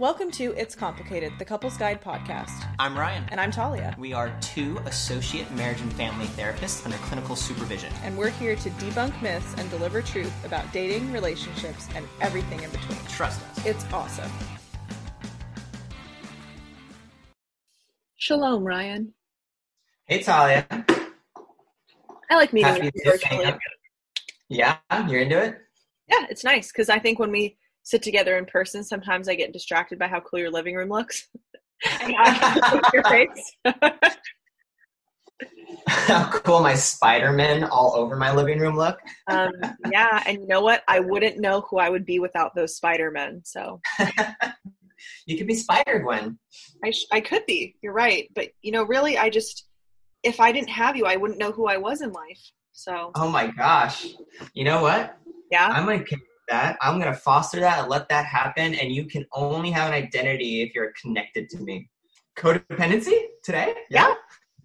Welcome 0.00 0.30
to 0.30 0.54
It's 0.56 0.76
Complicated, 0.76 1.32
the 1.40 1.44
Couples 1.44 1.76
Guide 1.76 2.00
podcast. 2.00 2.64
I'm 2.78 2.96
Ryan. 2.96 3.24
And 3.32 3.40
I'm 3.40 3.50
Talia. 3.50 3.96
We 3.98 4.12
are 4.12 4.32
two 4.40 4.78
associate 4.86 5.50
marriage 5.56 5.80
and 5.80 5.92
family 5.94 6.26
therapists 6.26 6.84
under 6.84 6.96
clinical 6.98 7.34
supervision. 7.34 7.92
And 8.04 8.16
we're 8.16 8.30
here 8.30 8.54
to 8.54 8.70
debunk 8.70 9.20
myths 9.20 9.52
and 9.58 9.68
deliver 9.70 10.00
truth 10.00 10.32
about 10.44 10.72
dating, 10.72 11.10
relationships, 11.12 11.88
and 11.96 12.06
everything 12.20 12.62
in 12.62 12.70
between. 12.70 12.96
Trust 13.08 13.42
us. 13.42 13.66
It's 13.66 13.84
awesome. 13.92 14.30
Shalom, 18.18 18.62
Ryan. 18.62 19.12
Hey, 20.04 20.22
Talia. 20.22 20.64
I 22.30 22.36
like 22.36 22.52
meeting 22.52 22.72
Happy 22.72 22.84
you 22.84 22.90
to 22.92 23.10
virtually. 23.10 23.58
Yeah, 24.48 24.76
you're 25.08 25.22
into 25.22 25.42
it? 25.42 25.58
Yeah, 26.08 26.24
it's 26.30 26.44
nice 26.44 26.70
because 26.70 26.88
I 26.88 27.00
think 27.00 27.18
when 27.18 27.32
we 27.32 27.57
sit 27.88 28.02
together 28.02 28.36
in 28.36 28.44
person, 28.44 28.84
sometimes 28.84 29.30
I 29.30 29.34
get 29.34 29.54
distracted 29.54 29.98
by 29.98 30.08
how 30.08 30.20
cool 30.20 30.40
your 30.40 30.50
living 30.50 30.74
room 30.74 30.90
looks. 30.90 31.26
and 32.00 32.14
I 32.18 32.34
can 32.34 32.60
look 32.70 32.92
your 32.92 33.04
face. 33.04 33.56
How 35.86 36.28
cool 36.30 36.60
my 36.60 36.74
Spider-Man 36.74 37.64
all 37.64 37.94
over 37.94 38.16
my 38.16 38.34
living 38.34 38.58
room 38.58 38.76
look. 38.76 38.98
um, 39.30 39.52
yeah, 39.92 40.22
and 40.26 40.40
you 40.40 40.46
know 40.48 40.60
what? 40.60 40.82
I 40.88 40.98
wouldn't 40.98 41.38
know 41.38 41.60
who 41.70 41.78
I 41.78 41.88
would 41.88 42.04
be 42.04 42.18
without 42.18 42.54
those 42.56 42.74
Spider 42.76 43.12
Men. 43.12 43.42
So 43.44 43.80
you 45.26 45.38
could 45.38 45.46
be 45.46 45.54
Spider-Gwen. 45.54 46.36
I, 46.84 46.90
sh- 46.90 47.06
I 47.12 47.20
could 47.20 47.46
be. 47.46 47.76
You're 47.80 47.92
right. 47.92 48.28
But 48.34 48.48
you 48.60 48.72
know, 48.72 48.82
really, 48.84 49.16
I 49.18 49.30
just 49.30 49.68
if 50.24 50.40
I 50.40 50.50
didn't 50.50 50.70
have 50.70 50.96
you, 50.96 51.06
I 51.06 51.16
wouldn't 51.16 51.38
know 51.38 51.52
who 51.52 51.68
I 51.68 51.76
was 51.76 52.02
in 52.02 52.12
life. 52.12 52.40
So 52.72 53.12
Oh 53.14 53.30
my 53.30 53.46
gosh. 53.46 54.08
You 54.54 54.64
know 54.64 54.82
what? 54.82 55.16
yeah, 55.52 55.68
I'm 55.68 55.84
going 55.84 56.04
to 56.04 56.16
that. 56.48 56.76
I'm 56.80 57.00
going 57.00 57.12
to 57.12 57.18
foster 57.18 57.60
that 57.60 57.80
and 57.80 57.88
let 57.88 58.08
that 58.08 58.26
happen. 58.26 58.74
And 58.74 58.92
you 58.92 59.06
can 59.06 59.24
only 59.32 59.70
have 59.70 59.88
an 59.88 59.94
identity 59.94 60.62
if 60.62 60.74
you're 60.74 60.92
connected 61.00 61.48
to 61.50 61.58
me. 61.58 61.88
Codependency 62.36 63.18
today? 63.42 63.74
Yeah. 63.90 64.14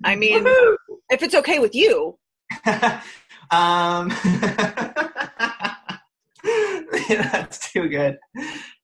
I 0.04 0.16
mean, 0.16 0.44
Woohoo! 0.44 0.76
if 1.10 1.24
it's 1.24 1.36
okay 1.36 1.60
with 1.60 1.74
you, 1.74 2.18
um, 3.52 4.10
that's 7.08 7.72
too 7.72 7.88
good. 7.88 8.18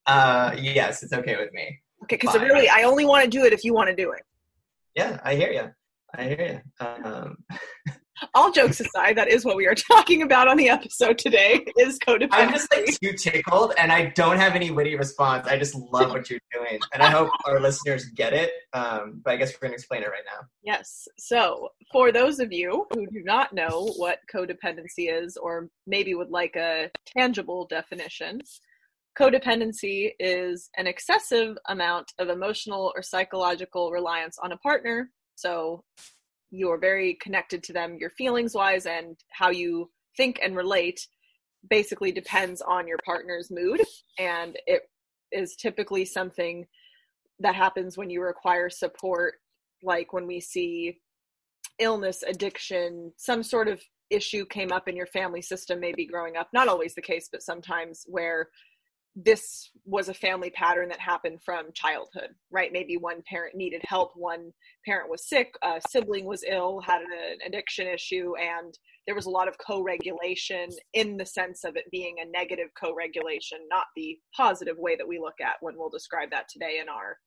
Uh, 0.06 0.56
yes, 0.58 1.04
it's 1.04 1.14
okay 1.14 1.36
with 1.38 1.52
me. 1.54 1.80
okay, 2.04 2.18
because 2.18 2.40
really, 2.40 2.70
I 2.70 2.84
only 2.84 3.06
want 3.06 3.23
to 3.23 3.30
do 3.30 3.44
it 3.45 3.54
if 3.54 3.64
you 3.64 3.73
want 3.73 3.90
to 3.90 3.95
do 3.95 4.12
it. 4.12 4.22
Yeah, 4.95 5.20
I 5.23 5.36
hear 5.36 5.52
you. 5.52 5.70
I 6.16 6.23
hear 6.23 6.62
you. 6.80 6.86
Um, 6.86 7.38
all 8.34 8.52
jokes 8.52 8.80
aside, 8.80 9.17
that 9.17 9.28
is 9.28 9.45
what 9.45 9.56
we 9.56 9.67
are 9.67 9.75
talking 9.92 10.22
about 10.22 10.48
on 10.48 10.58
the 10.58 10.70
episode 10.70 11.17
today 11.17 11.66
is 11.78 12.00
codependency. 12.00 12.30
I'm 12.31 12.52
just 12.52 12.73
like 12.73 13.00
too 13.00 13.14
tickled, 13.14 13.73
and 13.78 13.92
I 13.92 14.08
don't 14.16 14.38
have 14.38 14.56
any 14.56 14.72
witty 14.72 14.95
response. 14.95 15.48
I 15.48 15.58
just 15.58 15.76
love 15.76 16.11
what 16.11 16.30
you're 16.30 16.39
doing, 16.52 16.80
and 16.94 17.03
I 17.03 17.09
hope 17.09 17.30
our 17.45 17.59
listeners 17.59 18.06
get 18.06 18.34
it. 18.34 18.52
Um, 18.73 19.22
but 19.23 19.34
I 19.34 19.38
guess 19.38 19.53
we're 19.53 19.67
gonna 19.67 19.76
explain 19.76 20.03
it 20.03 20.09
right 20.09 20.23
now. 20.26 20.48
yes. 20.64 21.08
So, 21.17 21.70
for 21.92 22.11
those 22.11 22.39
of 22.39 22.52
you 22.52 22.88
who 22.94 23.08
do 23.08 23.23
not 23.23 23.53
know 23.53 23.92
what 23.98 24.20
codependency 24.33 25.09
is, 25.09 25.38
or 25.38 25.70
maybe 25.88 26.14
would 26.16 26.31
like 26.31 26.56
a 26.56 26.92
tangible 27.17 27.66
definition, 27.67 28.42
codependency 29.17 30.11
is 30.20 30.70
an 30.78 30.88
excessive 30.88 31.58
amount 31.67 32.14
of 32.20 32.30
emotional 32.30 32.92
or 32.95 33.02
psychological 33.02 33.92
reliance 33.92 34.38
on 34.42 34.52
a 34.52 34.58
partner. 34.58 35.09
So, 35.36 35.83
you're 36.52 36.80
very 36.80 37.16
connected 37.22 37.64
to 37.64 37.73
them, 37.73 37.97
your 38.00 38.09
feelings 38.11 38.53
wise, 38.53 38.86
and 38.86 39.17
how 39.31 39.50
you 39.50 39.89
think 40.17 40.39
and 40.42 40.55
relate 40.55 41.08
basically 41.69 42.11
depends 42.11 42.61
on 42.61 42.88
your 42.88 42.97
partner's 43.05 43.52
mood. 43.52 43.81
And 44.17 44.58
it 44.66 44.83
is 45.31 45.55
typically 45.55 46.05
something 46.05 46.66
that 47.39 47.55
happens 47.55 47.97
when 47.97 48.09
you 48.09 48.22
require 48.22 48.70
support, 48.70 49.36
like 49.83 50.11
when 50.14 50.27
we 50.27 50.39
see 50.39 51.00
illness, 51.80 52.23
addiction, 52.27 53.14
some 53.17 53.44
sort 53.44 53.67
of 53.67 53.81
issue 54.09 54.45
came 54.45 54.71
up 54.71 54.88
in 54.88 54.95
your 54.95 55.05
family 55.08 55.42
system, 55.42 55.80
maybe 55.80 56.05
growing 56.05 56.36
up. 56.36 56.49
Not 56.54 56.67
always 56.67 56.95
the 56.95 57.02
case, 57.02 57.30
but 57.32 57.43
sometimes 57.43 58.04
where 58.08 58.49
this 59.15 59.71
was 59.86 60.08
a 60.08 60.14
family 60.14 60.49
pattern 60.52 60.89
that 60.89 60.99
happened 60.99 61.39
from 61.43 61.73
childhood, 61.73 62.30
right? 62.52 62.71
Maybe 62.71 62.95
one 62.95 63.21
parent 63.27 63.55
needed 63.55 63.81
help, 63.83 64.11
one 64.15 64.52
parent 64.86 65.09
was 65.09 65.27
sick, 65.27 65.53
a 65.64 65.81
sibling 65.89 66.25
was 66.25 66.43
ill, 66.47 66.80
had 66.81 67.02
an 67.02 67.37
addiction 67.45 67.87
issue, 67.87 68.33
and 68.37 68.77
there 69.05 69.15
was 69.15 69.25
a 69.25 69.31
lot 69.31 69.47
of 69.47 69.55
co-regulation 69.65 70.70
in 70.93 71.17
the 71.17 71.25
sense 71.25 71.64
of 71.64 71.75
it 71.75 71.89
being 71.92 72.17
a 72.20 72.30
negative 72.30 72.67
co-regulation, 72.80 73.58
not 73.70 73.87
the 73.95 74.17
positive 74.37 74.77
way 74.77 74.95
that 74.95 75.08
we 75.08 75.20
look 75.20 75.41
at 75.41 75.55
when 75.61 75.76
we'll 75.76 75.89
describe 75.89 76.30
that 76.31 76.47
today 76.49 76.80
in 76.81 76.87
our 76.87 77.17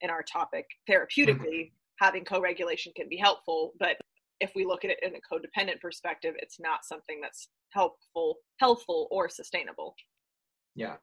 in 0.00 0.10
our 0.10 0.22
topic. 0.22 0.66
Therapeutically, 0.88 1.66
mm-hmm. 1.66 2.04
having 2.04 2.24
co-regulation 2.24 2.92
can 2.96 3.08
be 3.08 3.16
helpful, 3.16 3.72
but 3.78 3.96
if 4.40 4.52
we 4.54 4.66
look 4.66 4.84
at 4.84 4.90
it 4.90 4.98
in 5.02 5.14
a 5.14 5.34
codependent 5.34 5.80
perspective, 5.80 6.34
it's 6.38 6.60
not 6.60 6.84
something 6.84 7.20
that's 7.22 7.48
helpful, 7.72 8.36
healthful, 8.58 9.08
or 9.10 9.28
sustainable. 9.28 9.94
Yeah. 10.76 10.96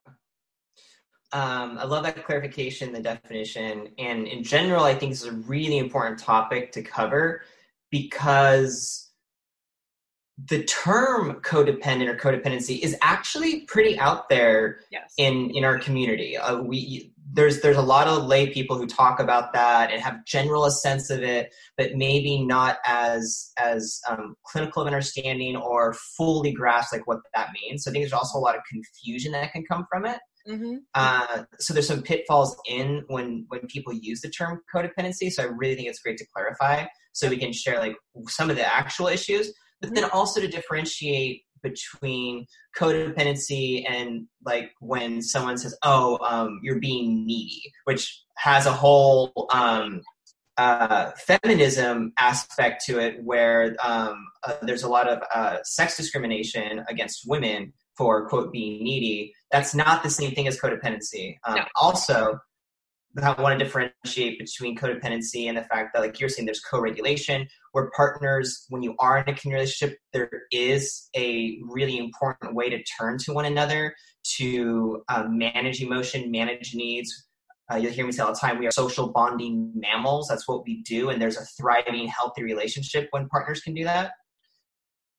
Um, 1.34 1.80
I 1.80 1.86
love 1.86 2.04
that 2.04 2.24
clarification, 2.26 2.94
the 2.94 3.02
definition, 3.02 3.90
and 3.98 4.28
in 4.28 4.44
general, 4.44 4.84
I 4.84 4.94
think 4.94 5.12
this 5.12 5.24
is 5.24 5.30
a 5.30 5.32
really 5.32 5.80
important 5.80 6.20
topic 6.20 6.72
to 6.74 6.84
cover 6.84 7.42
because 7.90 9.10
the 10.48 10.64
term 10.64 11.42
codependent 11.42 12.08
or 12.08 12.18
codependency 12.18 12.80
is 12.82 12.96
actually 13.02 13.62
pretty 13.62 13.98
out 13.98 14.30
there 14.30 14.82
Yes. 14.92 15.14
in 15.18 15.50
in 15.56 15.64
our 15.64 15.80
community. 15.80 16.38
Uh, 16.38 16.62
we 16.62 17.13
there's 17.34 17.62
there's 17.62 17.78
a 17.78 17.82
lot 17.82 18.08
of 18.08 18.26
lay 18.26 18.48
people 18.48 18.78
who 18.78 18.86
talk 18.86 19.20
about 19.20 19.54
that 19.54 19.92
and 19.92 20.02
have 20.02 20.24
general 20.26 20.66
a 20.66 20.72
sense 20.72 21.10
of 21.10 21.24
it, 21.24 21.54
but 21.78 21.96
maybe 21.96 22.46
not 22.46 22.78
as 22.86 23.52
as 23.58 24.00
um, 24.08 24.36
clinical 24.46 24.84
of 24.84 24.88
understanding 24.88 25.56
or 25.56 25.94
fully 26.16 26.52
grasp 26.52 26.94
like 26.94 27.08
what 27.08 27.20
that 27.34 27.50
means. 27.62 27.84
So 27.84 27.90
I 27.90 27.92
think 27.92 28.04
there's 28.04 28.14
also 28.14 28.38
a 28.38 28.40
lot 28.40 28.56
of 28.56 28.62
confusion 28.70 29.32
that 29.32 29.52
can 29.52 29.66
come 29.66 29.86
from 29.90 30.06
it. 30.06 30.20
mm-hmm. 30.48 30.76
Uh, 30.94 31.44
so 31.60 31.74
there's 31.74 31.88
some 31.88 32.04
pitfalls 32.04 32.56
in 32.68 33.04
when 33.08 33.46
when 33.48 33.62
people 33.68 33.94
use 33.94 34.22
the 34.22 34.30
term 34.30 34.62
codependency. 34.74 35.32
So 35.32 35.44
I 35.44 35.48
really 35.48 35.76
think 35.76 35.88
it's 35.88 36.00
great 36.02 36.18
to 36.18 36.26
clarify 36.34 36.86
so 37.14 37.30
we 37.30 37.38
can 37.38 37.52
share 37.52 37.80
like 37.80 37.96
some 38.28 38.52
of 38.52 38.58
the 38.58 38.66
actual 38.66 39.08
issues, 39.08 39.52
but 39.82 39.94
then 39.96 40.06
also 40.12 40.40
to 40.40 40.48
differentiate 40.48 41.44
between 41.64 42.46
codependency 42.78 43.90
and 43.90 44.28
like 44.46 44.72
when 44.80 45.22
someone 45.22 45.58
says, 45.58 45.76
"Oh, 45.84 46.20
um, 46.28 46.60
you're 46.62 46.80
being 46.80 47.26
needy," 47.26 47.72
which 47.86 48.22
has 48.38 48.66
a 48.66 48.72
whole 48.72 49.48
um, 49.52 50.02
uh, 50.58 51.12
feminism 51.18 52.14
aspect 52.20 52.84
to 52.86 53.00
it, 53.00 53.24
where 53.24 53.76
um, 53.84 54.16
uh, 54.48 54.54
there's 54.62 54.84
a 54.84 54.90
lot 54.90 55.08
of 55.08 55.24
uh, 55.34 55.58
sex 55.64 55.98
discrimination 55.98 56.84
against 56.90 57.24
women 57.28 57.74
for 57.98 58.28
quote 58.28 58.52
being 58.52 58.84
needy. 58.84 59.34
That's 59.52 59.74
not 59.74 60.04
the 60.04 60.10
same 60.10 60.32
thing 60.32 60.48
as 60.48 60.60
codependency. 60.60 61.38
Um, 61.46 61.56
No. 61.56 61.66
Also, 61.76 62.40
I 63.22 63.40
want 63.40 63.60
to 63.60 63.64
differentiate 63.64 64.40
between 64.40 64.76
codependency 64.76 65.48
and 65.48 65.56
the 65.56 65.64
fact 65.64 65.94
that, 65.94 66.00
like 66.00 66.20
you're 66.20 66.30
saying, 66.30 66.48
there's 66.48 66.62
co-regulation, 66.62 67.48
where 67.74 67.92
partners, 67.96 68.66
when 68.70 68.82
you 68.82 68.96
are 69.00 69.20
in 69.20 69.30
a 69.30 69.38
community 69.38 69.62
relationship, 69.62 70.00
there 70.14 70.30
is 70.52 71.10
a 71.16 71.60
really 71.62 71.98
important 71.98 72.56
way 72.56 72.70
to 72.70 72.84
turn 73.00 73.20
to 73.20 73.34
one 73.34 73.46
another 73.46 73.94
to 74.38 75.04
um, 75.10 75.38
manage 75.38 75.82
emotion, 75.82 76.32
manage 76.32 76.74
needs. 76.74 77.28
Uh, 77.72 77.76
you'll 77.76 77.92
hear 77.92 78.06
me 78.06 78.12
say 78.12 78.24
all 78.24 78.34
the 78.34 78.40
time, 78.40 78.58
we 78.58 78.66
are 78.66 78.72
social 78.72 79.12
bonding 79.12 79.72
mammals. 79.76 80.28
That's 80.28 80.48
what 80.48 80.64
we 80.66 80.82
do, 80.82 81.10
and 81.10 81.22
there's 81.22 81.38
a 81.38 81.46
thriving, 81.58 82.08
healthy 82.08 82.44
relationship 82.44 83.10
when 83.12 83.28
partners 83.30 83.62
can 83.62 83.76
do 83.76 83.84
that. 83.84 84.12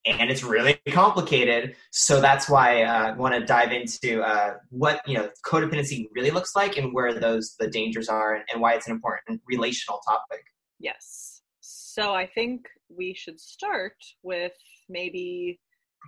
And 0.06 0.30
it's 0.30 0.44
really 0.44 0.78
complicated, 0.90 1.76
so 1.90 2.20
that's 2.20 2.46
why 2.46 2.82
uh, 2.82 3.08
I 3.08 3.12
want 3.12 3.34
to 3.34 3.40
dive 3.40 3.72
into 3.72 4.20
uh, 4.22 4.56
what 4.68 5.00
you 5.06 5.16
know 5.16 5.30
codependency 5.46 6.08
really 6.14 6.30
looks 6.30 6.54
like, 6.54 6.76
and 6.76 6.92
where 6.92 7.18
those 7.18 7.54
the 7.58 7.68
dangers 7.68 8.10
are, 8.10 8.34
and, 8.34 8.44
and 8.52 8.60
why 8.60 8.74
it's 8.74 8.86
an 8.86 8.92
important 8.92 9.40
relational 9.46 10.00
topic. 10.06 10.44
Yes. 10.78 11.40
So 11.60 12.12
I 12.12 12.26
think 12.26 12.66
we 12.90 13.14
should 13.14 13.40
start 13.40 13.96
with 14.22 14.52
maybe 14.90 15.58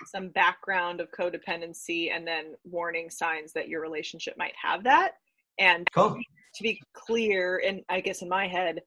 some 0.04 0.28
background 0.28 1.00
of 1.00 1.08
codependency 1.18 2.10
and 2.14 2.26
then 2.26 2.54
warning 2.64 3.08
signs 3.08 3.52
that 3.54 3.68
your 3.68 3.80
relationship 3.80 4.34
might 4.36 4.54
have 4.62 4.84
that. 4.84 5.12
And 5.58 5.88
Cool. 5.94 6.18
to 6.56 6.62
be 6.62 6.80
clear, 6.92 7.62
and 7.64 7.82
I 7.88 8.00
guess 8.00 8.20
in 8.20 8.28
my 8.28 8.46
head, 8.46 8.82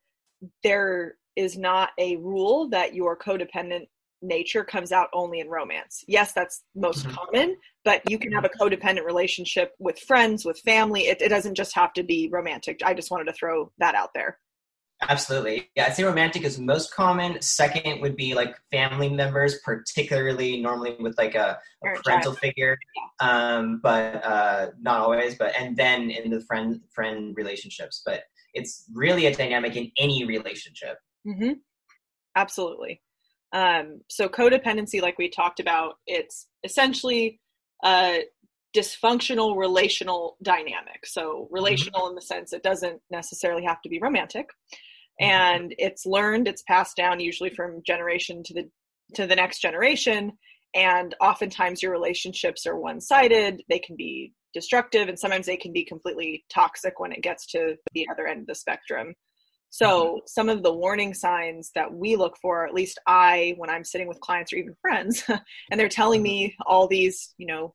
there 0.63 1.15
is 1.35 1.57
not 1.57 1.89
a 1.97 2.17
rule 2.17 2.69
that 2.69 2.93
your 2.93 3.17
codependent 3.17 3.87
nature 4.21 4.63
comes 4.63 4.91
out 4.91 5.09
only 5.13 5.39
in 5.39 5.49
romance. 5.49 6.03
Yes, 6.07 6.33
that's 6.33 6.63
most 6.75 7.05
Mhm. 7.05 7.13
common, 7.13 7.57
but 7.85 8.09
you 8.09 8.19
can 8.19 8.31
have 8.31 8.45
a 8.45 8.49
codependent 8.49 9.05
relationship 9.05 9.73
with 9.79 9.99
friends, 9.99 10.45
with 10.45 10.59
family. 10.59 11.07
It, 11.07 11.21
it 11.21 11.29
doesn't 11.29 11.55
just 11.55 11.73
have 11.75 11.93
to 11.93 12.03
be 12.03 12.29
romantic. 12.31 12.81
I 12.83 12.93
just 12.93 13.11
wanted 13.11 13.25
to 13.25 13.33
throw 13.33 13.71
that 13.77 13.95
out 13.95 14.13
there. 14.13 14.39
Absolutely. 15.07 15.69
Yeah, 15.75 15.85
I'd 15.85 15.95
say 15.95 16.03
romantic 16.03 16.43
is 16.43 16.59
most 16.59 16.93
common. 16.93 17.41
Second 17.41 18.01
would 18.01 18.17
be 18.17 18.33
like 18.33 18.57
family 18.69 19.07
members, 19.07 19.59
particularly 19.63 20.61
normally 20.61 20.97
with 20.99 21.17
like 21.17 21.35
a, 21.35 21.57
a 21.85 22.01
parental 22.01 22.33
figure, 22.33 22.77
um, 23.21 23.79
but 23.81 24.23
uh, 24.25 24.71
not 24.81 24.99
always. 24.99 25.35
But 25.35 25.55
and 25.57 25.77
then 25.77 26.09
in 26.09 26.29
the 26.29 26.41
friend 26.41 26.81
friend 26.93 27.33
relationships, 27.37 28.01
but 28.05 28.23
it's 28.53 28.89
really 28.93 29.27
a 29.27 29.33
dynamic 29.33 29.77
in 29.77 29.89
any 29.97 30.25
relationship. 30.25 30.97
Mm-hmm. 31.25 31.53
Absolutely. 32.35 33.01
Um, 33.51 34.01
so 34.09 34.29
codependency, 34.29 35.01
like 35.01 35.17
we 35.17 35.29
talked 35.29 35.59
about, 35.59 35.95
it's 36.05 36.47
essentially 36.63 37.39
a 37.83 38.23
dysfunctional 38.75 39.57
relational 39.57 40.37
dynamic. 40.43 41.05
So 41.05 41.21
mm-hmm. 41.21 41.53
relational 41.53 42.07
in 42.09 42.15
the 42.15 42.21
sense 42.21 42.53
it 42.53 42.63
doesn't 42.63 43.01
necessarily 43.09 43.63
have 43.63 43.81
to 43.81 43.89
be 43.89 43.99
romantic. 43.99 44.49
Mm-hmm. 45.21 45.31
And 45.31 45.75
it's 45.77 46.05
learned, 46.05 46.47
it's 46.47 46.63
passed 46.63 46.95
down 46.95 47.19
usually 47.19 47.49
from 47.49 47.81
generation 47.85 48.43
to 48.43 48.53
the 48.53 48.69
to 49.15 49.25
the 49.25 49.35
next 49.35 49.59
generation. 49.59 50.33
And 50.75 51.15
oftentimes 51.19 51.81
your 51.81 51.91
relationships 51.91 52.67
are 52.67 52.77
one-sided. 52.77 53.63
They 53.69 53.79
can 53.79 53.95
be 53.95 54.33
destructive 54.53 55.09
and 55.09 55.17
sometimes 55.17 55.47
they 55.47 55.57
can 55.57 55.73
be 55.73 55.83
completely 55.83 56.45
toxic 56.53 56.99
when 56.99 57.11
it 57.11 57.23
gets 57.23 57.47
to 57.47 57.75
the 57.93 58.07
other 58.11 58.27
end 58.27 58.41
of 58.41 58.47
the 58.47 58.53
spectrum. 58.53 59.15
So, 59.71 59.87
mm-hmm. 59.87 60.17
some 60.25 60.49
of 60.49 60.63
the 60.63 60.73
warning 60.73 61.13
signs 61.13 61.71
that 61.75 61.93
we 61.93 62.15
look 62.15 62.35
for, 62.41 62.65
at 62.65 62.73
least 62.73 62.99
I, 63.07 63.53
when 63.57 63.69
I'm 63.69 63.83
sitting 63.83 64.07
with 64.07 64.19
clients 64.19 64.51
or 64.51 64.57
even 64.57 64.75
friends, 64.81 65.23
and 65.71 65.79
they're 65.79 65.89
telling 65.89 66.23
me 66.23 66.47
mm-hmm. 66.47 66.61
all 66.65 66.87
these, 66.87 67.33
you 67.37 67.47
know, 67.47 67.73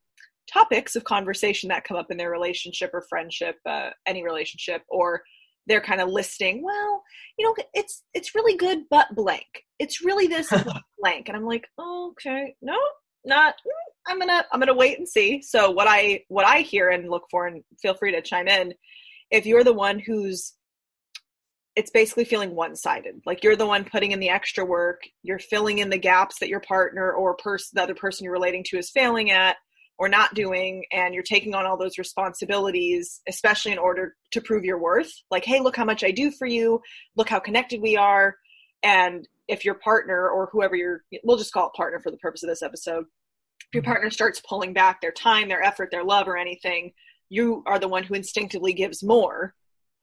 topics 0.53 0.97
of 0.97 1.05
conversation 1.05 1.69
that 1.69 1.85
come 1.85 1.97
up 1.97 2.11
in 2.11 2.17
their 2.17 2.31
relationship 2.31 2.91
or 2.93 3.07
friendship, 3.09 3.57
uh, 3.69 3.91
any 4.07 4.25
relationship, 4.25 4.83
or 4.89 5.23
they're 5.67 5.81
kind 5.81 6.01
of 6.01 6.09
listing, 6.09 6.63
well, 6.63 7.03
you 7.39 7.47
know, 7.47 7.55
it's 7.73 8.03
it's 8.13 8.35
really 8.35 8.57
good, 8.57 8.81
but 8.91 9.15
blank. 9.15 9.47
It's 9.79 10.05
really 10.05 10.27
this 10.27 10.49
blank, 10.99 11.29
and 11.29 11.37
I'm 11.37 11.47
like, 11.47 11.67
oh, 11.79 12.13
okay, 12.13 12.55
no, 12.61 12.79
not. 13.25 13.55
Mm, 13.55 14.13
I'm 14.13 14.19
gonna 14.19 14.45
I'm 14.53 14.61
gonna 14.61 14.75
wait 14.75 14.99
and 14.99 15.09
see. 15.09 15.43
So 15.43 15.71
what 15.71 15.87
I 15.89 16.23
what 16.29 16.47
I 16.47 16.61
hear 16.61 16.91
and 16.91 17.11
look 17.11 17.25
for, 17.31 17.47
and 17.47 17.63
feel 17.81 17.95
free 17.95 18.13
to 18.13 18.23
chime 18.23 18.49
in, 18.49 18.75
if 19.31 19.47
you're 19.47 19.65
the 19.65 19.73
one 19.73 19.99
who's 19.99 20.53
it's 21.77 21.91
basically 21.91 22.25
feeling 22.25 22.55
one-sided. 22.55 23.23
Like 23.27 23.43
you're 23.43 23.57
the 23.57 23.67
one 23.67 23.85
putting 23.85 24.13
in 24.13 24.21
the 24.21 24.29
extra 24.29 24.65
work 24.65 25.03
you're 25.23 25.39
filling 25.39 25.79
in 25.79 25.91
the 25.91 25.99
gaps 25.99 26.39
that 26.39 26.49
your 26.49 26.61
partner 26.61 27.13
or 27.13 27.37
person 27.37 27.71
the 27.75 27.83
other 27.83 27.95
person 27.95 28.25
you're 28.25 28.33
relating 28.33 28.65
to 28.65 28.79
is 28.79 28.91
failing 28.91 29.31
at 29.31 29.57
or 29.97 30.09
not 30.09 30.35
doing 30.35 30.85
and 30.93 31.15
you're 31.15 31.23
taking 31.23 31.55
on 31.55 31.67
all 31.67 31.77
those 31.77 31.99
responsibilities 31.99 33.21
especially 33.29 33.73
in 33.73 33.79
order 33.79 34.15
to 34.33 34.41
prove 34.41 34.65
your 34.65 34.79
worth. 34.79 35.13
Like 35.31 35.45
hey 35.45 35.61
look 35.61 35.77
how 35.77 35.85
much 35.85 36.05
i 36.05 36.11
do 36.11 36.31
for 36.31 36.47
you. 36.47 36.81
Look 37.17 37.29
how 37.29 37.41
connected 37.41 37.81
we 37.81 37.97
are. 37.97 38.37
And 38.83 39.27
if 39.49 39.65
your 39.65 39.75
partner 39.75 40.29
or 40.29 40.49
whoever 40.53 40.77
you're 40.77 41.03
we'll 41.25 41.39
just 41.39 41.53
call 41.53 41.69
it 41.69 41.77
partner 41.77 42.01
for 42.01 42.11
the 42.11 42.19
purpose 42.19 42.43
of 42.43 42.49
this 42.49 42.63
episode. 42.63 43.05
If 43.61 43.75
your 43.75 43.83
mm-hmm. 43.83 43.91
partner 43.91 44.11
starts 44.11 44.41
pulling 44.49 44.73
back 44.73 45.01
their 45.01 45.13
time 45.13 45.49
their 45.49 45.63
effort 45.63 45.91
their 45.91 46.05
love 46.05 46.29
or 46.29 46.37
anything 46.37 46.93
you 47.31 47.65
are 47.67 47.79
the 47.81 47.89
one 47.89 48.05
who 48.05 48.15
instinctively 48.15 48.73
gives 48.75 49.03
more 49.03 49.55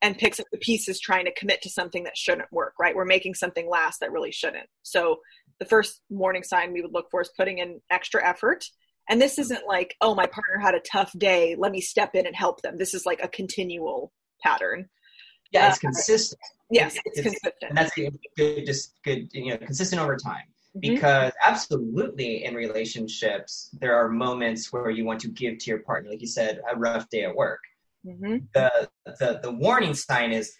and 0.02 0.18
picks 0.18 0.38
up 0.38 0.46
the 0.52 0.58
pieces 0.58 1.00
trying 1.00 1.24
to 1.24 1.32
commit 1.34 1.62
to 1.62 1.70
something 1.70 2.04
that 2.04 2.16
shouldn't 2.16 2.52
work 2.52 2.74
right 2.78 2.94
we're 2.94 3.04
making 3.04 3.34
something 3.34 3.68
last 3.68 4.00
that 4.00 4.12
really 4.12 4.32
shouldn't 4.32 4.68
so 4.82 5.16
the 5.58 5.64
first 5.64 6.02
warning 6.10 6.42
sign 6.42 6.72
we 6.72 6.82
would 6.82 6.92
look 6.92 7.06
for 7.10 7.22
is 7.22 7.30
putting 7.36 7.58
in 7.58 7.80
extra 7.90 8.26
effort 8.26 8.64
and 9.08 9.20
this 9.20 9.38
isn't 9.38 9.66
like, 9.66 9.96
oh, 10.00 10.14
my 10.14 10.26
partner 10.26 10.58
had 10.60 10.74
a 10.74 10.80
tough 10.80 11.12
day. 11.18 11.56
Let 11.58 11.72
me 11.72 11.80
step 11.80 12.14
in 12.14 12.26
and 12.26 12.36
help 12.36 12.62
them. 12.62 12.78
This 12.78 12.94
is 12.94 13.04
like 13.04 13.20
a 13.22 13.28
continual 13.28 14.12
pattern. 14.42 14.88
Yeah, 15.50 15.68
it's 15.68 15.78
uh, 15.78 15.80
consistent. 15.80 16.40
Yes, 16.70 16.96
it's, 17.04 17.18
it's, 17.18 17.22
consistent. 17.22 17.54
And 17.68 17.76
that's 17.76 17.92
good, 17.94 18.66
just 18.66 18.94
good, 19.04 19.28
you 19.32 19.50
know, 19.50 19.58
consistent 19.58 20.00
over 20.00 20.16
time. 20.16 20.44
Mm-hmm. 20.76 20.94
Because 20.94 21.32
absolutely 21.44 22.44
in 22.44 22.54
relationships, 22.54 23.68
there 23.78 23.94
are 23.94 24.08
moments 24.08 24.72
where 24.72 24.88
you 24.88 25.04
want 25.04 25.20
to 25.20 25.28
give 25.28 25.58
to 25.58 25.70
your 25.70 25.80
partner, 25.80 26.10
like 26.10 26.22
you 26.22 26.26
said, 26.26 26.60
a 26.72 26.78
rough 26.78 27.10
day 27.10 27.24
at 27.24 27.36
work. 27.36 27.60
Mm-hmm. 28.06 28.36
The, 28.54 28.88
the 29.06 29.40
the 29.42 29.52
warning 29.52 29.94
sign 29.94 30.32
is 30.32 30.52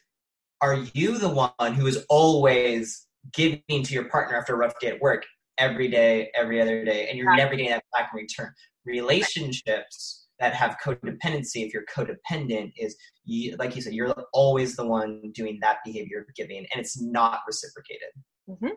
are 0.61 0.79
you 0.94 1.19
the 1.19 1.29
one 1.29 1.75
who 1.75 1.87
is 1.87 2.05
always 2.09 3.06
giving 3.33 3.62
to 3.69 3.94
your 3.94 4.05
partner 4.05 4.37
after 4.37 4.55
a 4.55 4.56
rough 4.56 4.79
day 4.81 4.89
at 4.89 5.00
work 5.00 5.25
every 5.59 5.89
day, 5.89 6.31
every 6.35 6.61
other 6.61 6.85
day, 6.85 7.09
and 7.09 7.19
you're 7.19 7.27
right. 7.27 7.37
never 7.37 7.50
getting 7.53 7.71
that 7.71 7.85
back 7.93 8.11
in 8.12 8.21
return. 8.21 8.53
Relationships 8.85 10.27
that 10.39 10.55
have 10.55 10.77
codependency, 10.85 11.67
if 11.67 11.73
you're 11.73 11.85
codependent, 11.94 12.73
is 12.77 12.97
you, 13.25 13.56
like 13.59 13.77
you 13.77 13.83
said, 13.83 13.93
you're 13.93 14.15
always 14.33 14.77
the 14.77 14.87
one 14.87 15.31
doing 15.35 15.59
that 15.62 15.79
behavior 15.85 16.21
of 16.21 16.35
giving, 16.35 16.59
and 16.59 16.81
it's 16.81 17.00
not 17.00 17.41
reciprocated. 17.47 18.09
Mm-hmm. 18.49 18.75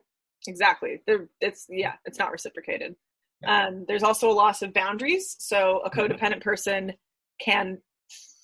Exactly. 0.48 1.02
There, 1.08 1.30
it's 1.42 1.66
yeah, 1.70 1.94
it's 2.06 2.20
not 2.20 2.32
reciprocated. 2.32 2.96
Yeah. 3.42 3.68
Um, 3.68 3.86
there's 3.88 4.04
also 4.04 4.30
a 4.30 4.34
loss 4.34 4.62
of 4.62 4.74
boundaries. 4.74 5.36
So 5.40 5.82
a 5.84 5.90
mm-hmm. 5.90 6.00
codependent 6.00 6.42
person 6.42 6.94
can 7.40 7.80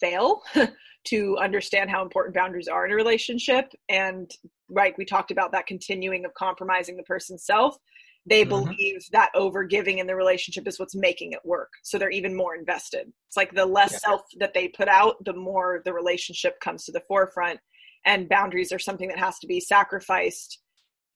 fail 0.02 0.42
to 1.06 1.38
understand 1.38 1.90
how 1.90 2.02
important 2.02 2.36
boundaries 2.36 2.68
are 2.68 2.86
in 2.86 2.92
a 2.92 2.96
relationship. 2.96 3.72
And 3.90 4.30
right 4.70 4.94
we 4.98 5.06
talked 5.06 5.32
about 5.32 5.52
that 5.52 5.68
continuing 5.68 6.26
of 6.26 6.34
compromising 6.34 6.98
the 6.98 7.04
person's 7.04 7.46
self. 7.46 7.78
They 8.26 8.42
mm-hmm. 8.42 8.50
believe 8.50 9.02
that 9.12 9.32
over 9.34 9.64
giving 9.64 9.98
in 9.98 10.08
the 10.08 10.16
relationship 10.16 10.68
is 10.68 10.80
what's 10.80 10.96
making 10.96 11.32
it 11.32 11.40
work. 11.44 11.70
So 11.84 11.98
they're 11.98 12.10
even 12.12 12.36
more 12.36 12.56
invested. 12.56 13.12
It's 13.28 13.38
like 13.38 13.54
the 13.54 13.66
less 13.66 13.94
yeah. 13.94 13.98
self 14.00 14.22
that 14.40 14.54
they 14.54 14.68
put 14.68 14.88
out 14.88 15.24
the 15.26 15.34
more 15.34 15.82
the 15.86 15.94
relationship 15.94 16.60
comes 16.60 16.86
to 16.86 16.92
the 16.92 17.02
forefront. 17.08 17.60
And 18.06 18.30
boundaries 18.30 18.72
are 18.72 18.80
something 18.80 19.10
that 19.10 19.20
has 19.20 19.40
to 19.40 19.48
be 19.48 19.60
sacrificed 19.60 20.60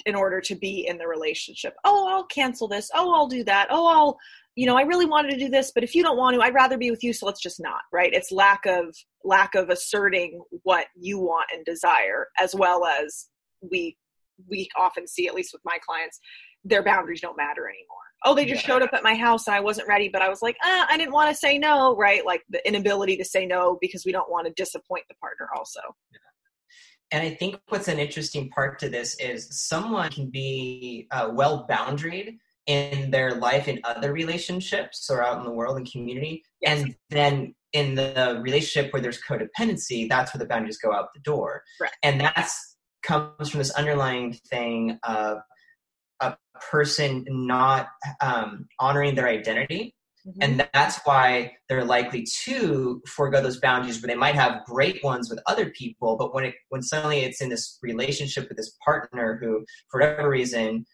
in 0.06 0.16
order 0.16 0.40
to 0.42 0.56
be 0.56 0.88
in 0.88 0.98
the 0.98 1.08
relationship. 1.08 1.76
Oh 1.84 2.08
i'll 2.10 2.26
cancel 2.26 2.68
this. 2.68 2.90
Oh 2.94 3.14
i'll 3.14 3.28
do 3.28 3.44
that. 3.44 3.68
Oh 3.70 3.88
i'll 3.88 4.18
you 4.56 4.66
know 4.66 4.78
i 4.78 4.82
really 4.82 5.06
wanted 5.06 5.32
to 5.32 5.38
do 5.38 5.50
this 5.50 5.72
but 5.74 5.84
if 5.84 5.94
you 5.94 6.02
don't 6.04 6.18
want 6.18 6.36
to 6.36 6.42
i'd 6.42 6.54
rather 6.54 6.78
be 6.78 6.92
with 6.92 7.04
you 7.04 7.14
so 7.14 7.26
let's 7.26 7.42
just 7.42 7.60
not 7.60 7.82
right 7.92 8.14
it's 8.14 8.32
lack 8.32 8.66
of 8.66 8.96
lack 9.24 9.56
of 9.56 9.70
asserting 9.70 10.42
what 10.64 10.88
you 10.96 11.20
want 11.20 11.46
and 11.54 11.66
desire 11.66 12.28
as 12.40 12.56
well 12.56 12.86
as 12.86 13.28
we 13.72 13.98
we 14.50 14.68
often 14.78 15.08
see 15.08 15.28
at 15.28 15.34
least 15.34 15.52
with 15.54 15.62
my 15.66 15.78
clients 15.86 16.20
their 16.66 16.84
boundaries 16.84 17.22
don't 17.22 17.38
matter 17.38 17.70
anymore. 17.70 17.98
Oh, 18.26 18.34
they 18.34 18.46
just 18.46 18.64
yeah. 18.64 18.74
showed 18.74 18.82
up 18.82 18.90
at 18.94 19.04
my 19.04 19.14
house 19.14 19.46
and 19.46 19.56
I 19.56 19.60
wasn't 19.60 19.88
ready, 19.88 20.10
but 20.10 20.24
I 20.24 20.30
was 20.30 20.42
like, 20.42 20.58
ah, 20.64 20.88
I 20.90 20.98
didn't 20.98 21.14
want 21.14 21.30
to 21.30 21.36
say 21.36 21.60
no, 21.60 21.96
right? 21.96 22.26
Like 22.26 22.42
the 22.50 22.68
inability 22.68 23.18
to 23.18 23.26
say 23.26 23.46
no 23.46 23.78
because 23.80 24.04
we 24.04 24.12
don't 24.12 24.30
want 24.32 24.48
to 24.48 24.54
disappoint 24.54 25.06
the 25.08 25.16
partner, 25.16 25.48
also. 25.56 25.80
Yeah. 26.12 26.20
And 27.12 27.24
I 27.24 27.36
think 27.36 27.60
what's 27.70 27.88
an 27.88 28.00
interesting 28.00 28.50
part 28.50 28.80
to 28.80 28.90
this 28.90 29.16
is 29.20 29.48
someone 29.68 30.10
can 30.10 30.32
be 30.32 31.08
uh, 31.12 31.30
well 31.32 31.68
boundaried 31.70 32.38
in 32.68 33.12
their 33.12 33.36
life 33.36 33.68
in 33.68 33.80
other 33.84 34.12
relationships 34.12 35.10
or 35.10 35.24
out 35.24 35.38
in 35.38 35.44
the 35.44 35.52
world 35.52 35.78
and 35.78 35.90
community. 35.90 36.44
Yes. 36.62 36.82
And 36.82 36.96
then 37.10 37.56
in 37.74 37.96
the 37.96 38.40
relationship 38.42 38.92
where 38.92 39.02
there's 39.02 39.22
codependency, 39.22 40.10
that's 40.10 40.34
where 40.34 40.40
the 40.40 40.48
boundaries 40.48 40.78
go 40.78 40.94
out 40.94 41.10
the 41.14 41.20
door. 41.22 41.64
Right. 41.80 41.92
And 42.04 42.20
that's 42.22 42.76
comes 43.06 43.50
from 43.50 43.60
this 43.60 43.72
underlying 43.72 44.34
thing 44.50 45.00
of 45.04 45.38
a 46.22 46.36
person 46.72 47.26
not 47.28 47.88
um, 48.22 48.68
honoring 48.80 49.16
their 49.16 49.28
identity. 49.28 49.94
Mm-hmm. 50.28 50.40
And 50.42 50.70
that's 50.74 51.00
why 51.04 51.52
they're 51.70 51.86
likely 51.86 52.26
to 52.46 53.02
forego 53.06 53.42
those 53.42 53.60
boundaries 53.60 54.02
where 54.02 54.08
they 54.08 54.16
might 54.16 54.34
have 54.34 54.66
great 54.66 55.04
ones 55.04 55.30
with 55.30 55.40
other 55.46 55.70
people, 55.70 56.18
but 56.18 56.34
when 56.34 56.46
it 56.46 56.56
when 56.70 56.82
suddenly 56.82 57.20
it's 57.20 57.42
in 57.42 57.50
this 57.50 57.78
relationship 57.84 58.48
with 58.48 58.58
this 58.58 58.76
partner 58.84 59.38
who, 59.40 59.64
for 59.92 60.00
whatever 60.00 60.30
reason, 60.30 60.86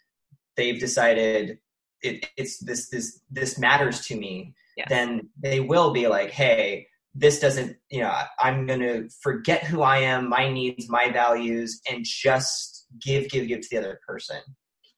they've 0.62 0.80
decided 0.80 1.58
it, 2.04 2.26
it's 2.38 2.60
this 2.60 2.90
this 2.90 3.20
this 3.32 3.58
matters 3.58 4.06
to 4.08 4.16
me, 4.16 4.54
yes. 4.78 4.88
then 4.90 5.30
they 5.42 5.60
will 5.60 5.92
be 5.92 6.08
like, 6.08 6.30
hey, 6.30 6.88
this 7.14 7.40
doesn't, 7.40 7.78
you 7.90 8.02
know, 8.02 8.14
I'm 8.40 8.66
going 8.66 8.80
to 8.80 9.10
forget 9.22 9.64
who 9.64 9.82
I 9.82 9.98
am, 9.98 10.30
my 10.30 10.50
needs, 10.50 10.88
my 10.90 11.10
values, 11.12 11.82
and 11.90 12.06
just 12.06 12.86
give, 13.02 13.30
give, 13.30 13.48
give 13.48 13.62
to 13.62 13.68
the 13.72 13.78
other 13.78 14.00
person. 14.08 14.38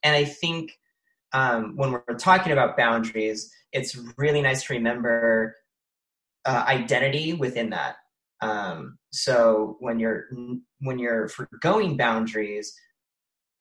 And 0.03 0.15
I 0.15 0.25
think 0.25 0.71
um, 1.31 1.75
when 1.75 1.91
we're 1.91 2.17
talking 2.17 2.51
about 2.51 2.77
boundaries, 2.77 3.51
it's 3.71 3.97
really 4.17 4.41
nice 4.41 4.63
to 4.65 4.73
remember 4.73 5.55
uh, 6.45 6.65
identity 6.67 7.33
within 7.33 7.71
that. 7.71 7.95
Um, 8.41 8.99
so 9.11 9.77
when 9.79 9.99
you're 9.99 10.25
when 10.81 10.99
you're 10.99 11.29
forgoing 11.29 11.95
boundaries 11.95 12.73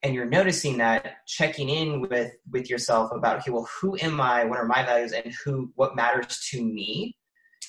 and 0.02 0.14
you're 0.14 0.26
noticing 0.26 0.78
that, 0.78 1.16
checking 1.26 1.68
in 1.68 2.00
with 2.00 2.32
with 2.50 2.68
yourself 2.68 3.10
about 3.12 3.38
okay, 3.38 3.50
well, 3.50 3.68
who 3.80 3.96
am 4.00 4.20
I? 4.20 4.44
What 4.44 4.58
are 4.58 4.66
my 4.66 4.84
values? 4.84 5.12
And 5.12 5.32
who 5.44 5.72
what 5.76 5.96
matters 5.96 6.46
to 6.50 6.62
me? 6.62 7.16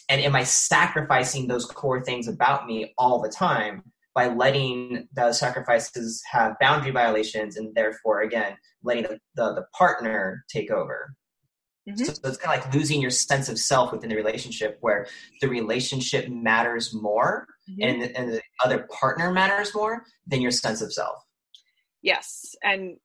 And 0.09 0.21
am 0.21 0.35
I 0.35 0.43
sacrificing 0.43 1.47
those 1.47 1.65
core 1.65 2.03
things 2.03 2.27
about 2.27 2.65
me 2.65 2.93
all 2.97 3.21
the 3.21 3.29
time? 3.29 3.83
by 4.15 4.27
letting 4.27 5.07
those 5.15 5.39
sacrifices 5.39 6.21
have 6.31 6.53
boundary 6.59 6.91
violations 6.91 7.57
and 7.57 7.73
therefore 7.75 8.21
again 8.21 8.55
letting 8.83 9.03
the, 9.03 9.19
the, 9.35 9.53
the 9.55 9.65
partner 9.75 10.43
take 10.49 10.71
over 10.71 11.15
mm-hmm. 11.89 12.03
so, 12.03 12.13
so, 12.13 12.27
it's 12.27 12.37
kind 12.37 12.57
of 12.57 12.65
like 12.65 12.73
losing 12.73 13.01
your 13.01 13.09
sense 13.09 13.49
of 13.49 13.57
self 13.57 13.91
within 13.91 14.09
the 14.09 14.15
relationship 14.15 14.77
where 14.81 15.07
the 15.41 15.49
relationship 15.49 16.29
matters 16.29 16.93
more 16.93 17.47
mm-hmm. 17.69 17.81
and, 17.81 18.01
the, 18.01 18.17
and 18.17 18.33
the 18.33 18.41
other 18.63 18.87
partner 18.91 19.31
matters 19.31 19.73
more 19.73 20.03
than 20.27 20.41
your 20.41 20.51
sense 20.51 20.81
of 20.81 20.93
self. 20.93 21.22
Yes. 22.03 22.53
And 22.63 22.97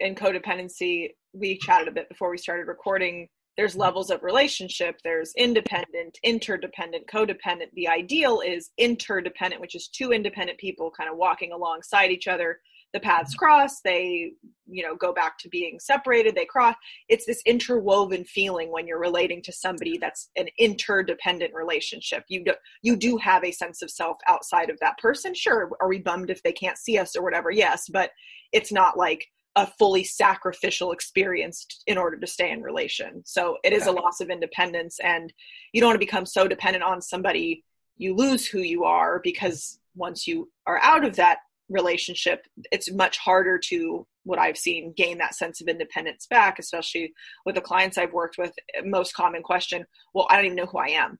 in 0.00 0.14
codependency, 0.14 1.10
we 1.32 1.56
chatted 1.56 1.88
a 1.88 1.92
bit 1.92 2.08
before 2.08 2.30
we 2.30 2.36
started 2.36 2.66
recording. 2.66 3.28
There's 3.56 3.76
levels 3.76 4.10
of 4.10 4.22
relationship. 4.22 4.96
There's 5.04 5.32
independent, 5.36 6.18
interdependent, 6.22 7.06
codependent. 7.06 7.70
The 7.74 7.88
ideal 7.88 8.40
is 8.40 8.70
interdependent, 8.78 9.60
which 9.60 9.74
is 9.74 9.88
two 9.88 10.12
independent 10.12 10.58
people 10.58 10.90
kind 10.90 11.08
of 11.08 11.16
walking 11.16 11.52
alongside 11.52 12.10
each 12.10 12.28
other 12.28 12.58
the 12.92 13.00
paths 13.00 13.34
cross 13.34 13.80
they 13.80 14.32
you 14.66 14.82
know 14.82 14.94
go 14.94 15.12
back 15.12 15.38
to 15.38 15.48
being 15.48 15.78
separated 15.78 16.34
they 16.34 16.44
cross. 16.44 16.74
It's 17.08 17.26
this 17.26 17.42
interwoven 17.46 18.24
feeling 18.24 18.70
when 18.70 18.86
you're 18.86 18.98
relating 18.98 19.42
to 19.42 19.52
somebody 19.52 19.98
that's 19.98 20.30
an 20.36 20.48
interdependent 20.58 21.54
relationship. 21.54 22.24
You 22.28 22.44
do 22.44 22.54
you 22.82 22.96
do 22.96 23.16
have 23.18 23.44
a 23.44 23.52
sense 23.52 23.82
of 23.82 23.90
self 23.90 24.18
outside 24.28 24.70
of 24.70 24.78
that 24.80 24.98
person. 24.98 25.34
Sure 25.34 25.70
are 25.80 25.88
we 25.88 25.98
bummed 25.98 26.30
if 26.30 26.42
they 26.42 26.52
can't 26.52 26.78
see 26.78 26.98
us 26.98 27.16
or 27.16 27.22
whatever? 27.22 27.50
Yes 27.50 27.88
but 27.88 28.10
it's 28.52 28.72
not 28.72 28.96
like 28.96 29.26
a 29.56 29.66
fully 29.78 30.02
sacrificial 30.02 30.92
experience 30.92 31.66
in 31.86 31.98
order 31.98 32.16
to 32.16 32.26
stay 32.26 32.50
in 32.50 32.62
relation. 32.62 33.22
So 33.26 33.58
it 33.62 33.74
is 33.74 33.86
a 33.86 33.92
loss 33.92 34.20
of 34.20 34.30
independence 34.30 34.98
and 35.02 35.30
you 35.72 35.80
don't 35.80 35.88
want 35.88 36.00
to 36.00 36.06
become 36.06 36.24
so 36.24 36.48
dependent 36.48 36.82
on 36.82 37.02
somebody 37.02 37.62
you 37.98 38.14
lose 38.14 38.46
who 38.46 38.60
you 38.60 38.84
are 38.84 39.20
because 39.22 39.78
once 39.94 40.26
you 40.26 40.50
are 40.66 40.80
out 40.82 41.04
of 41.04 41.16
that 41.16 41.38
relationship, 41.68 42.46
it's 42.70 42.92
much 42.92 43.18
harder 43.18 43.58
to 43.58 44.06
what 44.24 44.38
I've 44.38 44.58
seen 44.58 44.92
gain 44.96 45.18
that 45.18 45.34
sense 45.34 45.60
of 45.60 45.68
independence 45.68 46.26
back, 46.28 46.58
especially 46.58 47.12
with 47.44 47.54
the 47.54 47.60
clients 47.60 47.98
I've 47.98 48.12
worked 48.12 48.38
with. 48.38 48.52
Most 48.84 49.14
common 49.14 49.42
question, 49.42 49.84
well, 50.14 50.26
I 50.30 50.36
don't 50.36 50.46
even 50.46 50.56
know 50.56 50.66
who 50.66 50.78
I 50.78 50.88
am. 50.88 51.18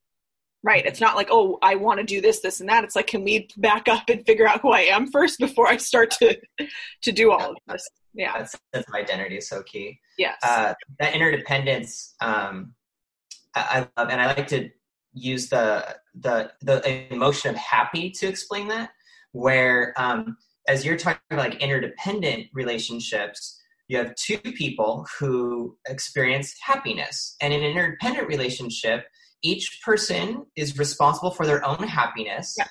Right. 0.65 0.87
It's 0.87 1.01
not 1.01 1.17
like, 1.17 1.27
oh, 1.31 1.59
I 1.61 1.75
want 1.75 1.99
to 1.99 2.07
do 2.07 2.21
this, 2.21 2.39
this, 2.39 2.61
and 2.61 2.69
that. 2.69 2.85
It's 2.85 2.95
like, 2.95 3.09
can 3.09 3.25
we 3.25 3.49
back 3.57 3.89
up 3.89 4.05
and 4.09 4.25
figure 4.25 4.47
out 4.47 4.61
who 4.61 4.71
I 4.71 4.83
am 4.83 5.11
first 5.11 5.41
before 5.41 5.67
I 5.67 5.77
start 5.77 6.13
to 6.13 6.39
to 7.03 7.11
do 7.11 7.33
all 7.33 7.51
of 7.51 7.57
this? 7.67 7.85
Yeah. 8.15 8.39
That's, 8.39 8.55
that's 8.73 8.89
my 8.91 9.01
identity 9.01 9.39
is 9.39 9.49
so 9.49 9.65
key. 9.65 9.99
Yes. 10.19 10.37
Uh, 10.45 10.75
that 11.01 11.15
interdependence, 11.15 12.15
um, 12.21 12.75
I, 13.57 13.89
I 13.97 14.01
love, 14.01 14.11
and 14.11 14.21
I 14.21 14.27
like 14.27 14.47
to 14.49 14.71
use 15.15 15.49
the 15.49 15.97
the 16.15 16.53
the 16.63 17.13
emotion 17.13 17.51
of 17.51 17.57
happy 17.57 18.11
to 18.11 18.27
explain 18.27 18.69
that 18.69 18.91
where 19.33 19.93
um, 19.97 20.37
as 20.69 20.85
you're 20.85 20.97
talking 20.97 21.21
about 21.31 21.51
like 21.51 21.61
interdependent 21.61 22.47
relationships 22.53 23.59
you 23.89 23.99
have 23.99 24.15
two 24.15 24.39
people 24.39 25.07
who 25.19 25.77
experience 25.87 26.55
happiness. 26.63 27.37
And 27.43 27.53
in 27.53 27.63
an 27.63 27.73
interdependent 27.73 28.29
relationship 28.29 29.05
each 29.45 29.81
person 29.85 30.47
is 30.55 30.79
responsible 30.79 31.33
for 31.33 31.45
their 31.45 31.67
own 31.67 31.87
happiness. 31.87 32.55
Yeah. 32.57 32.69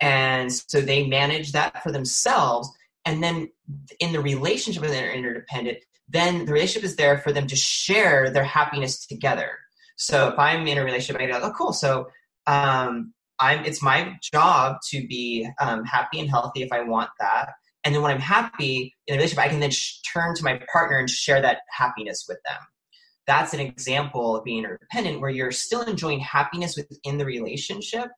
and 0.00 0.52
so 0.52 0.80
they 0.80 1.06
manage 1.06 1.52
that 1.52 1.82
for 1.82 1.90
themselves. 1.90 2.70
And 3.04 3.22
then 3.22 3.50
in 3.98 4.12
the 4.12 4.20
relationship 4.20 4.82
when 4.82 4.92
they're 4.92 5.12
interdependent 5.12 5.78
then 6.08 6.44
the 6.44 6.52
relationship 6.52 6.84
is 6.84 6.96
there 6.96 7.18
for 7.18 7.32
them 7.32 7.46
to 7.46 7.56
share 7.56 8.30
their 8.30 8.44
happiness 8.44 9.06
together. 9.06 9.58
So 9.96 10.28
if 10.28 10.38
i'm 10.38 10.66
in 10.66 10.78
a 10.78 10.84
relationship 10.84 11.20
i 11.20 11.26
go 11.26 11.40
oh 11.42 11.52
cool. 11.56 11.72
So 11.72 12.08
um, 12.46 13.14
I'm, 13.40 13.64
it's 13.64 13.82
my 13.82 14.16
job 14.32 14.76
to 14.90 15.06
be 15.06 15.48
um, 15.60 15.84
happy 15.84 16.20
and 16.20 16.30
healthy 16.30 16.62
if 16.62 16.72
I 16.72 16.82
want 16.82 17.10
that. 17.18 17.50
And 17.84 17.94
then 17.94 18.02
when 18.02 18.12
I'm 18.12 18.20
happy 18.20 18.94
in 19.06 19.14
a 19.14 19.16
relationship, 19.16 19.44
I 19.44 19.48
can 19.48 19.60
then 19.60 19.70
sh- 19.70 20.00
turn 20.12 20.34
to 20.36 20.44
my 20.44 20.60
partner 20.72 20.98
and 20.98 21.10
share 21.10 21.40
that 21.42 21.60
happiness 21.70 22.26
with 22.28 22.38
them. 22.46 22.58
That's 23.26 23.54
an 23.54 23.60
example 23.60 24.36
of 24.36 24.44
being 24.44 24.58
interdependent 24.58 25.20
where 25.20 25.30
you're 25.30 25.52
still 25.52 25.82
enjoying 25.82 26.20
happiness 26.20 26.76
within 26.76 27.18
the 27.18 27.24
relationship, 27.24 28.08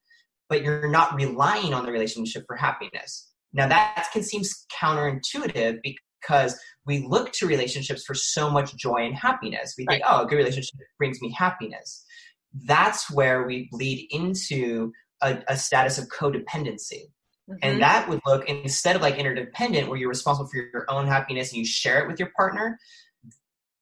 but 0.48 0.62
you're 0.62 0.90
not 0.90 1.14
relying 1.14 1.72
on 1.74 1.84
the 1.86 1.92
relationship 1.92 2.44
for 2.46 2.56
happiness. 2.56 3.30
Now, 3.52 3.68
that 3.68 4.08
can 4.12 4.22
seem 4.22 4.42
counterintuitive 4.72 5.78
because 5.82 6.58
we 6.86 7.06
look 7.06 7.32
to 7.32 7.46
relationships 7.46 8.04
for 8.04 8.14
so 8.14 8.50
much 8.50 8.74
joy 8.76 9.06
and 9.06 9.14
happiness. 9.14 9.74
We 9.78 9.86
think, 9.86 10.02
right. 10.02 10.10
oh, 10.12 10.24
a 10.24 10.26
good 10.26 10.36
relationship 10.36 10.74
brings 10.98 11.20
me 11.22 11.30
happiness. 11.32 12.04
That's 12.66 13.10
where 13.10 13.46
we 13.46 13.68
bleed 13.70 14.08
into 14.10 14.92
a, 15.24 15.42
a 15.48 15.56
status 15.56 15.98
of 15.98 16.08
codependency. 16.08 17.10
Mm-hmm. 17.48 17.56
And 17.62 17.82
that 17.82 18.08
would 18.08 18.20
look 18.26 18.48
instead 18.48 18.96
of 18.96 19.02
like 19.02 19.16
interdependent, 19.16 19.88
where 19.88 19.98
you're 19.98 20.08
responsible 20.08 20.48
for 20.48 20.56
your 20.56 20.84
own 20.88 21.06
happiness 21.06 21.50
and 21.50 21.58
you 21.58 21.64
share 21.66 22.00
it 22.02 22.08
with 22.08 22.18
your 22.18 22.30
partner. 22.36 22.78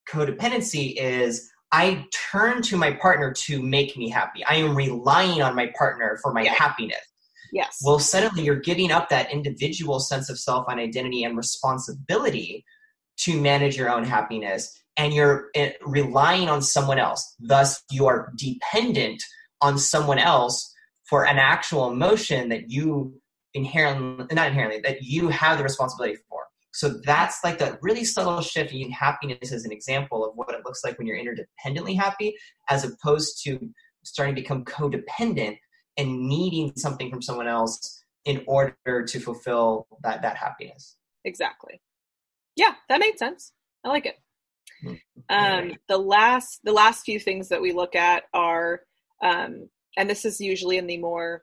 Codependency 0.09 0.95
is 0.97 1.51
I 1.71 2.07
turn 2.31 2.63
to 2.63 2.77
my 2.77 2.93
partner 2.93 3.33
to 3.33 3.63
make 3.63 3.97
me 3.97 4.11
happy. 4.11 4.45
I 4.45 4.57
am 4.57 4.77
relying 4.77 5.43
on 5.43 5.55
my 5.55 5.73
partner 5.79 6.19
for 6.23 6.33
my 6.33 6.45
happiness. 6.45 6.99
Yes. 7.53 7.81
Well, 7.85 7.99
suddenly 7.99 8.45
you're 8.45 8.57
giving 8.57 8.91
up 8.91 9.11
that 9.11 9.31
individual 9.31 10.01
sense 10.01 10.31
of 10.31 10.39
self 10.39 10.67
and 10.69 10.81
identity 10.81 11.23
and 11.23 11.37
responsibility 11.37 12.65
to 13.19 13.41
manage 13.41 13.77
your 13.77 13.91
own 13.91 14.05
happiness, 14.05 14.75
and 14.97 15.13
you're 15.13 15.49
eh, 15.55 15.73
relying 15.83 16.49
on 16.49 16.63
someone 16.63 16.99
else. 16.99 17.37
Thus, 17.39 17.83
you 17.91 18.07
are 18.07 18.33
dependent 18.37 19.23
on 19.61 19.79
someone 19.79 20.19
else 20.19 20.72
for 21.13 21.27
an 21.27 21.39
actual 21.39 21.93
emotion 21.93 22.49
that 22.49 22.71
you 22.71 23.13
inherently 23.53 24.25
not 24.35 24.49
inherently 24.49 24.81
that 24.81 25.03
you 25.03 25.29
have 25.29 25.59
the 25.59 25.63
responsibility 25.63 26.17
for. 26.27 26.45
So 26.73 26.89
that's 27.05 27.45
like 27.45 27.59
that 27.59 27.79
really 27.83 28.03
subtle 28.03 28.41
shift 28.41 28.73
in 28.73 28.91
happiness 28.91 29.53
as 29.53 29.67
an 29.67 29.73
example 29.73 30.25
of 30.25 30.35
what 30.37 30.55
it 30.55 30.63
looks 30.65 30.83
like 30.83 30.97
when 30.97 31.07
you're 31.07 31.19
interdependently 31.19 31.95
happy 31.99 32.35
as 32.71 32.85
opposed 32.85 33.45
to 33.45 33.61
starting 34.03 34.35
to 34.35 34.41
become 34.41 34.65
codependent 34.65 35.59
and 35.99 36.19
needing 36.19 36.73
something 36.77 37.11
from 37.11 37.21
someone 37.21 37.47
else 37.47 38.03
in 38.25 38.43
order 38.47 39.05
to 39.05 39.21
fulfill 39.21 39.87
that 40.03 40.23
that 40.23 40.39
happiness. 40.39 40.97
Exactly. 41.27 41.83
Yeah 42.57 42.73
that 42.89 43.01
made 43.01 43.19
sense. 43.19 43.53
I 43.85 43.91
like 43.91 44.07
it. 44.07 44.17
Hmm. 44.83 44.95
um, 45.29 45.73
the 45.91 45.99
last 45.99 46.61
the 46.65 46.73
last 46.73 47.05
few 47.05 47.21
things 47.21 47.51
that 47.51 47.61
we 47.61 47.73
look 47.73 47.95
at 47.95 48.23
are 48.33 48.81
um, 49.23 49.69
and 49.97 50.09
this 50.09 50.25
is 50.25 50.41
usually 50.41 50.79
in 50.79 50.87
the 50.87 50.99
more 50.99 51.43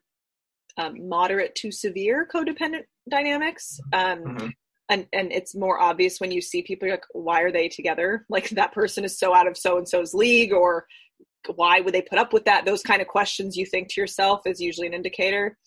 um, 0.77 1.07
moderate 1.07 1.55
to 1.55 1.71
severe 1.71 2.27
codependent 2.33 2.83
dynamics. 3.09 3.79
Um, 3.93 4.19
mm-hmm. 4.19 4.47
And, 4.91 5.05
and 5.13 5.31
it's 5.31 5.55
more 5.55 5.79
obvious 5.79 6.19
when 6.19 6.31
you 6.31 6.41
see 6.41 6.63
people 6.63 6.89
like, 6.89 7.03
why 7.11 7.41
are 7.41 7.51
they 7.51 7.69
together? 7.69 8.25
Like 8.29 8.49
that 8.51 8.73
person 8.73 9.03
is 9.05 9.19
so 9.19 9.35
out 9.35 9.47
of 9.47 9.57
so 9.57 9.77
and 9.77 9.87
so's 9.87 10.13
league, 10.13 10.53
or 10.53 10.85
why 11.55 11.79
would 11.81 11.93
they 11.93 12.01
put 12.01 12.17
up 12.17 12.33
with 12.33 12.45
that? 12.45 12.65
Those 12.65 12.81
kind 12.81 13.01
of 13.01 13.07
questions 13.07 13.55
you 13.55 13.65
think 13.65 13.89
to 13.89 14.01
yourself 14.01 14.41
is 14.45 14.59
usually 14.59 14.87
an 14.87 14.93
indicator. 14.93 15.57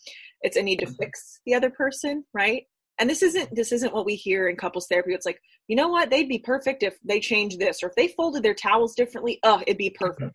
It's 0.40 0.56
a 0.56 0.62
need 0.62 0.80
to 0.80 0.86
mm-hmm. 0.86 0.94
fix 0.96 1.40
the 1.46 1.54
other 1.54 1.70
person, 1.70 2.24
right? 2.34 2.64
And 2.98 3.08
this 3.08 3.22
isn't 3.22 3.54
this 3.54 3.72
isn't 3.72 3.94
what 3.94 4.04
we 4.04 4.14
hear 4.14 4.48
in 4.48 4.56
couples 4.56 4.86
therapy. 4.88 5.14
It's 5.14 5.26
like, 5.26 5.40
you 5.68 5.76
know 5.76 5.88
what? 5.88 6.10
They'd 6.10 6.28
be 6.28 6.38
perfect 6.38 6.82
if 6.82 6.96
they 7.04 7.20
changed 7.20 7.58
this, 7.58 7.82
or 7.82 7.88
if 7.88 7.94
they 7.94 8.08
folded 8.08 8.42
their 8.42 8.54
towels 8.54 8.94
differently. 8.94 9.38
Oh, 9.42 9.62
it'd 9.66 9.78
be 9.78 9.90
perfect. 9.90 10.32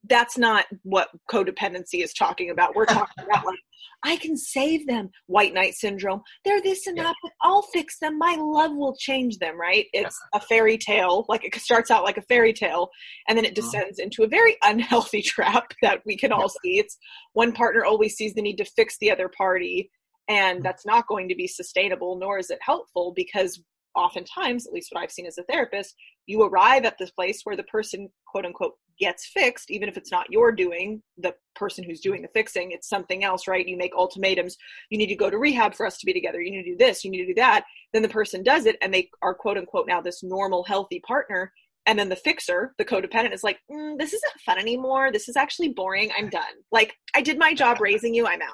Mm-hmm 0.00 0.08
that's 0.08 0.38
not 0.38 0.66
what 0.82 1.08
codependency 1.30 2.02
is 2.02 2.12
talking 2.12 2.50
about. 2.50 2.74
We're 2.74 2.86
talking 2.86 3.24
about 3.24 3.46
like, 3.46 3.58
I 4.04 4.16
can 4.16 4.36
save 4.36 4.86
them, 4.86 5.10
white 5.26 5.54
knight 5.54 5.74
syndrome. 5.74 6.22
They're 6.44 6.62
this 6.62 6.86
and 6.86 6.96
yeah. 6.96 7.04
that, 7.04 7.16
but 7.22 7.32
I'll 7.42 7.62
fix 7.62 7.98
them. 7.98 8.18
My 8.18 8.36
love 8.38 8.72
will 8.74 8.94
change 8.96 9.38
them, 9.38 9.58
right? 9.58 9.86
It's 9.92 10.18
yeah. 10.32 10.38
a 10.38 10.42
fairy 10.42 10.78
tale. 10.78 11.24
Like 11.28 11.44
it 11.44 11.54
starts 11.56 11.90
out 11.90 12.04
like 12.04 12.16
a 12.16 12.22
fairy 12.22 12.52
tale, 12.52 12.90
and 13.28 13.36
then 13.36 13.44
it 13.44 13.58
uh-huh. 13.58 13.70
descends 13.70 13.98
into 13.98 14.22
a 14.22 14.28
very 14.28 14.56
unhealthy 14.62 15.22
trap 15.22 15.72
that 15.82 16.00
we 16.06 16.16
can 16.16 16.32
all 16.32 16.48
see. 16.48 16.78
It's 16.78 16.96
one 17.32 17.52
partner 17.52 17.84
always 17.84 18.14
sees 18.14 18.34
the 18.34 18.42
need 18.42 18.56
to 18.56 18.64
fix 18.64 18.96
the 19.00 19.10
other 19.10 19.28
party, 19.28 19.90
and 20.28 20.60
mm. 20.60 20.62
that's 20.62 20.86
not 20.86 21.08
going 21.08 21.28
to 21.28 21.34
be 21.34 21.48
sustainable, 21.48 22.18
nor 22.18 22.38
is 22.38 22.50
it 22.50 22.58
helpful 22.62 23.12
because 23.14 23.60
oftentimes, 23.94 24.66
at 24.66 24.72
least 24.72 24.88
what 24.92 25.02
I've 25.02 25.12
seen 25.12 25.26
as 25.26 25.38
a 25.38 25.42
therapist, 25.44 25.94
you 26.26 26.42
arrive 26.42 26.84
at 26.84 26.98
this 26.98 27.10
place 27.10 27.40
where 27.44 27.56
the 27.56 27.62
person, 27.64 28.08
quote 28.26 28.44
unquote, 28.44 28.74
gets 28.98 29.26
fixed, 29.26 29.70
even 29.70 29.88
if 29.88 29.96
it's 29.96 30.10
not 30.10 30.30
your 30.30 30.52
doing, 30.52 31.02
the 31.16 31.34
person 31.54 31.84
who's 31.84 32.00
doing 32.00 32.22
the 32.22 32.28
fixing, 32.28 32.72
it's 32.72 32.88
something 32.88 33.24
else, 33.24 33.46
right? 33.46 33.66
You 33.66 33.76
make 33.76 33.92
ultimatums. 33.96 34.56
You 34.90 34.98
need 34.98 35.06
to 35.06 35.14
go 35.14 35.30
to 35.30 35.38
rehab 35.38 35.74
for 35.74 35.86
us 35.86 35.98
to 35.98 36.06
be 36.06 36.12
together. 36.12 36.40
You 36.40 36.50
need 36.50 36.64
to 36.64 36.70
do 36.70 36.76
this. 36.76 37.04
You 37.04 37.10
need 37.10 37.24
to 37.24 37.26
do 37.26 37.34
that. 37.34 37.64
Then 37.92 38.02
the 38.02 38.08
person 38.08 38.42
does 38.42 38.66
it 38.66 38.76
and 38.82 38.92
they 38.92 39.10
are, 39.22 39.34
quote 39.34 39.56
unquote, 39.56 39.86
now 39.86 40.00
this 40.00 40.22
normal, 40.22 40.64
healthy 40.64 41.00
partner. 41.06 41.52
And 41.86 41.98
then 41.98 42.10
the 42.10 42.16
fixer, 42.16 42.74
the 42.76 42.84
codependent, 42.84 43.32
is 43.32 43.44
like, 43.44 43.60
mm, 43.70 43.96
this 43.98 44.12
isn't 44.12 44.40
fun 44.44 44.58
anymore. 44.58 45.10
This 45.10 45.28
is 45.28 45.36
actually 45.36 45.68
boring. 45.70 46.10
I'm 46.18 46.28
done. 46.28 46.42
Like, 46.70 46.94
I 47.14 47.22
did 47.22 47.38
my 47.38 47.54
job 47.54 47.80
raising 47.80 48.14
you. 48.14 48.26
I'm 48.26 48.42
out. 48.42 48.50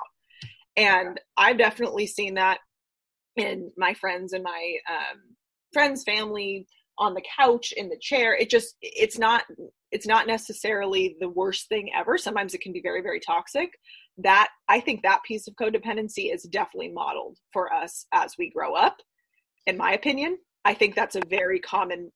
And 0.77 1.21
I've 1.37 1.59
definitely 1.59 2.07
seen 2.07 2.35
that 2.35 2.59
in 3.37 3.71
my 3.77 3.95
friends 3.95 4.33
and 4.33 4.45
my 4.45 4.77
um, 4.89 5.21
friends, 5.73 6.05
family, 6.05 6.67
on 6.99 7.15
the 7.15 7.23
couch 7.37 7.73
in 7.77 7.89
the 7.89 7.99
chair 8.01 8.35
it 8.35 8.49
just 8.49 8.77
it's 8.81 9.19
not 9.19 9.45
it's 9.91 10.07
not 10.07 10.27
necessarily 10.27 11.17
the 11.21 11.29
worst 11.29 11.69
thing 11.69 11.91
ever. 11.95 12.19
Sometimes 12.19 12.55
it 12.55 12.61
can 12.61 12.73
be 12.73 12.81
very 12.81 13.03
very 13.03 13.21
toxic. 13.21 13.71
That 14.19 14.49
i 14.69 14.81
think 14.81 15.03
that 15.03 15.25
piece 15.25 15.49
of 15.49 15.55
codependency 15.55 16.33
is 16.33 16.45
definitely 16.45 16.93
modeled 16.93 17.39
for 17.53 17.73
us 17.73 18.07
as 18.13 18.35
we 18.39 18.51
grow 18.51 18.75
up 18.75 18.99
in 19.67 19.77
my 19.77 19.93
opinion. 19.93 20.39
I 20.65 20.75
think 20.75 20.95
that's 20.95 21.17
a 21.17 21.23
very 21.29 21.59
common 21.59 22.13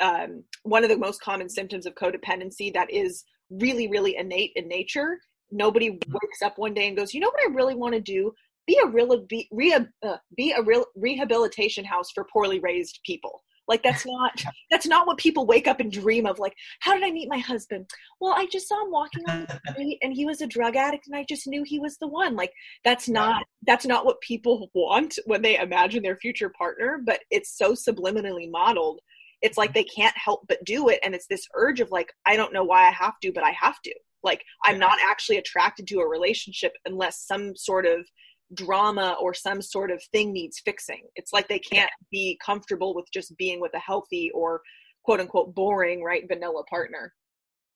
um, 0.00 0.42
one 0.64 0.82
of 0.82 0.90
the 0.90 0.98
most 0.98 1.20
common 1.20 1.48
symptoms 1.48 1.86
of 1.86 1.94
codependency 1.94 2.72
that 2.72 2.90
is 2.90 3.24
really 3.50 3.88
really 3.88 4.16
innate 4.16 4.52
in 4.56 4.68
nature. 4.68 5.18
Nobody 5.50 5.90
wakes 5.90 6.42
up 6.42 6.56
one 6.56 6.74
day 6.74 6.88
and 6.88 6.96
goes, 6.96 7.12
you 7.12 7.20
know 7.20 7.30
what 7.30 7.48
I 7.48 7.54
really 7.54 7.74
want 7.74 7.94
to 7.94 8.00
do? 8.00 8.32
Be 8.66 8.78
a 8.82 8.86
real 8.86 9.24
be, 9.28 9.48
re, 9.52 9.74
uh, 9.74 10.16
be 10.36 10.52
a 10.52 10.62
real 10.62 10.86
rehabilitation 10.96 11.84
house 11.84 12.10
for 12.14 12.26
poorly 12.32 12.60
raised 12.60 13.00
people. 13.04 13.42
Like 13.68 13.82
that's 13.82 14.06
not 14.06 14.42
that's 14.70 14.86
not 14.86 15.06
what 15.06 15.18
people 15.18 15.46
wake 15.46 15.66
up 15.66 15.80
and 15.80 15.90
dream 15.90 16.26
of. 16.26 16.38
Like, 16.38 16.54
how 16.80 16.94
did 16.94 17.04
I 17.04 17.10
meet 17.10 17.28
my 17.28 17.38
husband? 17.38 17.88
Well, 18.20 18.34
I 18.36 18.46
just 18.46 18.68
saw 18.68 18.84
him 18.84 18.90
walking 18.90 19.24
on 19.28 19.46
the 19.46 19.60
street 19.72 19.98
and 20.02 20.12
he 20.12 20.26
was 20.26 20.40
a 20.40 20.46
drug 20.46 20.76
addict 20.76 21.06
and 21.06 21.16
I 21.16 21.24
just 21.28 21.46
knew 21.46 21.62
he 21.64 21.78
was 21.78 21.96
the 21.98 22.08
one. 22.08 22.36
Like 22.36 22.52
that's 22.84 23.08
not 23.08 23.44
that's 23.66 23.86
not 23.86 24.06
what 24.06 24.20
people 24.20 24.70
want 24.74 25.18
when 25.26 25.42
they 25.42 25.58
imagine 25.58 26.02
their 26.02 26.16
future 26.16 26.52
partner, 26.56 27.00
but 27.04 27.20
it's 27.30 27.56
so 27.56 27.72
subliminally 27.72 28.50
modeled. 28.50 29.00
It's 29.42 29.58
like 29.58 29.74
they 29.74 29.84
can't 29.84 30.16
help 30.16 30.46
but 30.48 30.64
do 30.64 30.88
it 30.88 31.00
and 31.02 31.14
it's 31.14 31.26
this 31.26 31.46
urge 31.54 31.80
of 31.80 31.90
like 31.90 32.12
I 32.26 32.36
don't 32.36 32.52
know 32.52 32.64
why 32.64 32.86
I 32.86 32.92
have 32.92 33.14
to, 33.22 33.32
but 33.32 33.44
I 33.44 33.54
have 33.60 33.80
to. 33.84 33.94
Like 34.22 34.42
I'm 34.64 34.78
not 34.78 34.96
actually 35.04 35.36
attracted 35.36 35.86
to 35.88 36.00
a 36.00 36.08
relationship 36.08 36.72
unless 36.86 37.26
some 37.26 37.54
sort 37.54 37.84
of 37.84 38.06
drama 38.52 39.16
or 39.20 39.32
some 39.32 39.62
sort 39.62 39.90
of 39.90 40.02
thing 40.12 40.32
needs 40.32 40.60
fixing. 40.64 41.02
It's 41.16 41.32
like 41.32 41.48
they 41.48 41.58
can't 41.58 41.90
be 42.10 42.38
comfortable 42.44 42.94
with 42.94 43.06
just 43.12 43.36
being 43.36 43.60
with 43.60 43.72
a 43.74 43.78
healthy 43.78 44.30
or 44.34 44.60
quote 45.04 45.20
unquote 45.20 45.54
boring, 45.54 46.02
right, 46.02 46.26
vanilla 46.28 46.64
partner. 46.64 47.14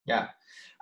Yeah. 0.04 0.28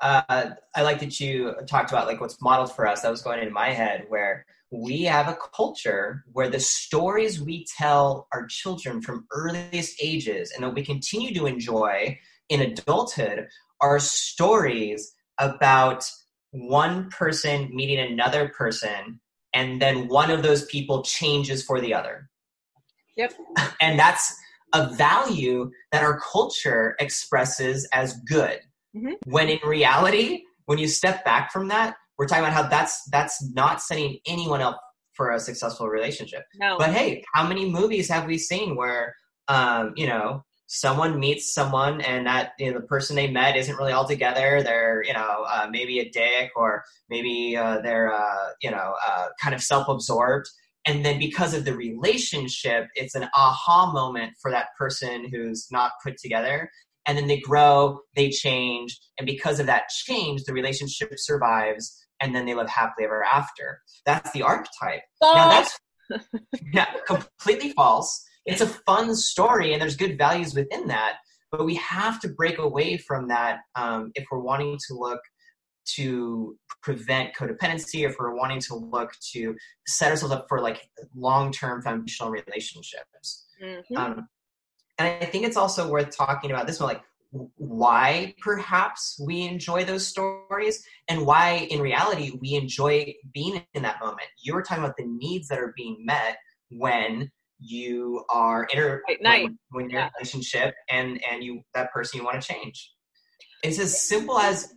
Uh, 0.01 0.51
I 0.75 0.83
like 0.83 1.01
that 1.01 1.19
you 1.21 1.55
talked 1.67 1.91
about 1.91 2.07
like 2.07 2.21
what's 2.21 2.41
modeled 2.41 2.73
for 2.73 2.87
us. 2.87 3.03
That 3.03 3.11
was 3.11 3.23
going 3.23 3.43
in 3.43 3.53
my 3.53 3.71
head 3.71 4.05
where 4.09 4.47
we 4.71 5.03
have 5.05 5.29
a 5.29 5.39
culture 5.55 6.25
where 6.33 6.51
the 6.51 6.61
stories 6.61 7.41
we 7.41 7.67
tell 7.77 8.27
our 8.33 8.47
children 8.47 9.01
from 9.01 9.27
earliest 9.31 10.01
ages 10.03 10.53
and 10.53 10.65
that 10.65 10.75
we 10.75 10.85
continue 10.85 11.33
to 11.35 11.47
enjoy 11.47 12.19
in 12.49 12.61
adulthood 12.61 13.47
are 13.81 13.99
stories 13.99 15.15
about 15.39 16.09
one 16.51 17.09
person 17.11 17.69
meeting 17.75 17.99
another 17.99 18.49
person 18.49 19.21
and 19.57 19.81
then 19.81 20.07
one 20.07 20.31
of 20.31 20.43
those 20.43 20.67
people 20.67 21.03
changes 21.03 21.65
for 21.65 21.81
the 21.81 21.95
other. 21.95 22.29
Yep. 23.17 23.33
And 23.81 23.99
that's 23.99 24.35
a 24.75 24.89
value 24.95 25.71
that 25.93 26.03
our 26.03 26.21
culture 26.21 26.95
expresses 26.99 27.89
as 27.93 28.21
good. 28.29 28.61
Mm-hmm. 28.95 29.31
When 29.31 29.49
in 29.49 29.59
reality, 29.67 30.43
when 30.67 30.79
you 30.79 30.89
step 30.89 31.25
back 31.25 31.53
from 31.53 31.69
that, 31.69 31.97
we're 32.19 32.27
talking 32.27 32.45
about 32.45 32.55
how 32.55 32.69
that's 32.69 33.03
that's 33.11 33.43
not 33.55 33.81
setting 33.83 34.19
anyone 34.27 34.61
up 34.61 34.81
for 35.13 35.33
a 35.33 35.41
successful 35.41 35.89
relationship. 35.89 36.45
No. 36.59 36.77
But 36.79 36.93
hey, 36.93 37.23
how 37.35 37.47
many 37.47 37.69
movies 37.69 38.09
have 38.09 38.27
we 38.27 38.39
seen 38.39 38.77
where 38.77 39.15
um, 39.49 39.93
you 39.97 40.07
know, 40.07 40.45
someone 40.67 41.19
meets 41.21 41.55
someone 41.55 42.01
and 42.01 42.27
that 42.27 42.53
you 42.59 42.73
know 42.73 42.81
the 42.81 42.87
person 42.87 43.15
they 43.15 43.31
met 43.31 43.57
isn't 43.57 43.77
really 43.77 43.93
all 43.93 44.07
together 44.07 44.63
they're 44.63 45.03
you 45.05 45.13
know 45.13 45.45
uh, 45.49 45.67
maybe 45.71 46.01
a 46.01 46.11
dick 46.11 46.51
or 46.57 46.85
maybe 47.09 47.57
uh, 47.57 47.81
they're 47.81 48.13
uh, 48.13 48.51
you 48.61 48.71
know 48.71 48.95
uh, 49.07 49.29
kind 49.41 49.55
of 49.55 49.63
self-absorbed. 49.63 50.49
And 50.89 51.05
then 51.05 51.19
because 51.19 51.53
of 51.53 51.65
the 51.65 51.75
relationship 51.75 52.89
it's 52.95 53.15
an 53.15 53.29
aha 53.35 53.93
moment 53.93 54.35
for 54.41 54.51
that 54.51 54.69
person 54.79 55.29
who's 55.31 55.69
not 55.71 55.93
put 56.05 56.17
together. 56.19 56.71
And 57.07 57.17
then 57.17 57.29
they 57.29 57.39
grow 57.39 58.01
they 58.17 58.31
change 58.31 58.99
and 59.19 59.27
because 59.27 59.61
of 59.61 59.67
that 59.67 59.89
change 59.89 60.43
the 60.45 60.53
relationship 60.53 61.13
survives 61.17 61.97
and 62.21 62.35
then 62.35 62.47
they 62.47 62.55
live 62.55 62.69
happily 62.69 63.05
ever 63.05 63.25
after. 63.25 63.83
That's 64.05 64.33
the 64.33 64.43
archetype. 64.43 65.03
Now 65.23 65.51
that's 65.51 65.79
yeah 66.73 66.87
completely 67.07 67.73
false 67.73 68.25
it's 68.47 68.61
a 68.61 68.67
fun 68.67 69.15
story 69.15 69.73
and 69.73 69.83
there's 69.83 69.97
good 69.97 70.17
values 70.17 70.55
within 70.55 70.87
that 70.87 71.17
but 71.51 71.65
we 71.65 71.75
have 71.77 72.21
to 72.21 72.29
break 72.29 72.59
away 72.59 72.97
from 72.97 73.29
that 73.29 73.61
um, 73.77 74.11
if 74.15 74.25
we're 74.31 74.41
wanting 74.41 74.79
to 74.89 74.95
look 74.95 75.21
to 75.85 76.57
prevent 76.83 77.35
codependency 77.35 78.09
if 78.09 78.17
we're 78.19 78.35
wanting 78.35 78.61
to 78.61 78.75
look 78.75 79.13
to 79.33 79.55
set 79.87 80.11
ourselves 80.11 80.35
up 80.35 80.47
for 80.49 80.61
like 80.61 80.89
long-term 81.15 81.83
foundational 81.83 82.31
relationships 82.31 83.47
mm-hmm. 83.63 83.97
um, 83.97 84.29
and 84.99 85.09
i 85.23 85.27
think 85.27 85.45
it's 85.45 85.57
also 85.57 85.89
worth 85.89 86.17
talking 86.17 86.51
about 86.51 86.67
this 86.67 86.81
one 86.81 86.89
like 86.89 87.03
why 87.57 88.35
perhaps 88.41 89.21
we 89.25 89.43
enjoy 89.43 89.85
those 89.85 90.07
stories 90.07 90.85
and 91.09 91.27
why 91.27 91.67
in 91.71 91.81
reality 91.81 92.33
we 92.41 92.55
enjoy 92.55 93.13
being 93.35 93.63
in 93.75 93.83
that 93.83 94.01
moment 94.01 94.27
you 94.41 94.55
were 94.55 94.63
talking 94.63 94.83
about 94.83 94.97
the 94.97 95.05
needs 95.05 95.49
that 95.49 95.59
are 95.59 95.75
being 95.77 95.99
met 96.05 96.39
when 96.71 97.31
you 97.59 98.25
are 98.29 98.65
in 98.73 98.79
a 98.79 98.99
when, 99.71 99.91
you're 99.91 100.01
yeah. 100.01 100.07
in 100.07 100.09
a 100.09 100.11
relationship 100.19 100.75
and 100.91 101.21
and 101.31 101.43
you 101.43 101.63
that 101.75 101.93
person 101.93 102.19
you 102.19 102.25
want 102.25 102.41
to 102.41 102.53
change. 102.53 102.93
It's 103.63 103.79
as 103.79 104.03
simple 104.03 104.39
as 104.39 104.73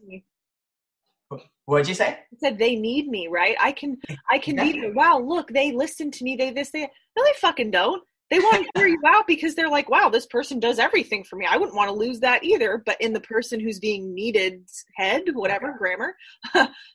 What'd 1.70 1.88
you 1.88 1.94
say? 1.94 2.08
I 2.08 2.38
said 2.40 2.58
they 2.58 2.76
need 2.76 3.08
me, 3.08 3.28
right? 3.28 3.56
I 3.60 3.72
can 3.74 3.98
I 4.28 4.40
can 4.40 4.58
exactly. 4.58 4.88
be 4.88 4.92
wow, 4.92 5.20
look, 5.20 5.50
they 5.50 5.72
listen 5.72 6.10
to 6.10 6.24
me, 6.24 6.36
they 6.36 6.50
this, 6.52 6.72
they 6.72 6.82
no, 6.82 7.24
they 7.24 7.34
fucking 7.40 7.70
don't. 7.70 8.02
They 8.32 8.40
want 8.40 8.66
to 8.66 8.72
hear 8.80 8.88
you 8.88 9.00
out 9.06 9.28
because 9.28 9.54
they're 9.54 9.70
like, 9.70 9.88
wow, 9.88 10.10
this 10.10 10.26
person 10.26 10.60
does 10.60 10.80
everything 10.80 11.24
for 11.24 11.36
me. 11.36 11.46
I 11.48 11.58
wouldn't 11.58 11.76
want 11.76 11.90
to 11.90 11.96
lose 11.96 12.22
that 12.22 12.44
either. 12.44 12.82
But 12.84 13.00
in 13.00 13.14
the 13.14 13.22
person 13.22 13.60
who's 13.60 13.80
being 13.80 14.16
needed 14.16 14.68
head, 14.96 15.24
whatever 15.34 15.76
grammar, 15.78 16.16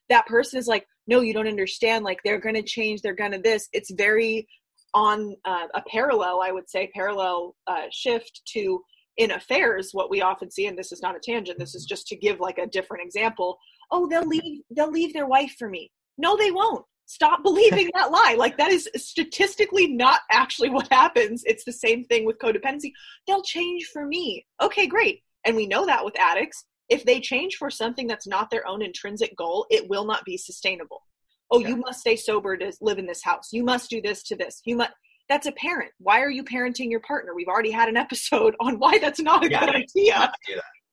that 0.09 0.27
person 0.27 0.59
is 0.59 0.66
like, 0.66 0.88
no, 1.07 1.20
you 1.20 1.35
don't 1.35 1.47
understand. 1.47 2.05
Like 2.05 2.18
they're 2.25 2.40
gonna 2.40 2.62
change, 2.62 3.01
they're 3.01 3.14
gonna 3.14 3.40
this. 3.40 3.68
It's 3.73 3.92
very 3.92 4.49
on 4.94 5.37
uh, 5.44 5.66
a 5.74 5.83
parallel, 5.88 6.40
I 6.40 6.52
would 6.52 6.70
say, 6.70 6.90
parallel 6.94 7.57
uh, 7.66 7.87
shift 7.90 8.42
to 8.54 8.80
in 9.16 9.33
affairs, 9.33 9.90
what 9.92 10.11
we 10.11 10.22
often 10.22 10.50
see, 10.50 10.66
and 10.66 10.76
this 10.76 10.92
is 10.92 11.02
not 11.02 11.16
a 11.16 11.20
tangent, 11.20 11.59
this 11.59 11.74
is 11.74 11.85
just 11.85 12.07
to 12.09 12.16
give 12.16 12.40
like 12.40 12.59
a 12.59 12.66
different 12.66 13.04
example. 13.04 13.59
Oh, 13.90 14.09
they'll 14.09 14.26
leave, 14.26 14.62
they'll 14.74 14.90
leave 14.90 15.12
their 15.12 15.26
wife 15.26 15.54
for 15.59 15.68
me. 15.68 15.92
No, 16.18 16.37
they 16.37 16.50
won't. 16.50 16.85
Stop 17.07 17.42
believing 17.42 17.90
that 17.94 18.11
lie. 18.11 18.35
Like 18.37 18.57
that 18.57 18.72
is 18.72 18.88
statistically 18.96 19.88
not 19.88 20.20
actually 20.30 20.70
what 20.70 20.88
happens. 20.90 21.42
It's 21.44 21.64
the 21.64 21.72
same 21.72 22.04
thing 22.04 22.24
with 22.24 22.38
codependency. 22.38 22.92
They'll 23.26 23.42
change 23.42 23.90
for 23.92 24.07
me. 24.07 24.46
Okay, 24.61 24.87
great. 24.87 25.22
And 25.44 25.54
we 25.54 25.66
know 25.66 25.87
that 25.87 26.04
with 26.04 26.18
addicts. 26.18 26.64
If 26.88 27.04
they 27.04 27.20
change 27.20 27.57
for 27.57 27.70
something 27.70 28.07
that's 28.07 28.26
not 28.26 28.50
their 28.50 28.66
own 28.66 28.83
intrinsic 28.83 29.37
goal, 29.37 29.66
it 29.70 29.88
will 29.88 30.04
not 30.04 30.24
be 30.24 30.37
sustainable 30.37 31.02
oh 31.50 31.61
yeah. 31.61 31.68
you 31.68 31.76
must 31.76 32.00
stay 32.00 32.16
sober 32.16 32.57
to 32.57 32.72
live 32.80 32.98
in 32.98 33.07
this 33.07 33.22
house. 33.22 33.48
You 33.52 33.64
must 33.64 33.90
do 33.90 34.00
this 34.02 34.22
to 34.24 34.37
this. 34.37 34.61
You 34.64 34.76
must 34.76 34.92
that's 35.28 35.46
a 35.46 35.52
parent. 35.52 35.90
Why 35.98 36.20
are 36.20 36.30
you 36.30 36.44
parenting 36.44 36.90
your 36.90 37.00
partner? 37.00 37.35
We've 37.35 37.48
already 37.48 37.70
had 37.70 37.88
an 37.88 37.96
episode 37.96 38.54
on 38.61 38.78
why 38.78 38.98
that's 38.98 39.20
not 39.20 39.44
a 39.44 39.50
yeah, 39.50 39.61
good 39.64 39.74
idea. 39.76 40.33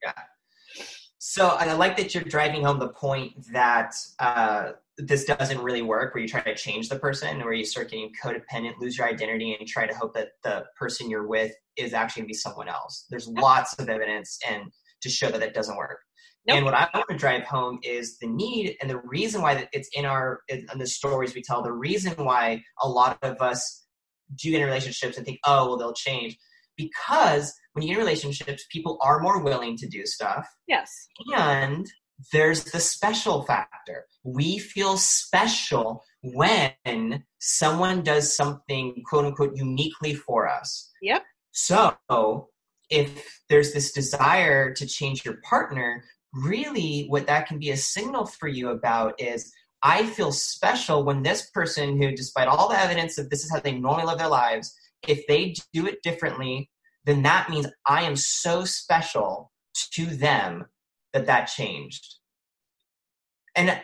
Yeah. 0.03 0.13
So 1.19 1.55
and 1.59 1.69
i 1.69 1.73
like 1.73 1.95
that 1.97 2.15
you're 2.15 2.23
driving 2.23 2.63
home 2.63 2.79
the 2.79 2.89
point 2.89 3.33
that 3.53 3.93
uh, 4.19 4.71
this 4.97 5.23
doesn't 5.25 5.59
really 5.59 5.83
work 5.83 6.13
where 6.13 6.21
you 6.21 6.27
try 6.27 6.41
to 6.41 6.55
change 6.55 6.89
the 6.89 6.97
person 6.97 7.39
where 7.39 7.53
you 7.53 7.63
start 7.63 7.91
getting 7.91 8.11
codependent 8.21 8.73
lose 8.79 8.97
your 8.97 9.07
identity 9.07 9.51
and 9.51 9.61
you 9.61 9.67
try 9.67 9.85
to 9.85 9.93
hope 9.93 10.13
that 10.15 10.29
the 10.43 10.65
person 10.77 11.09
you're 11.09 11.27
with 11.27 11.51
is 11.77 11.93
actually 11.93 12.21
going 12.21 12.27
to 12.27 12.33
be 12.33 12.33
someone 12.33 12.67
else. 12.67 13.05
There's 13.09 13.27
lots 13.27 13.73
of 13.79 13.87
evidence 13.87 14.39
and 14.49 14.71
to 15.01 15.09
show 15.09 15.29
that 15.29 15.41
it 15.41 15.53
doesn't 15.53 15.77
work 15.77 15.99
Nope. 16.47 16.57
And 16.57 16.65
what 16.65 16.73
I 16.73 16.89
want 16.93 17.07
to 17.09 17.17
drive 17.17 17.43
home 17.43 17.79
is 17.83 18.17
the 18.17 18.27
need 18.27 18.75
and 18.81 18.89
the 18.89 18.97
reason 18.97 19.41
why 19.41 19.67
it's 19.73 19.89
in 19.93 20.05
our 20.05 20.41
in 20.47 20.65
the 20.77 20.87
stories 20.87 21.35
we 21.35 21.43
tell. 21.43 21.61
The 21.61 21.71
reason 21.71 22.13
why 22.13 22.63
a 22.81 22.89
lot 22.89 23.19
of 23.21 23.39
us 23.41 23.85
do 24.35 24.49
get 24.49 24.61
in 24.61 24.65
relationships 24.65 25.17
and 25.17 25.25
think, 25.25 25.39
oh, 25.45 25.67
well, 25.67 25.77
they'll 25.77 25.93
change, 25.93 26.37
because 26.77 27.53
when 27.73 27.83
you 27.83 27.89
get 27.89 27.99
in 27.99 28.05
relationships, 28.05 28.65
people 28.71 28.97
are 29.01 29.19
more 29.19 29.43
willing 29.43 29.77
to 29.77 29.87
do 29.87 30.05
stuff. 30.05 30.47
Yes. 30.67 30.89
And 31.35 31.85
there's 32.31 32.63
the 32.65 32.79
special 32.79 33.43
factor. 33.43 34.05
We 34.23 34.57
feel 34.57 34.97
special 34.97 36.03
when 36.23 37.23
someone 37.39 38.03
does 38.03 38.35
something 38.35 39.03
quote 39.07 39.25
unquote 39.25 39.55
uniquely 39.55 40.13
for 40.13 40.47
us. 40.47 40.91
Yep. 41.01 41.23
So 41.51 42.49
if 42.89 43.41
there's 43.49 43.73
this 43.73 43.91
desire 43.91 44.73
to 44.73 44.85
change 44.85 45.25
your 45.25 45.37
partner, 45.47 46.03
really 46.33 47.05
what 47.09 47.27
that 47.27 47.47
can 47.47 47.59
be 47.59 47.71
a 47.71 47.77
signal 47.77 48.25
for 48.25 48.47
you 48.47 48.69
about 48.69 49.19
is 49.19 49.51
I 49.83 50.05
feel 50.05 50.31
special 50.31 51.03
when 51.03 51.23
this 51.23 51.49
person 51.49 51.99
who, 51.99 52.11
despite 52.11 52.47
all 52.47 52.69
the 52.69 52.79
evidence 52.79 53.15
that 53.15 53.29
this 53.29 53.43
is 53.43 53.51
how 53.51 53.59
they 53.59 53.73
normally 53.73 54.05
live 54.05 54.19
their 54.19 54.27
lives, 54.27 54.75
if 55.07 55.25
they 55.27 55.55
do 55.73 55.87
it 55.87 56.03
differently, 56.03 56.69
then 57.05 57.23
that 57.23 57.49
means 57.49 57.67
I 57.87 58.03
am 58.03 58.15
so 58.15 58.63
special 58.63 59.51
to 59.93 60.05
them 60.05 60.65
that 61.13 61.25
that 61.25 61.45
changed. 61.45 62.15
And 63.55 63.81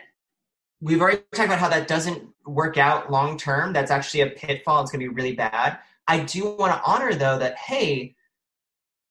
we've 0.80 1.00
already 1.00 1.22
talked 1.34 1.46
about 1.46 1.58
how 1.58 1.68
that 1.68 1.88
doesn't 1.88 2.22
work 2.46 2.78
out 2.78 3.10
long 3.10 3.36
term. 3.36 3.72
That's 3.72 3.90
actually 3.90 4.20
a 4.20 4.30
pitfall. 4.30 4.82
It's 4.82 4.92
going 4.92 5.00
to 5.00 5.08
be 5.08 5.14
really 5.14 5.34
bad. 5.34 5.78
I 6.06 6.20
do 6.20 6.56
want 6.56 6.72
to 6.72 6.82
honor, 6.88 7.14
though, 7.14 7.38
that, 7.38 7.58
hey, 7.58 8.14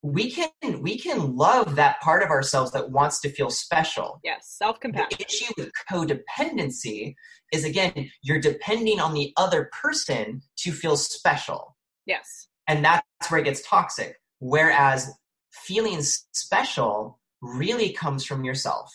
we 0.03 0.31
can 0.31 0.49
we 0.81 0.97
can 0.97 1.35
love 1.35 1.75
that 1.75 1.99
part 2.01 2.23
of 2.23 2.29
ourselves 2.29 2.71
that 2.71 2.91
wants 2.91 3.19
to 3.21 3.29
feel 3.29 3.49
special. 3.49 4.19
Yes, 4.23 4.55
self-compassion. 4.57 5.17
The 5.17 5.25
issue 5.25 5.53
with 5.57 5.71
codependency 5.91 7.15
is 7.51 7.63
again, 7.63 8.09
you're 8.21 8.39
depending 8.39 8.99
on 8.99 9.13
the 9.13 9.33
other 9.37 9.69
person 9.73 10.41
to 10.57 10.71
feel 10.71 10.97
special. 10.97 11.75
Yes. 12.05 12.47
And 12.67 12.83
that's 12.83 13.03
where 13.29 13.39
it 13.39 13.45
gets 13.45 13.67
toxic. 13.67 14.15
Whereas 14.39 15.11
feeling 15.51 16.01
special 16.01 17.19
really 17.41 17.91
comes 17.91 18.23
from 18.23 18.43
yourself. 18.43 18.91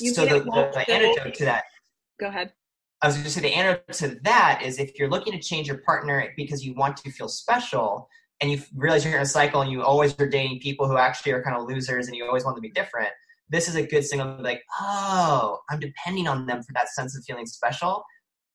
You 0.00 0.12
so 0.12 0.24
the, 0.24 0.40
the, 0.40 0.70
the 0.72 0.90
antidote 0.90 1.34
to 1.34 1.44
that 1.44 1.64
Go 2.18 2.26
ahead. 2.26 2.52
I 3.00 3.06
was 3.06 3.16
going 3.16 3.24
to 3.24 3.30
say 3.30 3.40
the 3.40 3.54
antidote 3.54 3.92
to 3.94 4.20
that 4.24 4.62
is 4.64 4.78
if 4.78 4.98
you're 4.98 5.08
looking 5.08 5.32
to 5.32 5.38
change 5.38 5.68
your 5.68 5.78
partner 5.78 6.32
because 6.36 6.64
you 6.64 6.74
want 6.74 6.96
to 6.98 7.10
feel 7.10 7.28
special 7.28 8.08
and 8.40 8.50
you 8.50 8.62
realize 8.74 9.04
you're 9.04 9.16
in 9.16 9.22
a 9.22 9.26
cycle 9.26 9.60
and 9.60 9.70
you 9.70 9.82
always 9.82 10.18
are 10.20 10.28
dating 10.28 10.60
people 10.60 10.86
who 10.86 10.96
actually 10.96 11.32
are 11.32 11.42
kind 11.42 11.56
of 11.56 11.68
losers 11.68 12.06
and 12.06 12.16
you 12.16 12.24
always 12.26 12.44
want 12.44 12.56
to 12.56 12.60
be 12.60 12.70
different, 12.70 13.10
this 13.48 13.68
is 13.68 13.74
a 13.74 13.82
good 13.82 14.04
signal 14.04 14.36
to 14.36 14.36
be 14.36 14.42
like, 14.42 14.62
oh, 14.80 15.58
I'm 15.70 15.80
depending 15.80 16.28
on 16.28 16.46
them 16.46 16.62
for 16.62 16.72
that 16.74 16.88
sense 16.90 17.16
of 17.16 17.24
feeling 17.24 17.46
special. 17.46 18.04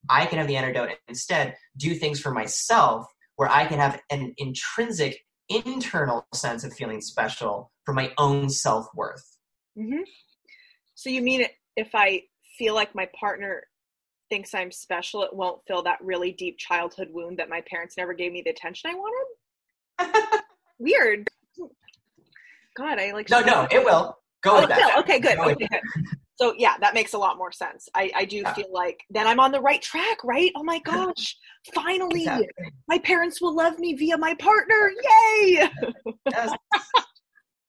I 0.09 0.25
can 0.25 0.37
have 0.37 0.47
the 0.47 0.55
antidote 0.55 0.89
instead 1.07 1.55
do 1.77 1.95
things 1.95 2.19
for 2.19 2.31
myself 2.31 3.07
where 3.35 3.49
I 3.49 3.65
can 3.65 3.79
have 3.79 4.01
an 4.09 4.33
intrinsic 4.37 5.19
internal 5.49 6.25
sense 6.33 6.63
of 6.63 6.73
feeling 6.73 7.01
special 7.01 7.71
for 7.85 7.93
my 7.93 8.11
own 8.17 8.49
self 8.49 8.87
worth. 8.95 9.37
hmm 9.77 10.01
So 10.95 11.09
you 11.09 11.21
mean 11.21 11.45
if 11.75 11.89
I 11.93 12.23
feel 12.57 12.75
like 12.75 12.93
my 12.95 13.09
partner 13.19 13.63
thinks 14.29 14.53
I'm 14.53 14.71
special, 14.71 15.23
it 15.23 15.33
won't 15.33 15.61
fill 15.67 15.83
that 15.83 15.99
really 16.01 16.31
deep 16.31 16.57
childhood 16.57 17.09
wound 17.11 17.39
that 17.39 17.49
my 17.49 17.61
parents 17.61 17.97
never 17.97 18.13
gave 18.13 18.31
me 18.31 18.41
the 18.41 18.51
attention 18.51 18.89
I 18.91 18.95
wanted? 18.95 19.25
Weird. 20.79 21.29
God, 22.75 22.99
I 22.99 23.11
like. 23.11 23.29
No, 23.29 23.41
no, 23.41 23.67
it 23.71 23.83
will. 23.83 24.17
Go 24.43 24.57
Oh, 24.57 24.59
with 24.61 24.69
that. 24.69 24.93
will. 24.95 25.01
Okay, 25.03 25.19
good. 25.19 25.37
Go 25.37 25.45
Okay, 25.51 25.67
good. 25.69 25.81
So 26.37 26.55
yeah, 26.57 26.73
that 26.81 26.93
makes 26.95 27.13
a 27.13 27.17
lot 27.17 27.37
more 27.37 27.51
sense. 27.51 27.87
I, 27.93 28.11
I 28.15 28.25
do 28.25 28.37
Yeah. 28.37 28.53
feel 28.53 28.71
like 28.73 28.99
then 29.11 29.27
I'm 29.27 29.39
on 29.39 29.51
the 29.51 29.61
right 29.61 29.81
track, 29.81 30.17
right? 30.23 30.51
Oh 30.55 30.63
my 30.63 30.79
gosh, 30.79 31.37
finally, 31.75 32.21
Exactly. 32.23 32.47
my 32.87 32.97
parents 32.97 33.39
will 33.39 33.55
love 33.55 33.77
me 33.77 33.93
via 33.93 34.17
my 34.17 34.33
partner. 34.35 34.91
Yay! 35.03 35.69
Yes. 36.29 36.51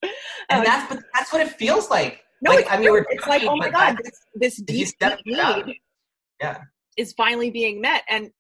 Uh, 0.04 0.08
and 0.50 0.66
that's 0.66 0.92
but 0.94 1.02
that's 1.14 1.32
what 1.32 1.40
it 1.40 1.48
feels 1.52 1.88
like. 1.88 2.20
No, 2.42 2.50
like 2.50 2.60
it's, 2.60 2.70
I 2.70 2.76
mean, 2.76 2.90
we're 2.90 3.06
it's 3.08 3.26
like, 3.26 3.42
oh 3.44 3.56
my 3.56 3.70
god, 3.70 3.96
this, 4.04 4.12
this 4.34 4.56
deep, 4.62 4.88
deep 5.00 5.18
need 5.24 5.76
Yeah. 6.42 6.58
is 6.98 7.14
finally 7.14 7.50
being 7.50 7.80
met. 7.80 8.02
And 8.10 8.30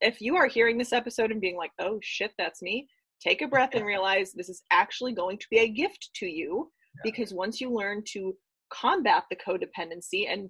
if 0.00 0.22
you 0.22 0.36
are 0.36 0.46
hearing 0.46 0.78
this 0.78 0.90
episode 0.90 1.30
and 1.30 1.38
being 1.38 1.56
like, 1.58 1.72
oh 1.78 1.98
shit, 2.02 2.32
that's 2.38 2.62
me, 2.62 2.88
take 3.22 3.42
a 3.42 3.48
breath 3.48 3.74
and 3.74 3.86
realize 3.86 4.32
this 4.32 4.48
is 4.48 4.62
actually 4.70 5.12
going 5.12 5.38
to 5.38 5.46
be 5.50 5.58
a 5.58 5.68
gift 5.68 6.10
to 6.16 6.26
you 6.26 6.70
because 7.04 7.32
once 7.32 7.60
you 7.60 7.70
learn 7.70 8.02
to 8.12 8.34
combat 8.70 9.24
the 9.30 9.36
codependency 9.36 10.30
and 10.30 10.48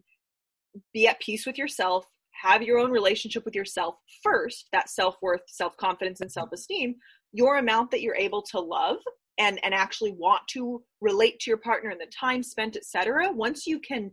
be 0.92 1.06
at 1.06 1.20
peace 1.20 1.46
with 1.46 1.58
yourself, 1.58 2.06
have 2.42 2.62
your 2.62 2.78
own 2.78 2.90
relationship 2.90 3.44
with 3.44 3.54
yourself 3.54 3.96
first, 4.22 4.68
that 4.72 4.88
self 4.88 5.16
worth, 5.22 5.42
self 5.48 5.76
confidence, 5.76 6.20
and 6.20 6.32
self 6.32 6.50
esteem, 6.52 6.94
your 7.32 7.58
amount 7.58 7.90
that 7.90 8.00
you're 8.00 8.16
able 8.16 8.42
to 8.42 8.58
love 8.58 8.98
and 9.38 9.58
and 9.64 9.74
actually 9.74 10.12
want 10.12 10.42
to 10.48 10.82
relate 11.00 11.38
to 11.40 11.50
your 11.50 11.58
partner 11.58 11.90
and 11.90 12.00
the 12.00 12.06
time 12.06 12.42
spent 12.42 12.76
etc 12.76 13.32
once 13.32 13.66
you 13.66 13.80
can 13.80 14.10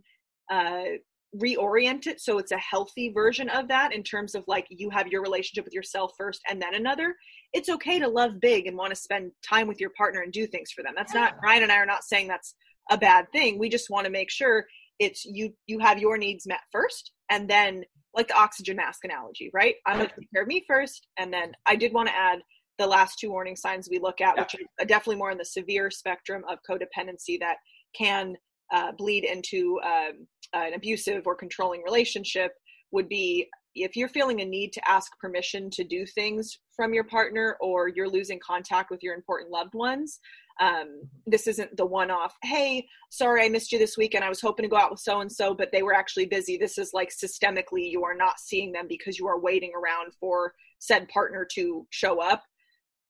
uh 0.50 0.84
reorient 1.36 2.06
it 2.06 2.20
so 2.20 2.38
it's 2.38 2.52
a 2.52 2.58
healthy 2.58 3.12
version 3.12 3.48
of 3.50 3.68
that 3.68 3.92
in 3.92 4.02
terms 4.02 4.34
of 4.34 4.42
like 4.48 4.66
you 4.70 4.90
have 4.90 5.06
your 5.06 5.22
relationship 5.22 5.64
with 5.64 5.74
yourself 5.74 6.12
first 6.18 6.40
and 6.48 6.60
then 6.60 6.74
another 6.74 7.14
it's 7.52 7.68
okay 7.68 7.98
to 7.98 8.08
love 8.08 8.40
big 8.40 8.66
and 8.66 8.76
want 8.76 8.90
to 8.90 8.96
spend 8.96 9.32
time 9.46 9.66
with 9.66 9.80
your 9.80 9.90
partner 9.90 10.20
and 10.20 10.32
do 10.32 10.46
things 10.46 10.70
for 10.70 10.82
them. 10.82 10.94
That's 10.96 11.14
not 11.14 11.34
ryan 11.42 11.62
and 11.64 11.72
i 11.72 11.76
are 11.76 11.86
not 11.86 12.04
saying 12.04 12.28
that's 12.28 12.54
a 12.90 12.98
bad 12.98 13.26
thing. 13.32 13.58
We 13.58 13.68
just 13.68 13.90
want 13.90 14.04
to 14.06 14.10
make 14.10 14.30
sure 14.30 14.66
it's 14.98 15.24
you 15.24 15.52
you 15.66 15.78
have 15.78 15.98
your 15.98 16.16
needs 16.18 16.46
met 16.46 16.60
first 16.72 17.12
and 17.30 17.48
then 17.48 17.84
like 18.14 18.28
the 18.28 18.36
oxygen 18.36 18.76
mask 18.76 19.04
analogy 19.04 19.50
right? 19.54 19.74
I'm 19.86 19.98
going 19.98 20.08
to 20.08 20.14
take 20.14 20.28
care 20.32 20.42
of 20.42 20.48
me 20.48 20.64
first 20.66 21.06
and 21.16 21.32
then 21.32 21.52
i 21.66 21.76
did 21.76 21.92
want 21.92 22.08
to 22.08 22.14
add 22.16 22.40
the 22.80 22.86
last 22.86 23.18
two 23.18 23.30
warning 23.30 23.56
signs 23.56 23.88
we 23.90 23.98
look 23.98 24.20
at, 24.20 24.34
Yeah. 24.36 24.42
which 24.42 24.56
are 24.80 24.86
definitely 24.86 25.16
more 25.16 25.30
on 25.30 25.36
the 25.38 25.44
severe 25.44 25.90
spectrum 25.90 26.42
of 26.48 26.58
codependency 26.68 27.38
that 27.40 27.56
can 27.94 28.36
uh, 28.72 28.92
bleed 28.92 29.24
into 29.24 29.78
um, 29.84 30.26
an 30.54 30.72
abusive 30.74 31.26
or 31.26 31.34
controlling 31.36 31.82
relationship, 31.82 32.52
would 32.90 33.08
be 33.08 33.46
if 33.74 33.96
you're 33.96 34.08
feeling 34.08 34.40
a 34.40 34.44
need 34.44 34.72
to 34.72 34.90
ask 34.90 35.16
permission 35.18 35.70
to 35.70 35.84
do 35.84 36.04
things 36.06 36.58
from 36.74 36.92
your 36.92 37.04
partner 37.04 37.56
or 37.60 37.88
you're 37.88 38.08
losing 38.08 38.40
contact 38.44 38.90
with 38.90 39.02
your 39.02 39.14
important 39.14 39.50
loved 39.50 39.74
ones. 39.74 40.20
Um, 40.60 41.02
this 41.26 41.46
isn't 41.46 41.76
the 41.76 41.86
one 41.86 42.10
off, 42.10 42.34
hey, 42.42 42.86
sorry 43.10 43.42
I 43.44 43.48
missed 43.48 43.72
you 43.72 43.78
this 43.78 43.96
weekend. 43.96 44.24
I 44.24 44.28
was 44.28 44.42
hoping 44.42 44.64
to 44.64 44.68
go 44.68 44.76
out 44.76 44.90
with 44.90 45.00
so 45.00 45.20
and 45.20 45.32
so, 45.32 45.54
but 45.54 45.70
they 45.72 45.82
were 45.82 45.94
actually 45.94 46.26
busy. 46.26 46.58
This 46.58 46.76
is 46.76 46.90
like 46.92 47.10
systemically, 47.10 47.90
you 47.90 48.04
are 48.04 48.14
not 48.14 48.38
seeing 48.38 48.72
them 48.72 48.86
because 48.86 49.18
you 49.18 49.26
are 49.26 49.40
waiting 49.40 49.72
around 49.74 50.12
for 50.20 50.52
said 50.78 51.08
partner 51.08 51.46
to 51.54 51.86
show 51.90 52.20
up 52.20 52.42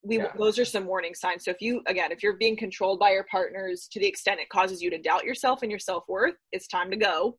we 0.03 0.19
Yeah. 0.19 0.33
those 0.39 0.59
are 0.59 0.65
some 0.65 0.87
warning 0.87 1.15
signs 1.15 1.45
so 1.45 1.51
if 1.51 1.61
you 1.61 1.83
again 1.87 2.11
if 2.11 2.23
you're 2.23 2.37
being 2.37 2.57
controlled 2.57 2.99
by 2.99 3.13
your 3.13 3.25
partners 3.31 3.87
to 3.93 4.01
the 4.01 4.07
extent 4.07 4.41
it 4.41 4.49
causes 4.49 4.81
you 4.81 4.91
to 4.91 4.99
doubt 4.99 5.25
yourself 5.25 5.63
and 5.63 5.71
your 5.71 5.79
self-worth 5.79 6.37
it's 6.53 6.67
time 6.67 6.91
to 6.91 6.97
go 6.97 7.37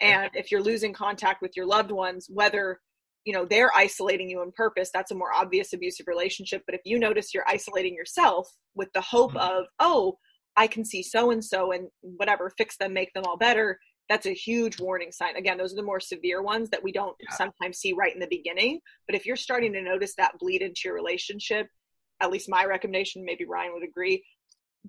and 0.00 0.30
if 0.34 0.50
you're 0.50 0.62
losing 0.62 0.92
contact 0.92 1.42
with 1.42 1.52
your 1.56 1.66
loved 1.66 1.90
ones 1.90 2.26
whether 2.30 2.80
you 3.24 3.32
know 3.32 3.44
they're 3.44 3.74
isolating 3.76 4.28
you 4.30 4.40
on 4.40 4.52
purpose 4.52 4.90
that's 4.92 5.10
a 5.10 5.14
more 5.14 5.32
obvious 5.34 5.72
abusive 5.72 6.06
relationship 6.06 6.62
but 6.66 6.74
if 6.74 6.80
you 6.84 6.98
notice 6.98 7.34
you're 7.34 7.48
isolating 7.48 7.94
yourself 7.94 8.48
with 8.74 8.88
the 8.94 9.00
hope 9.00 9.32
Mhm. 9.32 9.40
of 9.50 9.66
oh 9.80 10.18
i 10.56 10.66
can 10.66 10.84
see 10.84 11.02
so 11.02 11.30
and 11.30 11.44
so 11.44 11.72
and 11.72 11.88
whatever 12.00 12.50
fix 12.56 12.76
them 12.76 12.92
make 12.92 13.12
them 13.14 13.24
all 13.26 13.36
better 13.36 13.78
that's 14.08 14.26
a 14.26 14.32
huge 14.32 14.80
warning 14.80 15.12
sign 15.12 15.36
again 15.36 15.58
those 15.58 15.72
are 15.72 15.76
the 15.76 15.82
more 15.82 16.00
severe 16.00 16.42
ones 16.42 16.70
that 16.70 16.82
we 16.82 16.92
don't 16.92 17.16
Yeah. 17.20 17.34
sometimes 17.34 17.78
see 17.78 17.92
right 17.92 18.14
in 18.14 18.20
the 18.20 18.26
beginning 18.28 18.80
but 19.06 19.14
if 19.14 19.26
you're 19.26 19.36
starting 19.36 19.72
to 19.74 19.82
notice 19.82 20.14
that 20.16 20.38
bleed 20.38 20.62
into 20.62 20.82
your 20.84 20.94
relationship 20.94 21.68
at 22.20 22.30
least 22.30 22.48
my 22.48 22.64
recommendation, 22.64 23.24
maybe 23.24 23.44
Ryan 23.44 23.72
would 23.74 23.84
agree, 23.84 24.24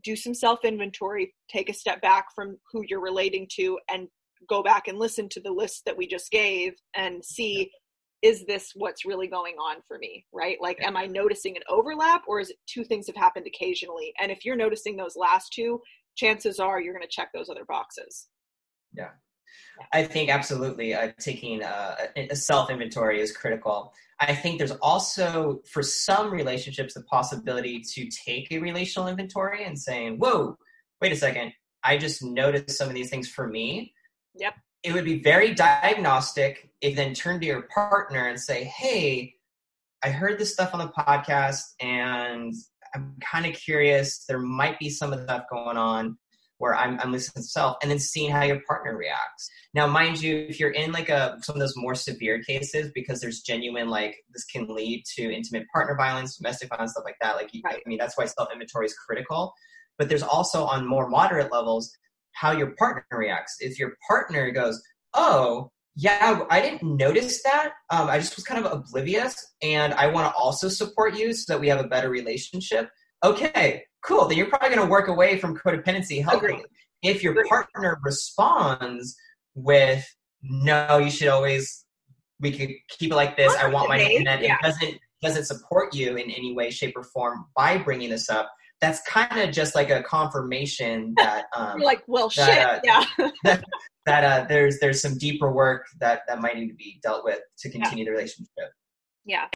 do 0.04 0.16
some 0.16 0.34
self 0.34 0.66
inventory, 0.66 1.36
take 1.48 1.70
a 1.70 1.74
step 1.74 2.02
back 2.02 2.26
from 2.34 2.58
who 2.72 2.84
you're 2.88 3.00
relating 3.02 3.48
to, 3.56 3.78
and 3.88 4.08
go 4.48 4.64
back 4.64 4.88
and 4.88 4.98
listen 4.98 5.28
to 5.30 5.42
the 5.42 5.52
list 5.52 5.84
that 5.86 5.98
we 5.98 6.08
just 6.08 6.32
gave 6.32 6.74
and 6.96 7.24
see 7.24 7.72
is 8.22 8.46
this 8.46 8.74
what's 8.76 9.06
really 9.06 9.28
going 9.28 9.56
on 9.56 9.78
for 9.88 9.98
me, 9.98 10.26
right? 10.34 10.58
Like, 10.62 10.84
am 10.84 10.98
I 10.98 11.06
noticing 11.06 11.56
an 11.56 11.64
overlap 11.70 12.24
or 12.28 12.40
is 12.40 12.50
it 12.50 12.58
two 12.68 12.84
things 12.84 13.08
have 13.08 13.16
happened 13.16 13.48
occasionally? 13.48 14.14
And 14.20 14.32
if 14.32 14.44
you're 14.44 14.58
noticing 14.58 14.98
those 14.98 15.16
last 15.16 15.54
two, 15.54 15.82
chances 16.18 16.60
are 16.60 16.82
you're 16.82 16.94
going 16.94 17.08
to 17.08 17.10
check 17.10 17.30
those 17.34 17.50
other 17.50 17.66
boxes. 17.66 18.28
Yeah. 18.94 19.12
I 19.94 20.04
think 20.04 20.30
absolutely 20.30 20.94
uh, 20.94 21.12
taking 21.20 21.64
uh, 21.64 21.96
a, 22.16 22.28
a 22.30 22.36
self 22.36 22.70
inventory 22.70 23.22
is 23.22 23.36
critical. 23.36 23.94
I 24.20 24.36
think 24.36 24.58
there's 24.58 24.72
also, 24.82 25.62
for 25.72 25.82
some 25.82 26.30
relationships, 26.32 26.94
the 26.94 27.04
possibility 27.04 27.82
to 27.94 28.10
take 28.10 28.52
a 28.52 28.60
relational 28.60 29.08
inventory 29.08 29.64
and 29.64 29.80
saying, 29.80 30.18
whoa, 30.18 30.58
wait 31.02 31.14
a 31.14 31.16
second, 31.16 31.54
I 31.84 31.98
just 31.98 32.22
noticed 32.22 32.78
some 32.78 32.90
of 32.90 32.94
these 32.94 33.10
things 33.10 33.30
for 33.30 33.48
me. 33.48 33.94
Yep. 34.40 34.56
It 34.84 34.94
would 34.94 35.06
be 35.06 35.22
very 35.22 35.54
diagnostic 35.54 36.72
if 36.82 36.96
then 36.96 37.14
turn 37.14 37.40
to 37.42 37.46
your 37.46 37.64
partner 37.64 38.28
and 38.28 38.40
say, 38.40 38.64
hey, 38.64 39.36
I 40.04 40.10
heard 40.10 40.40
this 40.40 40.54
stuff 40.54 40.74
on 40.74 40.80
the 40.80 40.88
podcast 40.88 41.62
and 41.82 42.54
I'm 42.96 43.16
kind 43.22 43.46
of 43.46 43.54
curious. 43.54 44.26
There 44.26 44.40
might 44.40 44.80
be 44.80 44.90
some 44.90 45.12
of 45.12 45.22
stuff 45.22 45.44
going 45.52 45.78
on 45.78 46.18
where 46.60 46.76
I'm, 46.76 47.00
I'm 47.00 47.12
listening 47.12 47.44
to 47.44 47.50
self 47.50 47.78
and 47.82 47.90
then 47.90 48.00
seeing 48.00 48.32
how 48.32 48.44
your 48.44 48.62
partner 48.68 48.96
reacts. 48.96 49.50
Now, 49.74 49.88
mind 49.88 50.22
you, 50.22 50.46
if 50.50 50.60
you're 50.60 50.72
in 50.72 50.92
like 50.92 51.10
a 51.10 51.38
some 51.42 51.56
of 51.56 51.60
those 51.60 51.76
more 51.76 51.96
severe 51.96 52.42
cases, 52.44 52.92
because 52.94 53.22
there's 53.22 53.42
genuine 53.42 53.90
like 53.90 54.18
this 54.34 54.46
can 54.46 54.68
lead 54.68 55.04
to 55.16 55.34
intimate 55.34 55.68
partner 55.74 55.96
violence, 55.96 56.38
domestic 56.38 56.70
violence, 56.70 56.92
stuff 56.92 57.06
like 57.06 57.18
that. 57.22 57.36
Like, 57.36 57.50
Right. 57.64 57.82
I 57.86 57.90
mean, 57.90 57.98
that's 57.98 58.18
why 58.18 58.26
self 58.26 58.52
inventory 58.52 58.86
is 58.86 58.94
critical. 58.94 59.54
But 59.98 60.10
there's 60.10 60.24
also 60.24 60.64
on 60.64 60.88
more 60.88 61.10
moderate 61.10 61.52
levels 61.52 61.92
how 62.40 62.52
your 62.52 62.74
partner 62.78 63.04
reacts. 63.12 63.58
If 63.60 63.80
your 63.80 63.98
partner 64.08 64.52
goes, 64.52 64.82
"Oh, 65.14 65.72
yeah, 65.96 66.46
I 66.50 66.62
didn't 66.62 66.84
notice 66.84 67.44
that. 67.44 67.74
Um, 67.90 68.08
I 68.08 68.20
just 68.20 68.36
was 68.36 68.46
kind 68.46 68.64
of 68.66 68.72
oblivious, 68.72 69.36
and 69.62 69.94
I 69.94 70.08
want 70.08 70.28
to 70.28 70.38
also 70.40 70.70
support 70.70 71.16
you 71.16 71.34
so 71.34 71.54
that 71.54 71.60
we 71.60 71.68
have 71.68 71.80
a 71.80 71.88
better 71.88 72.10
relationship." 72.10 72.90
Okay, 73.24 73.84
cool. 74.04 74.28
Then 74.28 74.38
you're 74.38 74.48
probably 74.48 74.70
going 74.70 74.88
to 74.88 74.92
work 74.92 75.10
away 75.10 75.38
from 75.38 75.58
codependency 75.58 76.24
healthily. 76.24 76.54
Agreed. 76.54 76.66
If 77.02 77.24
your 77.24 77.46
partner 77.48 78.00
responds 78.04 79.16
with 79.56 80.06
no, 80.42 81.00
you 81.00 81.12
should 81.12 81.28
always 81.28 81.86
we 82.40 82.52
could 82.52 82.70
keep 82.88 83.12
it 83.12 83.16
like 83.16 83.36
this. 83.36 83.54
I 83.56 83.68
want 83.68 83.90
my 83.90 83.98
Dave, 83.98 84.22
yeah. 84.22 84.56
it 84.56 84.62
doesn't 84.62 85.00
doesn't 85.22 85.46
support 85.46 85.94
you 85.94 86.16
in 86.16 86.32
any 86.32 86.54
way, 86.54 86.70
shape, 86.70 86.96
or 86.96 87.04
form 87.04 87.46
by 87.56 87.78
bringing 87.78 88.10
this 88.10 88.30
up. 88.30 88.50
That's 88.82 89.02
kind 89.02 89.40
of 89.42 89.54
just 89.54 89.76
like 89.76 89.90
a 89.90 90.02
confirmation 90.04 91.14
that 91.18 91.46
um, 91.56 91.80
like, 91.80 92.04
well, 92.08 92.30
that, 92.36 92.80
shit, 92.80 92.90
uh, 92.90 93.06
yeah. 93.46 93.62
that 94.06 94.24
uh, 94.24 94.46
there's 94.48 94.80
there's 94.80 95.02
some 95.02 95.18
deeper 95.18 95.52
work 95.52 95.86
that 96.00 96.22
that 96.28 96.42
might 96.42 96.58
need 96.58 96.70
to 96.70 96.76
be 96.76 97.00
dealt 97.04 97.24
with 97.24 97.40
to 97.60 97.70
continue 97.70 98.06
the 98.06 98.12
relationship. 98.12 98.72
Yeah. 99.26 99.48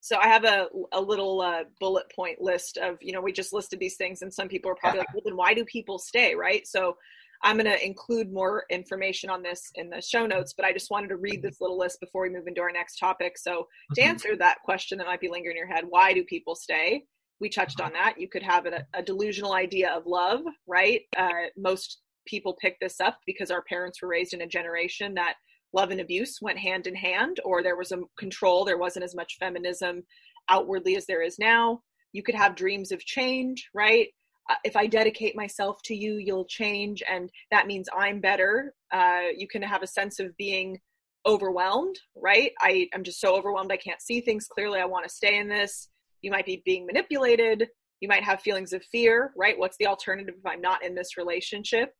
So 0.00 0.18
I 0.18 0.26
have 0.26 0.44
a 0.44 0.68
a 0.92 1.00
little 1.00 1.40
uh, 1.40 1.64
bullet 1.80 2.06
point 2.14 2.40
list 2.40 2.78
of 2.78 2.96
you 3.00 3.12
know 3.12 3.20
we 3.20 3.32
just 3.32 3.52
listed 3.52 3.78
these 3.78 3.96
things 3.96 4.22
and 4.22 4.32
some 4.32 4.48
people 4.48 4.70
are 4.70 4.76
probably 4.76 5.00
like 5.00 5.12
well 5.12 5.22
then 5.24 5.36
why 5.36 5.54
do 5.54 5.64
people 5.64 5.98
stay 5.98 6.34
right 6.34 6.66
so 6.66 6.96
I'm 7.44 7.56
going 7.56 7.66
to 7.66 7.86
include 7.86 8.32
more 8.32 8.64
information 8.68 9.30
on 9.30 9.42
this 9.42 9.70
in 9.76 9.90
the 9.90 10.00
show 10.02 10.26
notes 10.26 10.54
but 10.56 10.64
I 10.66 10.72
just 10.72 10.90
wanted 10.90 11.08
to 11.08 11.16
read 11.16 11.42
this 11.42 11.60
little 11.60 11.78
list 11.78 12.00
before 12.00 12.22
we 12.22 12.30
move 12.30 12.48
into 12.48 12.60
our 12.60 12.72
next 12.72 12.98
topic 12.98 13.38
so 13.38 13.68
to 13.94 14.00
Mhm. 14.00 14.06
answer 14.06 14.36
that 14.36 14.58
question 14.64 14.98
that 14.98 15.06
might 15.06 15.20
be 15.20 15.28
lingering 15.28 15.56
in 15.56 15.58
your 15.58 15.72
head 15.72 15.84
why 15.88 16.12
do 16.12 16.24
people 16.24 16.56
stay 16.56 17.04
we 17.40 17.48
touched 17.48 17.80
on 17.80 17.92
that 17.92 18.14
you 18.18 18.28
could 18.28 18.42
have 18.42 18.66
a, 18.66 18.84
a 18.94 19.02
delusional 19.02 19.54
idea 19.54 19.90
of 19.90 20.06
love 20.06 20.40
right 20.66 21.02
uh, 21.16 21.28
most 21.56 21.98
people 22.26 22.56
pick 22.60 22.78
this 22.80 23.00
up 23.00 23.18
because 23.26 23.50
our 23.50 23.62
parents 23.62 24.02
were 24.02 24.08
raised 24.08 24.34
in 24.34 24.42
a 24.42 24.46
generation 24.46 25.14
that 25.14 25.34
love 25.72 25.90
and 25.90 26.00
abuse 26.00 26.38
went 26.40 26.58
hand 26.58 26.86
in 26.86 26.94
hand, 26.94 27.40
or 27.44 27.62
there 27.62 27.76
was 27.76 27.92
a 27.92 27.98
control, 28.18 28.64
there 28.64 28.78
wasn't 28.78 29.04
as 29.04 29.14
much 29.14 29.36
feminism 29.38 30.02
outwardly 30.48 30.96
as 30.96 31.06
there 31.06 31.22
is 31.22 31.38
now. 31.38 31.80
You 32.12 32.22
could 32.22 32.34
have 32.34 32.54
dreams 32.54 32.90
of 32.92 33.04
change, 33.04 33.68
right? 33.74 34.08
Uh, 34.48 34.54
if 34.64 34.76
I 34.76 34.86
dedicate 34.86 35.36
myself 35.36 35.78
to 35.84 35.94
you, 35.94 36.16
you'll 36.16 36.46
change, 36.46 37.02
and 37.10 37.30
that 37.50 37.66
means 37.66 37.88
I'm 37.96 38.20
better. 38.20 38.74
Uh, 38.92 39.24
you 39.36 39.46
can 39.46 39.62
have 39.62 39.82
a 39.82 39.86
sense 39.86 40.20
of 40.20 40.36
being 40.38 40.78
overwhelmed, 41.26 41.96
right? 42.16 42.52
I, 42.60 42.88
I'm 42.94 43.04
just 43.04 43.20
so 43.20 43.36
overwhelmed, 43.36 43.72
I 43.72 43.76
can't 43.76 44.00
see 44.00 44.20
things 44.20 44.46
clearly. 44.46 44.80
I 44.80 44.86
want 44.86 45.06
to 45.06 45.14
stay 45.14 45.36
in 45.36 45.48
this. 45.48 45.88
You 46.22 46.30
might 46.30 46.46
be 46.46 46.62
being 46.64 46.86
manipulated. 46.86 47.68
You 48.00 48.08
might 48.08 48.22
have 48.22 48.40
feelings 48.40 48.72
of 48.72 48.84
fear, 48.84 49.32
right? 49.36 49.58
What's 49.58 49.76
the 49.78 49.86
alternative 49.86 50.34
if 50.38 50.46
I'm 50.46 50.60
not 50.60 50.84
in 50.84 50.94
this 50.94 51.16
relationship? 51.16 51.92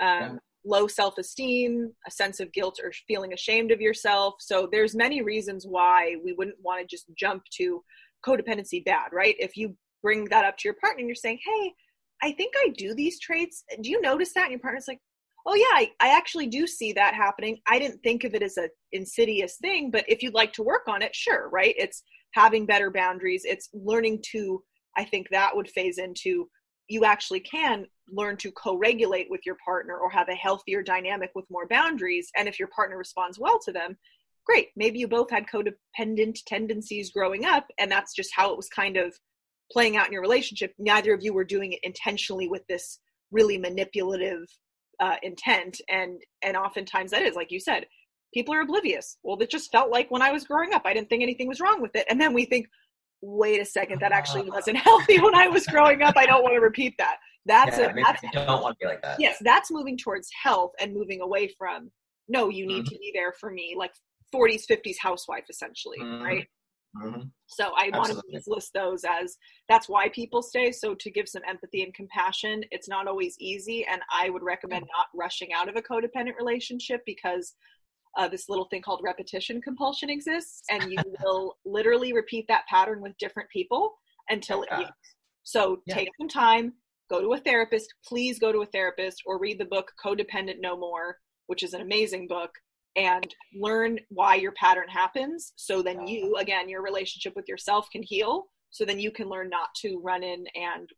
Um, 0.00 0.20
yeah. 0.20 0.32
Low 0.66 0.86
self 0.86 1.18
esteem, 1.18 1.92
a 2.06 2.10
sense 2.10 2.40
of 2.40 2.52
guilt 2.52 2.80
or 2.82 2.90
feeling 3.06 3.34
ashamed 3.34 3.70
of 3.70 3.82
yourself. 3.82 4.34
So 4.40 4.66
there's 4.70 4.94
many 4.94 5.20
reasons 5.20 5.66
why 5.68 6.16
we 6.24 6.32
wouldn't 6.32 6.56
want 6.62 6.80
to 6.80 6.86
just 6.86 7.04
jump 7.18 7.42
to 7.58 7.84
codependency 8.26 8.82
bad, 8.84 9.10
right? 9.12 9.34
If 9.38 9.56
you 9.56 9.76
bring 10.02 10.24
that 10.26 10.44
up 10.44 10.56
to 10.58 10.68
your 10.68 10.74
partner 10.74 11.00
and 11.00 11.08
you're 11.08 11.14
saying, 11.14 11.38
hey, 11.44 11.72
I 12.22 12.32
think 12.32 12.54
I 12.56 12.70
do 12.76 12.94
these 12.94 13.20
traits. 13.20 13.64
Do 13.82 13.90
you 13.90 14.00
notice 14.00 14.32
that? 14.34 14.44
And 14.44 14.52
your 14.52 14.60
partner's 14.60 14.88
like, 14.88 15.00
oh 15.46 15.54
yeah, 15.54 15.64
I, 15.74 15.90
I 16.00 16.16
actually 16.16 16.46
do 16.46 16.66
see 16.66 16.92
that 16.94 17.14
happening. 17.14 17.58
I 17.66 17.78
didn't 17.78 18.02
think 18.02 18.24
of 18.24 18.34
it 18.34 18.42
as 18.42 18.56
a 18.56 18.68
insidious 18.92 19.56
thing, 19.60 19.90
but 19.90 20.04
if 20.08 20.22
you'd 20.22 20.34
like 20.34 20.52
to 20.54 20.62
work 20.62 20.82
on 20.88 21.02
it, 21.02 21.14
sure, 21.14 21.48
right? 21.50 21.74
It's 21.76 22.02
having 22.34 22.66
better 22.66 22.90
boundaries. 22.90 23.44
It's 23.44 23.70
learning 23.72 24.22
to, 24.32 24.62
I 24.96 25.04
think 25.04 25.28
that 25.30 25.54
would 25.56 25.68
phase 25.68 25.98
into 25.98 26.48
you 26.88 27.04
actually 27.04 27.40
can 27.40 27.86
learn 28.08 28.36
to 28.36 28.52
co-regulate 28.52 29.28
with 29.30 29.40
your 29.46 29.56
partner 29.64 29.96
or 29.96 30.10
have 30.10 30.28
a 30.28 30.34
healthier 30.34 30.82
dynamic 30.82 31.30
with 31.34 31.50
more 31.50 31.66
boundaries. 31.66 32.30
And 32.36 32.46
if 32.46 32.58
your 32.58 32.68
partner 32.68 32.98
responds 32.98 33.38
well 33.38 33.58
to 33.60 33.72
them, 33.72 33.96
great. 34.44 34.68
Maybe 34.76 34.98
you 34.98 35.08
both 35.08 35.30
had 35.30 35.46
codependent 35.46 36.38
tendencies 36.46 37.10
growing 37.10 37.46
up, 37.46 37.66
and 37.78 37.90
that's 37.90 38.14
just 38.14 38.30
how 38.34 38.50
it 38.50 38.56
was 38.56 38.68
kind 38.68 38.96
of 38.96 39.14
playing 39.72 39.96
out 39.96 40.06
in 40.06 40.12
your 40.12 40.20
relationship. 40.20 40.74
Neither 40.78 41.14
of 41.14 41.22
you 41.22 41.32
were 41.32 41.44
doing 41.44 41.72
it 41.72 41.80
intentionally 41.82 42.48
with 42.48 42.66
this 42.66 42.98
really 43.30 43.56
manipulative 43.56 44.44
uh, 45.00 45.16
intent, 45.22 45.80
and 45.88 46.20
and 46.42 46.56
oftentimes 46.56 47.10
that 47.12 47.22
is 47.22 47.34
like 47.34 47.50
you 47.50 47.60
said, 47.60 47.86
people 48.34 48.54
are 48.54 48.60
oblivious. 48.60 49.16
Well, 49.22 49.38
it 49.40 49.48
just 49.48 49.70
felt 49.72 49.90
like 49.90 50.10
when 50.10 50.20
I 50.20 50.32
was 50.32 50.44
growing 50.44 50.74
up, 50.74 50.82
I 50.84 50.92
didn't 50.92 51.08
think 51.08 51.22
anything 51.22 51.48
was 51.48 51.60
wrong 51.60 51.80
with 51.80 51.94
it, 51.94 52.04
and 52.10 52.20
then 52.20 52.34
we 52.34 52.44
think, 52.44 52.66
wait 53.22 53.60
a 53.60 53.64
second, 53.64 54.00
that 54.00 54.12
actually 54.12 54.50
wasn't 54.50 54.76
healthy 54.76 55.20
when 55.20 55.34
I 55.34 55.48
was 55.48 55.66
growing 55.66 56.02
up. 56.02 56.16
I 56.16 56.26
don't 56.26 56.42
want 56.42 56.54
to 56.54 56.60
repeat 56.60 56.94
that. 56.98 57.16
That's 57.46 57.78
yeah, 57.78 57.90
a 57.90 57.94
that's, 57.94 58.22
don't 58.32 58.62
want 58.62 58.76
to 58.78 58.84
be 58.84 58.86
like 58.86 59.02
that. 59.02 59.20
Yes, 59.20 59.36
that's 59.40 59.70
moving 59.70 59.96
towards 59.96 60.28
health 60.42 60.72
and 60.80 60.92
moving 60.92 61.20
away 61.20 61.48
from 61.56 61.90
no, 62.28 62.48
you 62.48 62.66
need 62.66 62.84
mm-hmm. 62.84 62.94
to 62.94 62.98
be 62.98 63.12
there 63.14 63.32
for 63.32 63.50
me, 63.50 63.74
like 63.76 63.92
40s, 64.34 64.64
50s 64.70 64.96
housewife, 64.98 65.44
essentially, 65.50 65.98
mm-hmm. 66.00 66.24
right? 66.24 66.46
Mm-hmm. 66.96 67.22
So 67.46 67.72
I 67.76 67.90
want 67.92 68.12
to 68.12 68.22
list 68.46 68.72
those 68.72 69.04
as 69.04 69.36
that's 69.68 69.88
why 69.88 70.08
people 70.10 70.42
stay. 70.42 70.70
So 70.70 70.94
to 70.94 71.10
give 71.10 71.28
some 71.28 71.42
empathy 71.46 71.82
and 71.82 71.92
compassion, 71.92 72.62
it's 72.70 72.88
not 72.88 73.08
always 73.08 73.36
easy, 73.40 73.84
and 73.84 74.00
I 74.12 74.30
would 74.30 74.42
recommend 74.42 74.86
not 74.96 75.06
rushing 75.14 75.52
out 75.52 75.68
of 75.68 75.76
a 75.76 75.82
codependent 75.82 76.36
relationship 76.38 77.02
because 77.04 77.54
uh, 78.16 78.28
this 78.28 78.48
little 78.48 78.66
thing 78.66 78.82
called 78.82 79.00
repetition 79.04 79.60
compulsion 79.60 80.10
exists, 80.10 80.62
and 80.70 80.90
you 80.90 80.98
will 81.24 81.56
literally 81.64 82.12
repeat 82.12 82.46
that 82.48 82.66
pattern 82.68 83.00
with 83.00 83.16
different 83.18 83.48
people 83.50 83.94
until 84.28 84.62
it. 84.62 84.70
So 85.42 85.80
yeah. 85.86 85.94
take 85.94 86.08
some 86.18 86.28
time, 86.28 86.72
go 87.10 87.20
to 87.20 87.34
a 87.34 87.38
therapist. 87.38 87.92
Please 88.06 88.38
go 88.38 88.52
to 88.52 88.62
a 88.62 88.66
therapist 88.66 89.22
or 89.26 89.38
read 89.38 89.58
the 89.58 89.64
book 89.66 89.92
Codependent 90.02 90.60
No 90.60 90.76
More, 90.76 91.18
which 91.46 91.62
is 91.62 91.74
an 91.74 91.82
amazing 91.82 92.26
book 92.28 92.50
and 92.96 93.34
learn 93.54 93.98
why 94.08 94.36
your 94.36 94.52
pattern 94.52 94.88
happens 94.88 95.52
so 95.56 95.82
then 95.82 96.06
you 96.06 96.36
again 96.36 96.68
your 96.68 96.82
relationship 96.82 97.34
with 97.34 97.48
yourself 97.48 97.88
can 97.90 98.02
heal 98.02 98.46
so 98.70 98.84
then 98.84 99.00
you 99.00 99.10
can 99.10 99.28
learn 99.28 99.48
not 99.48 99.68
to 99.74 100.00
run 100.02 100.22
in 100.22 100.44
and 100.54 100.88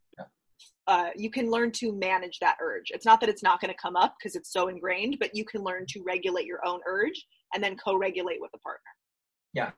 uh, 0.89 1.11
you 1.17 1.31
can 1.31 1.51
learn 1.51 1.71
to 1.71 1.93
manage 1.93 2.39
that 2.41 2.57
urge 2.61 2.91
it's 2.91 3.05
not 3.05 3.21
that 3.21 3.29
it's 3.29 3.43
not 3.43 3.61
going 3.61 3.73
to 3.73 3.79
come 3.81 3.97
up 3.97 4.15
because 4.19 4.37
it's 4.37 4.53
so 4.53 4.69
ingrained 4.69 5.17
but 5.19 5.35
you 5.35 5.45
can 5.45 5.63
learn 5.63 5.85
to 5.87 6.03
regulate 6.05 6.47
your 6.47 6.65
own 6.67 6.81
urge 6.87 7.27
and 7.55 7.63
then 7.63 7.77
co-regulate 7.77 8.41
with 8.41 8.51
a 8.55 8.59
partner 8.59 8.81
yeah, 9.57 9.71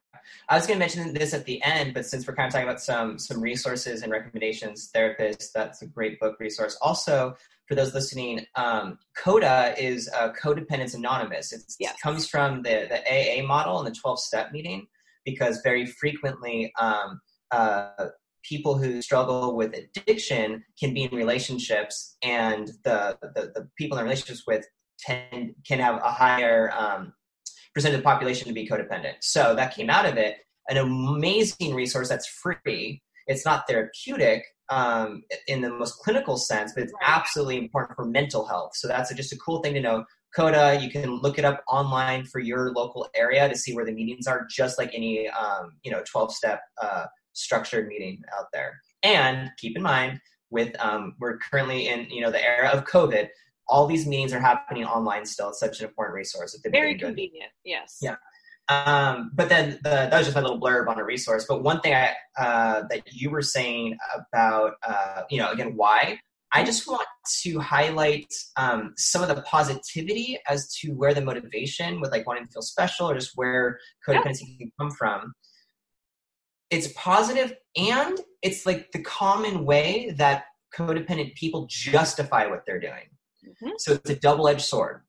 I 0.48 0.56
was 0.56 0.66
going 0.66 0.76
to 0.76 0.80
mention 0.80 1.14
this 1.14 1.32
at 1.32 1.44
the 1.44 1.62
end, 1.62 1.94
but 1.94 2.04
since 2.04 2.26
we're 2.26 2.34
kind 2.34 2.48
of 2.48 2.52
talking 2.52 2.68
about 2.68 2.82
some 2.82 3.16
some 3.16 3.40
resources 3.40 4.02
and 4.02 4.10
recommendations, 4.10 4.90
therapists, 4.92 5.52
that's 5.54 5.82
a 5.82 5.86
great 5.86 6.18
book 6.18 6.40
resource. 6.40 6.76
Also, 6.82 7.36
for 7.68 7.76
those 7.76 7.94
listening, 7.94 8.44
um, 8.56 8.98
CODA 9.16 9.76
is 9.78 10.10
uh, 10.18 10.32
Co-Dependents 10.32 10.94
Anonymous. 10.94 11.52
It 11.52 11.62
yes. 11.78 11.94
comes 12.02 12.28
from 12.28 12.62
the 12.62 12.88
the 12.90 13.00
AA 13.06 13.46
model 13.46 13.78
and 13.78 13.86
the 13.86 13.96
twelve 13.96 14.18
step 14.18 14.50
meeting 14.50 14.88
because 15.24 15.60
very 15.62 15.86
frequently. 15.86 16.72
Um, 16.80 17.20
uh, 17.52 18.08
people 18.48 18.78
who 18.78 19.02
struggle 19.02 19.54
with 19.54 19.74
addiction 19.74 20.64
can 20.78 20.94
be 20.94 21.02
in 21.02 21.14
relationships 21.14 22.16
and 22.22 22.68
the, 22.84 23.18
the, 23.20 23.52
the 23.54 23.68
people 23.76 23.98
in 23.98 24.04
relationships 24.04 24.44
with 24.46 24.64
tend 24.98 25.54
can 25.66 25.78
have 25.78 25.96
a 25.96 26.10
higher 26.10 26.72
um, 26.76 27.12
percent 27.74 27.94
of 27.94 28.00
the 28.00 28.04
population 28.04 28.48
to 28.48 28.54
be 28.54 28.68
codependent. 28.68 29.14
So 29.20 29.54
that 29.54 29.74
came 29.74 29.90
out 29.90 30.06
of 30.06 30.16
it. 30.16 30.38
An 30.68 30.76
amazing 30.76 31.74
resource 31.74 32.08
that's 32.08 32.26
free. 32.26 33.02
It's 33.26 33.44
not 33.44 33.66
therapeutic 33.68 34.44
um, 34.70 35.22
in 35.46 35.60
the 35.60 35.70
most 35.70 35.98
clinical 35.98 36.36
sense, 36.36 36.72
but 36.74 36.82
it's 36.82 36.92
absolutely 37.02 37.58
important 37.58 37.96
for 37.96 38.04
mental 38.04 38.46
health. 38.46 38.72
So 38.74 38.88
that's 38.88 39.10
a, 39.10 39.14
just 39.14 39.32
a 39.32 39.38
cool 39.38 39.62
thing 39.62 39.74
to 39.74 39.80
know. 39.80 40.04
Coda, 40.36 40.78
you 40.80 40.90
can 40.90 41.20
look 41.20 41.38
it 41.38 41.44
up 41.44 41.62
online 41.68 42.26
for 42.26 42.38
your 42.38 42.72
local 42.72 43.08
area 43.14 43.48
to 43.48 43.56
see 43.56 43.74
where 43.74 43.86
the 43.86 43.92
meetings 43.92 44.26
are, 44.26 44.46
just 44.50 44.78
like 44.78 44.90
any 44.94 45.26
um, 45.28 45.72
you 45.84 45.90
know 45.90 46.02
12 46.06 46.34
step 46.34 46.60
uh, 46.82 47.06
structured 47.32 47.88
meeting 47.88 48.22
out 48.38 48.46
there. 48.52 48.80
And 49.02 49.50
keep 49.58 49.76
in 49.76 49.82
mind, 49.82 50.20
with 50.50 50.74
um, 50.80 51.14
we're 51.20 51.38
currently 51.38 51.88
in 51.88 52.08
you 52.10 52.20
know 52.20 52.30
the 52.30 52.42
era 52.42 52.68
of 52.68 52.84
COVID, 52.84 53.28
all 53.68 53.86
these 53.86 54.06
meetings 54.06 54.32
are 54.32 54.40
happening 54.40 54.84
online 54.84 55.26
still. 55.26 55.50
It's 55.50 55.60
such 55.60 55.80
an 55.80 55.86
important 55.86 56.14
resource. 56.14 56.58
Very 56.64 56.98
convenient. 56.98 57.50
Yes. 57.64 57.98
Yeah. 58.00 58.16
Um, 58.70 59.30
but 59.34 59.48
then 59.48 59.78
the, 59.82 59.90
that 59.90 60.12
was 60.12 60.26
just 60.26 60.34
my 60.34 60.42
little 60.42 60.60
blurb 60.60 60.88
on 60.88 60.98
a 60.98 61.04
resource. 61.04 61.46
But 61.48 61.62
one 61.62 61.80
thing 61.80 61.94
I, 61.94 62.14
uh, 62.38 62.82
that 62.90 63.02
you 63.10 63.30
were 63.30 63.42
saying 63.42 63.96
about, 64.14 64.72
uh, 64.86 65.22
you 65.30 65.38
know, 65.38 65.50
again, 65.50 65.72
why 65.74 66.18
I 66.52 66.64
just 66.64 66.86
want 66.86 67.06
to 67.42 67.58
highlight 67.60 68.32
um, 68.56 68.94
some 68.96 69.22
of 69.22 69.28
the 69.28 69.42
positivity 69.42 70.38
as 70.48 70.72
to 70.76 70.92
where 70.92 71.12
the 71.12 71.20
motivation 71.20 72.00
with 72.00 72.10
like 72.10 72.26
wanting 72.26 72.46
to 72.46 72.52
feel 72.52 72.62
special 72.62 73.10
or 73.10 73.14
just 73.14 73.32
where 73.34 73.78
codependency 74.06 74.44
yeah. 74.48 74.58
can 74.58 74.72
come 74.80 74.90
from. 74.90 75.34
It's 76.70 76.88
positive 76.94 77.54
and 77.76 78.18
it's 78.42 78.66
like 78.66 78.92
the 78.92 79.02
common 79.02 79.64
way 79.64 80.14
that 80.18 80.44
codependent 80.76 81.34
people 81.34 81.66
justify 81.68 82.46
what 82.46 82.64
they're 82.66 82.80
doing. 82.80 83.08
Mm-hmm. 83.46 83.70
So 83.78 83.92
it's 83.94 84.10
a 84.10 84.16
double 84.16 84.48
edged 84.48 84.62
sword. 84.62 85.02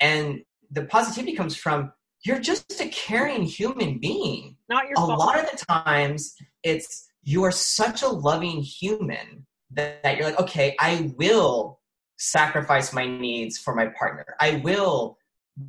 And 0.00 0.42
the 0.70 0.84
positivity 0.84 1.34
comes 1.34 1.56
from 1.56 1.92
you're 2.24 2.40
just 2.40 2.80
a 2.80 2.88
caring 2.88 3.42
human 3.42 3.98
being. 3.98 4.56
Not 4.68 4.84
your 4.84 4.94
A 4.94 5.06
fault. 5.06 5.18
lot 5.18 5.38
of 5.38 5.50
the 5.50 5.64
times 5.64 6.34
it's 6.62 7.06
you 7.22 7.44
are 7.44 7.52
such 7.52 8.02
a 8.02 8.08
loving 8.08 8.60
human 8.60 9.46
that, 9.72 10.02
that 10.02 10.16
you're 10.16 10.26
like, 10.26 10.40
okay, 10.40 10.76
I 10.80 11.12
will 11.16 11.80
sacrifice 12.18 12.92
my 12.92 13.06
needs 13.06 13.58
for 13.58 13.74
my 13.74 13.86
partner. 13.98 14.24
I 14.40 14.60
will 14.64 15.18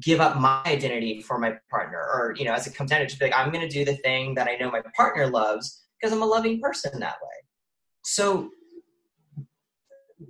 give 0.01 0.19
up 0.19 0.37
my 0.37 0.61
identity 0.65 1.21
for 1.21 1.37
my 1.37 1.57
partner. 1.69 1.99
Or, 1.99 2.35
you 2.37 2.45
know, 2.45 2.53
as 2.53 2.67
it 2.67 2.75
comes 2.75 2.89
down 2.89 2.99
to 2.99 3.05
just 3.05 3.19
be 3.19 3.25
like, 3.25 3.37
I'm 3.37 3.51
gonna 3.51 3.69
do 3.69 3.85
the 3.85 3.95
thing 3.95 4.35
that 4.35 4.47
I 4.47 4.55
know 4.55 4.69
my 4.69 4.81
partner 4.95 5.27
loves 5.27 5.83
because 5.99 6.13
I'm 6.13 6.21
a 6.21 6.25
loving 6.25 6.59
person 6.61 6.99
that 6.99 7.15
way. 7.21 7.47
So 8.03 8.51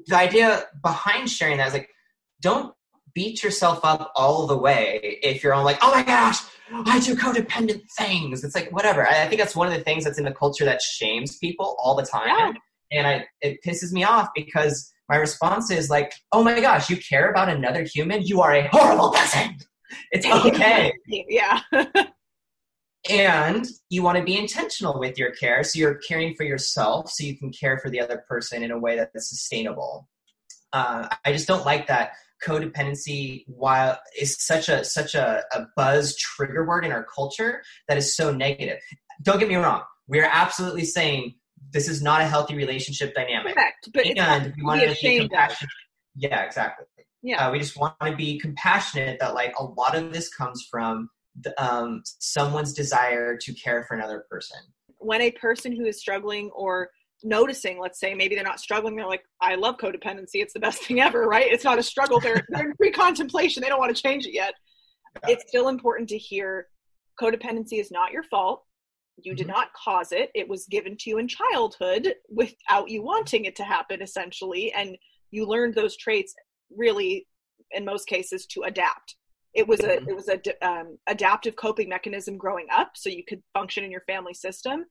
the 0.08 0.16
idea 0.16 0.64
behind 0.82 1.30
sharing 1.30 1.58
that 1.58 1.68
is 1.68 1.74
like, 1.74 1.90
don't 2.42 2.74
beat 3.14 3.44
yourself 3.44 3.80
up 3.84 4.12
all 4.16 4.46
the 4.46 4.58
way 4.58 5.20
if 5.24 5.44
you're 5.44 5.54
on 5.54 5.66
like, 5.66 5.80
oh 5.82 5.92
my 5.92 6.04
gosh, 6.04 6.38
I 6.72 7.00
do 7.00 7.16
codependent 7.16 7.82
things. 7.98 8.44
It's 8.44 8.56
like 8.56 8.72
whatever. 8.72 9.08
I 9.08 9.28
think 9.28 9.40
that's 9.40 9.56
one 9.56 9.68
of 9.68 9.74
the 9.74 9.84
things 9.84 10.04
that's 10.04 10.20
in 10.20 10.26
the 10.26 10.34
culture 10.34 10.66
that 10.66 10.82
shames 10.82 11.38
people 11.38 11.76
all 11.80 11.96
the 11.96 12.06
time, 12.06 12.28
yeah. 12.28 12.54
and 12.92 13.08
I 13.08 13.26
it 13.42 13.60
pisses 13.66 13.92
me 13.92 14.04
off 14.04 14.30
because 14.36 14.92
my 15.10 15.16
response 15.16 15.72
is 15.72 15.90
like, 15.90 16.14
oh 16.32 16.44
my 16.44 16.60
gosh, 16.60 16.90
you 16.90 16.98
care 16.98 17.30
about 17.30 17.50
another 17.50 17.84
human? 17.84 18.22
You 18.22 18.42
are 18.42 18.54
a 18.54 18.68
horrible 18.72 19.12
person. 19.12 19.58
It's 20.12 20.26
okay. 20.46 20.94
yeah. 21.08 21.62
and 23.10 23.66
you 23.90 24.04
want 24.04 24.18
to 24.18 24.24
be 24.24 24.38
intentional 24.38 25.00
with 25.00 25.18
your 25.18 25.32
care 25.32 25.64
so 25.64 25.80
you're 25.80 25.96
caring 25.96 26.34
for 26.36 26.44
yourself 26.44 27.10
so 27.10 27.24
you 27.24 27.38
can 27.38 27.52
care 27.52 27.80
for 27.80 27.90
the 27.90 28.00
other 28.00 28.24
person 28.28 28.64
in 28.64 28.72
a 28.72 28.78
way 28.78 28.98
that's 28.98 29.30
sustainable 29.30 30.10
uh, 30.74 31.08
i 31.24 31.32
just 31.32 31.48
don't 31.48 31.66
like 31.66 31.88
that 31.88 32.12
codependency 32.46 33.46
while 33.48 33.98
is 34.20 34.36
such 34.44 34.68
a 34.70 34.84
such 34.84 35.16
a, 35.16 35.44
a 35.54 35.66
buzz 35.76 36.16
trigger 36.18 36.66
word 36.66 36.86
in 36.86 36.92
our 36.92 37.04
culture 37.04 37.62
that 37.88 37.98
is 37.98 38.16
so 38.16 38.32
negative 38.32 38.80
don't 39.24 39.40
get 39.40 39.48
me 39.48 39.56
wrong 39.56 39.84
we're 40.08 40.30
absolutely 40.30 40.86
saying 40.86 41.34
this 41.72 41.88
is 41.88 42.02
not 42.02 42.22
a 42.22 42.26
healthy 42.26 42.56
relationship 42.56 43.14
dynamic 43.14 43.54
Correct, 43.56 43.90
but 43.94 44.06
and 44.06 44.54
we 44.58 44.64
want 44.64 44.82
to 44.82 44.96
be 45.02 45.20
compassionate 45.20 45.70
yeah 46.16 46.44
exactly 46.44 46.86
Yeah. 47.22 47.48
Uh, 47.48 47.52
we 47.52 47.60
just 47.60 47.78
want 47.78 47.96
to 48.04 48.16
be 48.16 48.40
compassionate 48.40 49.20
that 49.20 49.34
like 49.34 49.54
a 49.60 49.64
lot 49.64 49.96
of 49.96 50.14
this 50.14 50.34
comes 50.34 50.68
from 50.70 51.10
the, 51.42 51.54
um, 51.64 52.02
someone's 52.20 52.74
desire 52.74 53.38
to 53.38 53.54
care 53.54 53.84
for 53.88 53.96
another 53.96 54.26
person. 54.30 54.58
When 54.98 55.22
a 55.22 55.32
person 55.32 55.76
who 55.76 55.86
is 55.86 56.00
struggling 56.00 56.50
or 56.56 56.90
noticing, 57.24 57.80
let's 57.80 58.00
say 58.00 58.14
maybe 58.14 58.36
they're 58.36 58.44
not 58.44 58.60
struggling, 58.60 58.96
they're 58.96 59.08
like, 59.08 59.24
I 59.42 59.56
love 59.56 59.78
codependency. 59.78 60.36
It's 60.36 60.54
the 60.54 60.60
best 60.60 60.84
thing 60.84 61.00
ever, 61.00 61.28
right? 61.28 61.52
It's 61.52 61.64
not 61.64 61.80
a 61.80 61.84
struggle. 61.84 62.20
They're, 62.20 62.46
they're 62.50 62.70
in 62.70 62.76
pre-contemplation. 62.76 63.62
They 63.62 63.70
don't 63.70 63.80
want 63.80 63.96
to 63.96 64.02
change 64.02 64.26
it 64.26 64.34
yet. 64.34 64.54
Yeah. 65.24 65.34
It's 65.34 65.44
still 65.48 65.68
important 65.68 66.10
to 66.10 66.18
hear 66.18 66.68
codependency 67.22 67.80
is 67.80 67.92
not 67.92 68.12
your 68.12 68.24
fault. 68.24 68.64
You 69.18 69.32
mm-hmm. 69.32 69.38
did 69.38 69.48
not 69.48 69.74
cause 69.74 70.12
it. 70.12 70.32
It 70.36 70.48
was 70.48 70.66
given 70.68 70.96
to 70.98 71.10
you 71.10 71.18
in 71.18 71.28
childhood 71.28 72.14
without 72.30 72.90
you 72.90 73.04
wanting 73.04 73.46
it 73.46 73.56
to 73.58 73.64
happen, 73.64 74.02
essentially. 74.02 74.72
And 74.74 74.98
you 75.32 75.46
learned 75.46 75.76
those 75.76 75.98
traits 75.98 76.34
really, 76.76 77.28
in 77.72 77.86
most 77.86 78.08
cases, 78.08 78.46
to 78.48 78.64
adapt. 78.64 79.16
It 79.54 79.68
was 79.68 79.80
a 79.80 79.98
mm-hmm. 79.98 80.10
it 80.10 80.16
was 80.16 80.30
a 80.30 80.68
um, 80.68 80.98
adaptive 81.08 81.56
coping 81.56 81.90
mechanism 81.90 82.38
growing 82.38 82.68
up, 82.72 82.92
so 82.96 83.10
you 83.10 83.24
could 83.28 83.42
function 83.54 83.84
in 83.84 83.92
your 83.92 84.04
family 84.08 84.34
system 84.34 84.86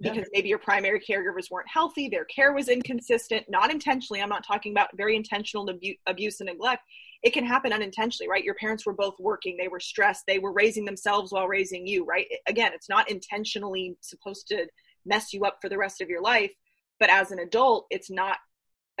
because 0.00 0.26
maybe 0.32 0.48
your 0.48 0.58
primary 0.58 1.00
caregivers 1.00 1.50
weren't 1.50 1.68
healthy, 1.68 2.08
their 2.08 2.24
care 2.24 2.52
was 2.52 2.68
inconsistent, 2.68 3.44
not 3.48 3.70
intentionally. 3.70 4.22
I'm 4.22 4.28
not 4.28 4.46
talking 4.46 4.72
about 4.72 4.96
very 4.96 5.16
intentional 5.16 5.68
abu- 5.68 5.96
abuse 6.06 6.40
and 6.40 6.48
neglect. 6.48 6.82
It 7.22 7.32
can 7.32 7.44
happen 7.44 7.72
unintentionally, 7.72 8.28
right? 8.28 8.44
Your 8.44 8.54
parents 8.54 8.86
were 8.86 8.92
both 8.92 9.14
working, 9.18 9.56
they 9.56 9.68
were 9.68 9.80
stressed, 9.80 10.24
they 10.26 10.38
were 10.38 10.52
raising 10.52 10.84
themselves 10.84 11.32
while 11.32 11.48
raising 11.48 11.86
you, 11.86 12.04
right? 12.04 12.26
Again, 12.46 12.72
it's 12.74 12.88
not 12.88 13.10
intentionally 13.10 13.96
supposed 14.00 14.46
to 14.48 14.66
mess 15.04 15.32
you 15.32 15.44
up 15.44 15.58
for 15.60 15.68
the 15.68 15.78
rest 15.78 16.00
of 16.00 16.08
your 16.08 16.22
life, 16.22 16.52
but 17.00 17.10
as 17.10 17.30
an 17.30 17.40
adult, 17.40 17.86
it's 17.90 18.10
not 18.10 18.36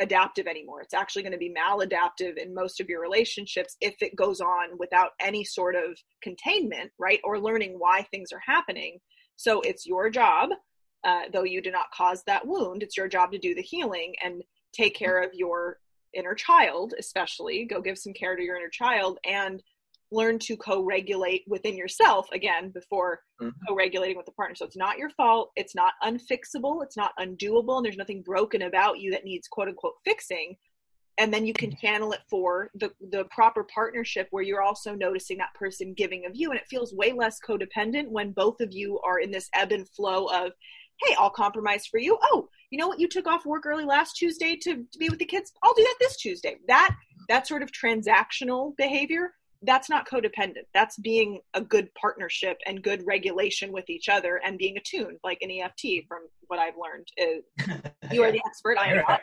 adaptive 0.00 0.46
anymore. 0.46 0.80
It's 0.80 0.94
actually 0.94 1.22
going 1.22 1.32
to 1.32 1.38
be 1.38 1.54
maladaptive 1.56 2.36
in 2.36 2.54
most 2.54 2.80
of 2.80 2.88
your 2.88 3.00
relationships 3.00 3.76
if 3.80 3.96
it 4.00 4.14
goes 4.14 4.40
on 4.40 4.78
without 4.78 5.10
any 5.20 5.44
sort 5.44 5.74
of 5.74 5.98
containment, 6.22 6.92
right? 6.98 7.20
Or 7.24 7.40
learning 7.40 7.74
why 7.78 8.02
things 8.02 8.30
are 8.32 8.42
happening. 8.44 8.98
So 9.36 9.60
it's 9.60 9.86
your 9.86 10.08
job 10.08 10.50
uh, 11.04 11.22
though 11.32 11.44
you 11.44 11.62
do 11.62 11.70
not 11.70 11.90
cause 11.92 12.22
that 12.26 12.46
wound, 12.46 12.82
it's 12.82 12.96
your 12.96 13.08
job 13.08 13.32
to 13.32 13.38
do 13.38 13.54
the 13.54 13.62
healing 13.62 14.14
and 14.22 14.42
take 14.72 14.94
care 14.94 15.22
of 15.22 15.30
your 15.32 15.78
inner 16.18 16.34
child, 16.34 16.94
especially. 16.98 17.64
Go 17.64 17.80
give 17.80 17.98
some 17.98 18.12
care 18.12 18.36
to 18.36 18.42
your 18.42 18.56
inner 18.56 18.68
child 18.68 19.18
and 19.24 19.62
learn 20.10 20.38
to 20.38 20.56
co 20.56 20.82
regulate 20.82 21.44
within 21.46 21.76
yourself 21.76 22.28
again 22.32 22.70
before 22.70 23.20
mm-hmm. 23.40 23.50
co 23.66 23.74
regulating 23.74 24.16
with 24.16 24.26
the 24.26 24.32
partner. 24.32 24.54
So 24.54 24.64
it's 24.64 24.76
not 24.76 24.98
your 24.98 25.10
fault. 25.10 25.50
It's 25.56 25.74
not 25.74 25.92
unfixable. 26.02 26.82
It's 26.82 26.96
not 26.96 27.12
undoable. 27.18 27.76
And 27.76 27.84
there's 27.84 27.96
nothing 27.96 28.22
broken 28.22 28.62
about 28.62 28.98
you 28.98 29.10
that 29.12 29.24
needs 29.24 29.48
quote 29.48 29.68
unquote 29.68 29.94
fixing. 30.04 30.56
And 31.18 31.34
then 31.34 31.44
you 31.44 31.52
can 31.52 31.70
mm-hmm. 31.70 31.86
channel 31.86 32.12
it 32.12 32.20
for 32.30 32.70
the, 32.74 32.90
the 33.10 33.24
proper 33.24 33.64
partnership 33.64 34.28
where 34.30 34.44
you're 34.44 34.62
also 34.62 34.94
noticing 34.94 35.38
that 35.38 35.54
person 35.54 35.92
giving 35.94 36.24
of 36.26 36.32
you. 36.34 36.50
And 36.50 36.58
it 36.58 36.68
feels 36.70 36.94
way 36.94 37.12
less 37.12 37.38
codependent 37.46 38.08
when 38.08 38.32
both 38.32 38.60
of 38.60 38.72
you 38.72 39.00
are 39.00 39.18
in 39.18 39.30
this 39.30 39.48
ebb 39.54 39.72
and 39.72 39.88
flow 39.88 40.26
of, 40.26 40.52
hey, 41.00 41.14
I'll 41.18 41.30
compromise 41.30 41.86
for 41.86 41.98
you. 41.98 42.18
Oh, 42.22 42.48
you 42.70 42.78
know 42.78 42.88
what? 42.88 43.00
You 43.00 43.08
took 43.08 43.26
off 43.26 43.46
work 43.46 43.66
early 43.66 43.84
last 43.84 44.14
Tuesday 44.16 44.56
to, 44.56 44.84
to 44.90 44.98
be 44.98 45.08
with 45.08 45.18
the 45.18 45.24
kids. 45.24 45.52
I'll 45.62 45.74
do 45.74 45.82
that 45.82 45.96
this 46.00 46.16
Tuesday. 46.16 46.56
That 46.68 46.94
that 47.28 47.46
sort 47.46 47.62
of 47.62 47.70
transactional 47.72 48.76
behavior, 48.76 49.34
that's 49.62 49.90
not 49.90 50.08
codependent. 50.08 50.64
That's 50.72 50.96
being 50.98 51.40
a 51.54 51.60
good 51.60 51.92
partnership 51.94 52.58
and 52.66 52.82
good 52.82 53.04
regulation 53.06 53.72
with 53.72 53.90
each 53.90 54.08
other 54.08 54.40
and 54.44 54.58
being 54.58 54.76
attuned, 54.76 55.18
like 55.24 55.38
an 55.42 55.50
EFT 55.50 56.06
from 56.06 56.20
what 56.46 56.58
I've 56.58 56.74
learned. 56.76 57.08
Is, 57.16 57.44
you 58.12 58.22
are 58.22 58.32
the 58.32 58.42
expert, 58.46 58.78
I 58.78 58.92
am 58.92 59.04
not. 59.08 59.20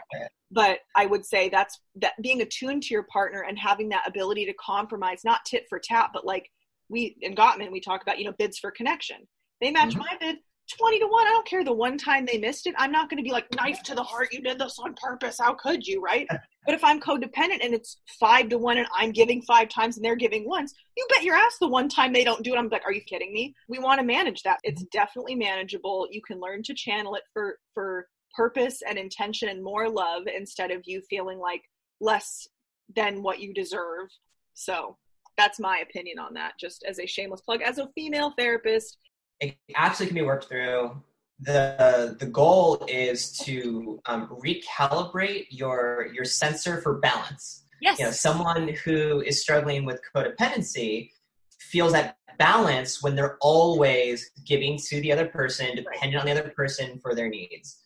But 0.51 0.79
I 0.95 1.05
would 1.05 1.25
say 1.25 1.49
that's 1.49 1.79
that 1.95 2.13
being 2.21 2.41
attuned 2.41 2.83
to 2.83 2.93
your 2.93 3.03
partner 3.03 3.45
and 3.47 3.57
having 3.57 3.89
that 3.89 4.07
ability 4.07 4.45
to 4.45 4.53
compromise, 4.53 5.21
not 5.23 5.45
tit 5.45 5.65
for 5.69 5.79
tat, 5.79 6.11
but 6.13 6.25
like 6.25 6.49
we 6.89 7.15
in 7.21 7.35
Gottman, 7.35 7.71
we 7.71 7.81
talk 7.81 8.01
about, 8.01 8.19
you 8.19 8.25
know, 8.25 8.33
bids 8.37 8.59
for 8.59 8.71
connection. 8.71 9.27
They 9.61 9.71
match 9.71 9.89
mm-hmm. 9.89 9.99
my 9.99 10.17
bid, 10.19 10.37
20 10.77 10.99
to 10.99 11.05
1 11.05 11.27
i 11.27 11.29
don't 11.29 11.47
care 11.47 11.63
the 11.63 11.71
one 11.71 11.97
time 11.97 12.25
they 12.25 12.37
missed 12.37 12.65
it. 12.67 12.73
I'm 12.77 12.91
not 12.91 13.09
going 13.09 13.17
to 13.17 13.23
be 13.23 13.31
like 13.31 13.53
knife 13.55 13.83
to 13.83 13.95
the 13.95 14.03
heart 14.03 14.33
you 14.33 14.41
did 14.41 14.59
this 14.59 14.79
on 14.79 14.95
purpose. 14.95 15.37
How 15.39 15.53
could 15.53 15.85
you 15.85 16.01
right? 16.01 16.27
But 16.65 16.73
if 16.73 16.83
i'm 16.83 16.99
codependent 16.99 17.63
and 17.63 17.73
it's 17.73 17.97
5 18.19 18.49
to 18.49 18.57
1 18.57 18.77
and 18.77 18.87
i'm 18.95 19.11
giving 19.11 19.41
5 19.41 19.69
times 19.69 19.97
and 19.97 20.05
they're 20.05 20.15
giving 20.15 20.47
once 20.47 20.73
you 20.97 21.05
bet 21.09 21.23
your 21.23 21.35
ass 21.35 21.57
the 21.59 21.67
one 21.67 21.89
time 21.89 22.13
they 22.13 22.23
don't 22.23 22.43
do 22.43 22.53
it 22.53 22.57
i'm 22.57 22.69
like 22.69 22.85
are 22.85 22.93
you 22.93 23.01
kidding 23.01 23.33
me? 23.33 23.53
We 23.67 23.79
want 23.79 23.99
to 23.99 24.05
manage 24.05 24.43
that. 24.43 24.59
It's 24.63 24.83
definitely 24.85 25.35
manageable. 25.35 26.07
You 26.11 26.21
can 26.21 26.39
learn 26.39 26.63
to 26.63 26.73
channel 26.73 27.15
it 27.15 27.23
for 27.33 27.59
for 27.73 28.07
purpose 28.35 28.81
and 28.87 28.97
intention 28.97 29.49
and 29.49 29.63
more 29.63 29.89
love 29.89 30.23
instead 30.27 30.71
of 30.71 30.81
you 30.85 31.01
feeling 31.09 31.39
like 31.39 31.61
less 32.01 32.47
than 32.95 33.23
what 33.23 33.39
you 33.39 33.53
deserve. 33.53 34.09
So 34.53 34.97
that's 35.37 35.59
my 35.59 35.79
opinion 35.79 36.19
on 36.19 36.33
that 36.33 36.53
just 36.59 36.83
as 36.87 36.99
a 36.99 37.05
shameless 37.05 37.41
plug. 37.41 37.61
As 37.61 37.77
a 37.77 37.89
female 37.95 38.33
therapist 38.37 38.97
it 39.39 39.57
absolutely 39.75 40.15
can 40.15 40.23
be 40.23 40.27
worked 40.27 40.47
through. 40.47 41.01
The 41.39 42.15
the 42.19 42.27
goal 42.27 42.85
is 42.87 43.37
to 43.39 43.99
um, 44.05 44.29
recalibrate 44.43 45.47
your 45.49 46.07
your 46.13 46.25
sensor 46.25 46.81
for 46.81 46.99
balance. 46.99 47.65
Yes. 47.81 47.99
You 47.99 48.05
know, 48.05 48.11
someone 48.11 48.69
who 48.85 49.21
is 49.21 49.41
struggling 49.41 49.85
with 49.85 49.99
codependency 50.15 51.11
feels 51.59 51.91
that 51.91 52.17
balance 52.37 53.03
when 53.03 53.15
they're 53.15 53.37
always 53.41 54.31
giving 54.45 54.77
to 54.77 55.01
the 55.01 55.11
other 55.11 55.27
person, 55.27 55.75
dependent 55.75 56.15
on 56.15 56.25
the 56.25 56.31
other 56.31 56.49
person 56.55 56.99
for 56.99 57.13
their 57.13 57.29
needs. 57.29 57.81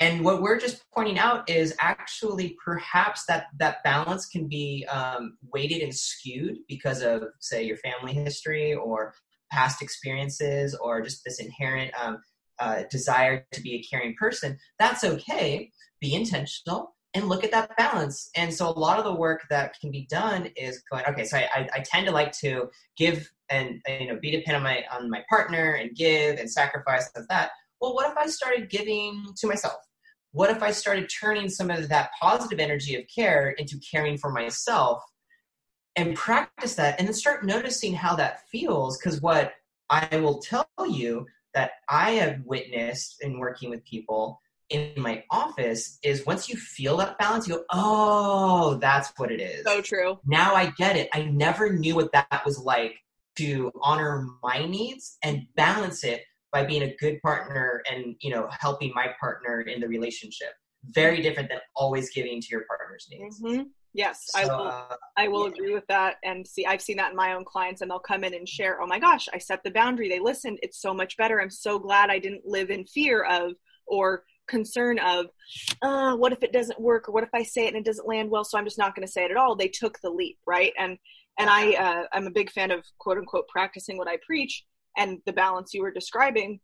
And 0.00 0.24
what 0.24 0.42
we're 0.42 0.60
just 0.60 0.84
pointing 0.94 1.18
out 1.18 1.48
is 1.50 1.74
actually 1.80 2.56
perhaps 2.64 3.24
that 3.26 3.46
that 3.58 3.82
balance 3.82 4.26
can 4.26 4.46
be 4.46 4.86
um, 4.86 5.38
weighted 5.52 5.82
and 5.82 5.94
skewed 5.94 6.58
because 6.68 7.02
of, 7.02 7.24
say, 7.40 7.64
your 7.64 7.78
family 7.78 8.12
history 8.12 8.74
or 8.74 9.14
past 9.50 9.82
experiences 9.82 10.74
or 10.74 11.00
just 11.00 11.24
this 11.24 11.40
inherent 11.40 11.92
um, 12.00 12.18
uh, 12.58 12.82
desire 12.90 13.46
to 13.52 13.60
be 13.60 13.74
a 13.74 13.82
caring 13.82 14.14
person, 14.18 14.58
that's 14.78 15.04
okay. 15.04 15.70
Be 16.00 16.14
intentional 16.14 16.94
and 17.14 17.28
look 17.28 17.44
at 17.44 17.50
that 17.52 17.76
balance. 17.76 18.30
And 18.36 18.52
so 18.52 18.68
a 18.68 18.70
lot 18.70 18.98
of 18.98 19.04
the 19.04 19.14
work 19.14 19.42
that 19.50 19.74
can 19.80 19.90
be 19.90 20.06
done 20.10 20.48
is 20.56 20.82
going, 20.90 21.04
okay, 21.06 21.24
so 21.24 21.38
I, 21.38 21.48
I, 21.54 21.68
I 21.74 21.80
tend 21.80 22.06
to 22.06 22.12
like 22.12 22.32
to 22.40 22.68
give 22.96 23.30
and, 23.50 23.80
and, 23.88 24.02
you 24.02 24.12
know 24.12 24.20
be 24.20 24.30
dependent 24.30 24.56
on 24.56 24.62
my 24.62 24.84
on 24.92 25.10
my 25.10 25.24
partner 25.28 25.72
and 25.72 25.96
give 25.96 26.38
and 26.38 26.50
sacrifice 26.50 27.10
of 27.16 27.26
that. 27.28 27.50
Well, 27.80 27.94
what 27.94 28.10
if 28.10 28.16
I 28.16 28.26
started 28.26 28.68
giving 28.68 29.24
to 29.36 29.46
myself? 29.46 29.78
What 30.32 30.50
if 30.50 30.62
I 30.62 30.70
started 30.70 31.08
turning 31.08 31.48
some 31.48 31.70
of 31.70 31.88
that 31.88 32.10
positive 32.20 32.60
energy 32.60 32.94
of 32.96 33.04
care 33.12 33.50
into 33.52 33.80
caring 33.90 34.18
for 34.18 34.30
myself 34.30 35.02
and 35.98 36.16
practice 36.16 36.74
that 36.76 36.98
and 36.98 37.06
then 37.06 37.14
start 37.14 37.44
noticing 37.44 37.92
how 37.92 38.14
that 38.14 38.48
feels 38.48 38.96
because 38.98 39.20
what 39.20 39.52
i 39.90 40.16
will 40.16 40.38
tell 40.38 40.66
you 40.88 41.26
that 41.54 41.72
i 41.88 42.12
have 42.12 42.40
witnessed 42.44 43.16
in 43.22 43.38
working 43.38 43.68
with 43.68 43.84
people 43.84 44.40
in 44.70 44.92
my 44.96 45.24
office 45.30 45.98
is 46.02 46.26
once 46.26 46.48
you 46.48 46.56
feel 46.56 46.96
that 46.98 47.18
balance 47.18 47.48
you 47.48 47.54
go 47.54 47.64
oh 47.72 48.74
that's 48.80 49.12
what 49.16 49.30
it 49.30 49.40
is. 49.40 49.64
So 49.64 49.80
true. 49.80 50.18
Now 50.26 50.54
i 50.54 50.70
get 50.76 50.96
it. 50.96 51.08
I 51.12 51.22
never 51.24 51.72
knew 51.72 51.94
what 51.94 52.12
that 52.12 52.42
was 52.44 52.58
like 52.58 52.96
to 53.36 53.70
honor 53.80 54.26
my 54.42 54.66
needs 54.66 55.16
and 55.22 55.46
balance 55.56 56.04
it 56.04 56.22
by 56.52 56.64
being 56.64 56.82
a 56.82 56.94
good 56.96 57.20
partner 57.22 57.82
and 57.90 58.16
you 58.20 58.30
know 58.30 58.48
helping 58.50 58.92
my 58.94 59.08
partner 59.18 59.60
in 59.62 59.80
the 59.80 59.88
relationship. 59.88 60.48
Very 60.84 61.22
different 61.22 61.48
than 61.48 61.58
always 61.74 62.10
giving 62.10 62.40
to 62.40 62.48
your 62.50 62.64
partner's 62.68 63.08
needs. 63.10 63.40
Mm-hmm. 63.40 63.62
Yes, 63.98 64.26
so, 64.28 64.38
I 64.38 64.44
will. 64.44 64.68
Uh, 64.68 64.96
I 65.16 65.26
will 65.26 65.48
yeah. 65.48 65.54
agree 65.54 65.74
with 65.74 65.86
that. 65.88 66.18
And 66.22 66.46
see, 66.46 66.64
I've 66.64 66.80
seen 66.80 66.98
that 66.98 67.10
in 67.10 67.16
my 67.16 67.34
own 67.34 67.44
clients, 67.44 67.80
and 67.80 67.90
they'll 67.90 67.98
come 67.98 68.22
in 68.22 68.32
and 68.32 68.48
share. 68.48 68.80
Oh 68.80 68.86
my 68.86 69.00
gosh, 69.00 69.28
I 69.34 69.38
set 69.38 69.64
the 69.64 69.72
boundary. 69.72 70.08
They 70.08 70.20
listened. 70.20 70.60
It's 70.62 70.80
so 70.80 70.94
much 70.94 71.16
better. 71.16 71.40
I'm 71.40 71.50
so 71.50 71.80
glad 71.80 72.08
I 72.08 72.20
didn't 72.20 72.46
live 72.46 72.70
in 72.70 72.84
fear 72.84 73.24
of 73.24 73.54
or 73.88 74.22
concern 74.46 75.00
of, 75.00 75.26
uh, 75.82 76.14
what 76.14 76.32
if 76.32 76.44
it 76.44 76.52
doesn't 76.52 76.80
work, 76.80 77.08
or 77.08 77.12
what 77.12 77.24
if 77.24 77.30
I 77.34 77.42
say 77.42 77.64
it 77.64 77.74
and 77.74 77.76
it 77.78 77.84
doesn't 77.84 78.06
land 78.06 78.30
well? 78.30 78.44
So 78.44 78.56
I'm 78.56 78.64
just 78.64 78.78
not 78.78 78.94
going 78.94 79.04
to 79.04 79.12
say 79.12 79.24
it 79.24 79.32
at 79.32 79.36
all. 79.36 79.56
They 79.56 79.66
took 79.66 79.98
the 80.00 80.10
leap, 80.10 80.38
right? 80.46 80.72
And 80.78 80.96
and 81.36 81.50
I 81.50 81.72
uh, 81.72 82.02
I'm 82.12 82.28
a 82.28 82.30
big 82.30 82.52
fan 82.52 82.70
of 82.70 82.84
quote 82.98 83.18
unquote 83.18 83.48
practicing 83.48 83.98
what 83.98 84.06
I 84.06 84.18
preach 84.24 84.64
and 84.96 85.18
the 85.26 85.32
balance 85.32 85.74
you 85.74 85.82
were 85.82 85.90
describing. 85.90 86.60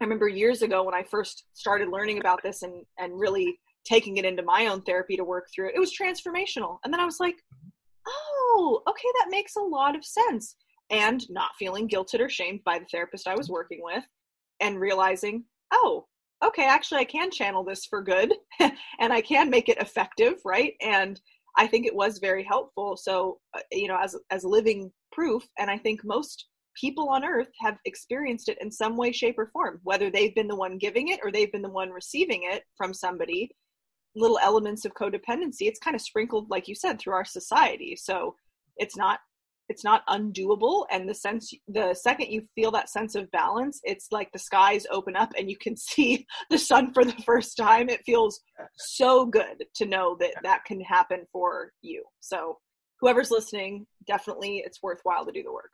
I 0.00 0.04
remember 0.04 0.28
years 0.28 0.62
ago 0.62 0.84
when 0.84 0.94
I 0.94 1.02
first 1.02 1.46
started 1.52 1.88
learning 1.88 2.18
about 2.20 2.44
this 2.44 2.62
and 2.62 2.84
and 2.96 3.18
really 3.18 3.58
taking 3.90 4.18
it 4.18 4.24
into 4.24 4.42
my 4.42 4.66
own 4.66 4.82
therapy 4.82 5.16
to 5.16 5.24
work 5.24 5.48
through 5.52 5.68
it, 5.68 5.74
it 5.74 5.80
was 5.80 5.96
transformational. 5.96 6.78
And 6.84 6.92
then 6.92 7.00
I 7.00 7.04
was 7.04 7.18
like, 7.18 7.36
oh, 8.06 8.82
okay, 8.88 9.08
that 9.18 9.30
makes 9.30 9.56
a 9.56 9.60
lot 9.60 9.96
of 9.96 10.04
sense. 10.04 10.56
And 10.90 11.28
not 11.30 11.56
feeling 11.58 11.88
guilted 11.88 12.20
or 12.20 12.28
shamed 12.28 12.62
by 12.64 12.78
the 12.78 12.86
therapist 12.90 13.28
I 13.28 13.36
was 13.36 13.48
working 13.48 13.80
with 13.82 14.04
and 14.60 14.80
realizing, 14.80 15.44
oh, 15.72 16.06
okay, 16.44 16.64
actually, 16.64 17.00
I 17.00 17.04
can 17.04 17.30
channel 17.30 17.64
this 17.64 17.84
for 17.84 18.02
good 18.02 18.32
and 18.60 19.12
I 19.12 19.20
can 19.20 19.50
make 19.50 19.68
it 19.68 19.78
effective, 19.78 20.34
right? 20.44 20.74
And 20.80 21.20
I 21.56 21.66
think 21.66 21.86
it 21.86 21.94
was 21.94 22.18
very 22.18 22.44
helpful. 22.44 22.96
So, 22.96 23.38
uh, 23.56 23.60
you 23.72 23.88
know, 23.88 23.98
as, 24.00 24.16
as 24.30 24.44
living 24.44 24.90
proof, 25.12 25.46
and 25.58 25.70
I 25.70 25.78
think 25.78 26.00
most 26.04 26.46
people 26.80 27.08
on 27.08 27.24
earth 27.24 27.50
have 27.60 27.76
experienced 27.84 28.48
it 28.48 28.58
in 28.60 28.70
some 28.70 28.96
way, 28.96 29.12
shape, 29.12 29.38
or 29.38 29.50
form, 29.52 29.80
whether 29.82 30.10
they've 30.10 30.34
been 30.34 30.48
the 30.48 30.56
one 30.56 30.78
giving 30.78 31.08
it 31.08 31.20
or 31.22 31.32
they've 31.32 31.52
been 31.52 31.62
the 31.62 31.68
one 31.68 31.90
receiving 31.90 32.42
it 32.44 32.62
from 32.76 32.94
somebody 32.94 33.50
little 34.16 34.38
elements 34.42 34.84
of 34.84 34.94
codependency 34.94 35.62
it's 35.62 35.78
kind 35.78 35.94
of 35.94 36.00
sprinkled 36.00 36.50
like 36.50 36.66
you 36.66 36.74
said 36.74 36.98
through 36.98 37.14
our 37.14 37.24
society. 37.24 37.96
So 37.96 38.34
it's 38.76 38.96
not 38.96 39.20
it's 39.68 39.84
not 39.84 40.04
undoable 40.08 40.84
and 40.90 41.08
the 41.08 41.14
sense 41.14 41.54
the 41.68 41.94
second 41.94 42.26
you 42.26 42.42
feel 42.56 42.72
that 42.72 42.90
sense 42.90 43.14
of 43.14 43.30
balance 43.30 43.80
it's 43.84 44.08
like 44.10 44.28
the 44.32 44.38
skies 44.38 44.84
open 44.90 45.14
up 45.14 45.32
and 45.38 45.48
you 45.48 45.56
can 45.56 45.76
see 45.76 46.26
the 46.50 46.58
sun 46.58 46.92
for 46.92 47.04
the 47.04 47.22
first 47.24 47.56
time. 47.56 47.88
It 47.88 48.02
feels 48.04 48.40
so 48.76 49.26
good 49.26 49.64
to 49.76 49.86
know 49.86 50.16
that 50.18 50.34
that 50.42 50.64
can 50.64 50.80
happen 50.80 51.24
for 51.32 51.72
you. 51.82 52.04
So 52.18 52.58
whoever's 53.00 53.30
listening 53.30 53.86
definitely 54.06 54.62
it's 54.66 54.82
worthwhile 54.82 55.24
to 55.24 55.32
do 55.32 55.42
the 55.42 55.52
work. 55.52 55.72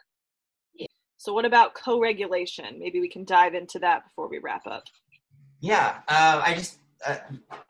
Yeah. 0.75 0.87
so 1.17 1.33
what 1.33 1.47
about 1.47 1.75
co-regulation? 1.75 2.79
Maybe 2.79 3.01
we 3.01 3.09
can 3.09 3.25
dive 3.25 3.55
into 3.55 3.79
that 3.79 4.05
before 4.05 4.29
we 4.29 4.39
wrap 4.39 4.67
up. 4.67 4.85
Yeah, 5.61 6.01
uh, 6.09 6.43
I 6.45 6.55
just 6.55 6.79
uh, 7.05 7.17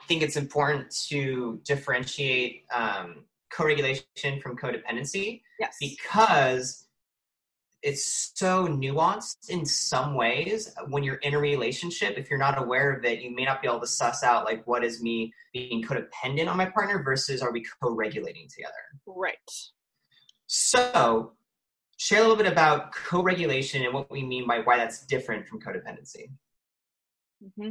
think 0.07 0.23
it's 0.23 0.37
important 0.37 0.91
to 1.09 1.61
differentiate 1.65 2.65
um, 2.73 3.25
co-regulation 3.51 4.41
from 4.43 4.57
codependency 4.57 5.43
yes. 5.59 5.77
because 5.81 6.87
it's 7.83 8.33
so 8.35 8.67
nuanced 8.67 9.51
in 9.51 9.65
some 9.65 10.15
ways. 10.15 10.75
When 10.89 11.03
you're 11.03 11.17
in 11.17 11.35
a 11.35 11.39
relationship 11.39 12.19
if 12.19 12.31
you're 12.31 12.39
not 12.39 12.61
aware 12.61 12.93
of 12.93 13.05
it 13.05 13.21
you 13.21 13.35
may 13.35 13.45
not 13.45 13.63
be 13.63 13.69
able 13.69 13.81
to 13.81 13.87
suss 13.87 14.23
out 14.23 14.45
like 14.45 14.67
what 14.67 14.85
is 14.85 15.03
me 15.03 15.33
being 15.53 15.83
codependent 15.83 16.49
on 16.49 16.57
my 16.57 16.67
partner 16.67 17.03
versus 17.03 17.43
are 17.43 17.53
we 17.53 17.65
co-regulating 17.81 18.49
together. 18.49 18.73
Right. 19.07 19.37
So 20.47 21.33
share 21.99 22.19
a 22.19 22.23
little 22.23 22.37
bit 22.37 22.51
about 22.51 22.95
co-regulation 22.95 23.85
and 23.85 23.95
what 23.95 24.11
we 24.11 24.23
mean 24.23 24.47
by 24.47 24.61
why 24.61 24.77
that's 24.77 25.05
different 25.07 25.47
from 25.47 25.61
codependency. 25.61 26.31
Hmm 27.61 27.71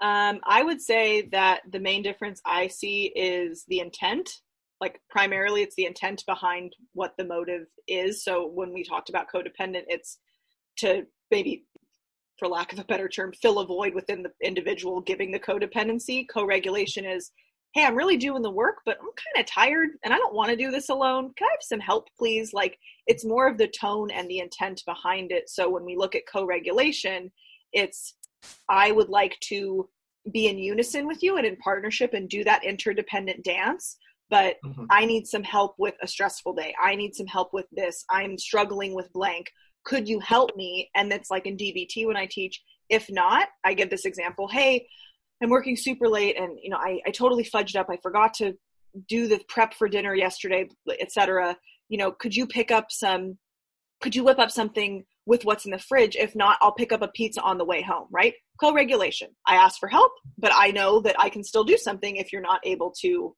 Um, 0.00 0.40
I 0.44 0.62
would 0.62 0.80
say 0.80 1.22
that 1.32 1.60
the 1.70 1.80
main 1.80 2.02
difference 2.02 2.40
I 2.46 2.68
see 2.68 3.12
is 3.14 3.64
the 3.68 3.80
intent. 3.80 4.30
Like, 4.80 5.00
primarily, 5.10 5.62
it's 5.62 5.76
the 5.76 5.84
intent 5.84 6.24
behind 6.26 6.74
what 6.94 7.14
the 7.18 7.24
motive 7.24 7.66
is. 7.86 8.24
So, 8.24 8.46
when 8.46 8.72
we 8.72 8.82
talked 8.82 9.10
about 9.10 9.26
codependent, 9.32 9.84
it's 9.88 10.18
to 10.78 11.06
maybe, 11.30 11.66
for 12.38 12.48
lack 12.48 12.72
of 12.72 12.78
a 12.78 12.84
better 12.84 13.08
term, 13.08 13.32
fill 13.42 13.58
a 13.58 13.66
void 13.66 13.94
within 13.94 14.22
the 14.22 14.32
individual 14.42 15.02
giving 15.02 15.32
the 15.32 15.38
codependency. 15.38 16.26
Co 16.32 16.46
regulation 16.46 17.04
is, 17.04 17.30
hey, 17.74 17.84
I'm 17.84 17.94
really 17.94 18.16
doing 18.16 18.40
the 18.40 18.50
work, 18.50 18.78
but 18.86 18.96
I'm 18.98 19.04
kind 19.04 19.44
of 19.44 19.46
tired 19.46 19.90
and 20.02 20.14
I 20.14 20.16
don't 20.16 20.34
want 20.34 20.50
to 20.50 20.56
do 20.56 20.70
this 20.70 20.88
alone. 20.88 21.32
Can 21.36 21.46
I 21.46 21.52
have 21.52 21.62
some 21.62 21.80
help, 21.80 22.08
please? 22.18 22.54
Like, 22.54 22.78
it's 23.06 23.24
more 23.24 23.46
of 23.46 23.58
the 23.58 23.68
tone 23.68 24.10
and 24.10 24.30
the 24.30 24.38
intent 24.38 24.82
behind 24.86 25.30
it. 25.30 25.50
So, 25.50 25.68
when 25.68 25.84
we 25.84 25.94
look 25.94 26.14
at 26.14 26.22
co 26.26 26.46
regulation, 26.46 27.30
it's 27.74 28.14
I 28.68 28.92
would 28.92 29.08
like 29.08 29.38
to 29.40 29.88
be 30.30 30.48
in 30.48 30.58
unison 30.58 31.06
with 31.06 31.22
you 31.22 31.36
and 31.36 31.46
in 31.46 31.56
partnership 31.56 32.12
and 32.12 32.28
do 32.28 32.44
that 32.44 32.64
interdependent 32.64 33.42
dance. 33.44 33.96
But 34.28 34.58
Mhm. 34.64 34.86
I 34.90 35.06
need 35.06 35.26
some 35.26 35.42
help 35.42 35.74
with 35.78 35.94
a 36.02 36.06
stressful 36.06 36.54
day. 36.54 36.74
I 36.80 36.94
need 36.94 37.14
some 37.14 37.26
help 37.26 37.52
with 37.52 37.66
this. 37.72 38.04
I'm 38.08 38.38
struggling 38.38 38.94
with 38.94 39.12
blank. 39.12 39.50
Could 39.84 40.08
you 40.08 40.20
help 40.20 40.54
me? 40.56 40.90
And 40.94 41.10
that's 41.10 41.30
like 41.30 41.46
in 41.46 41.56
DBT 41.56 42.06
when 42.06 42.16
I 42.16 42.26
teach. 42.26 42.62
If 42.88 43.10
not, 43.10 43.48
I 43.64 43.74
give 43.74 43.90
this 43.90 44.04
example. 44.04 44.46
Hey, 44.46 44.86
I'm 45.42 45.50
working 45.50 45.76
super 45.76 46.08
late 46.08 46.36
and 46.38 46.58
you 46.62 46.70
know 46.70 46.76
I, 46.76 47.00
I 47.06 47.10
totally 47.10 47.44
fudged 47.44 47.76
up. 47.76 47.88
I 47.88 47.96
forgot 47.96 48.34
to 48.34 48.56
do 49.08 49.26
the 49.28 49.40
prep 49.48 49.74
for 49.74 49.88
dinner 49.88 50.14
yesterday, 50.14 50.68
etc. 51.00 51.56
You 51.88 51.98
know, 51.98 52.12
could 52.12 52.36
you 52.36 52.46
pick 52.46 52.70
up 52.70 52.90
some 52.90 53.38
could 54.00 54.14
you 54.14 54.24
whip 54.24 54.38
up 54.38 54.50
something 54.50 55.04
with 55.26 55.44
what's 55.44 55.64
in 55.64 55.70
the 55.70 55.78
fridge? 55.78 56.16
If 56.16 56.34
not, 56.34 56.58
I'll 56.60 56.72
pick 56.72 56.92
up 56.92 57.02
a 57.02 57.08
pizza 57.08 57.40
on 57.42 57.58
the 57.58 57.64
way 57.64 57.82
home, 57.82 58.08
right? 58.10 58.34
Co 58.60 58.72
regulation. 58.72 59.28
I 59.46 59.56
ask 59.56 59.78
for 59.78 59.88
help, 59.88 60.12
but 60.38 60.52
I 60.54 60.70
know 60.70 61.00
that 61.00 61.16
I 61.18 61.28
can 61.28 61.44
still 61.44 61.64
do 61.64 61.76
something 61.76 62.16
if 62.16 62.32
you're 62.32 62.42
not 62.42 62.60
able 62.64 62.92
to 63.00 63.34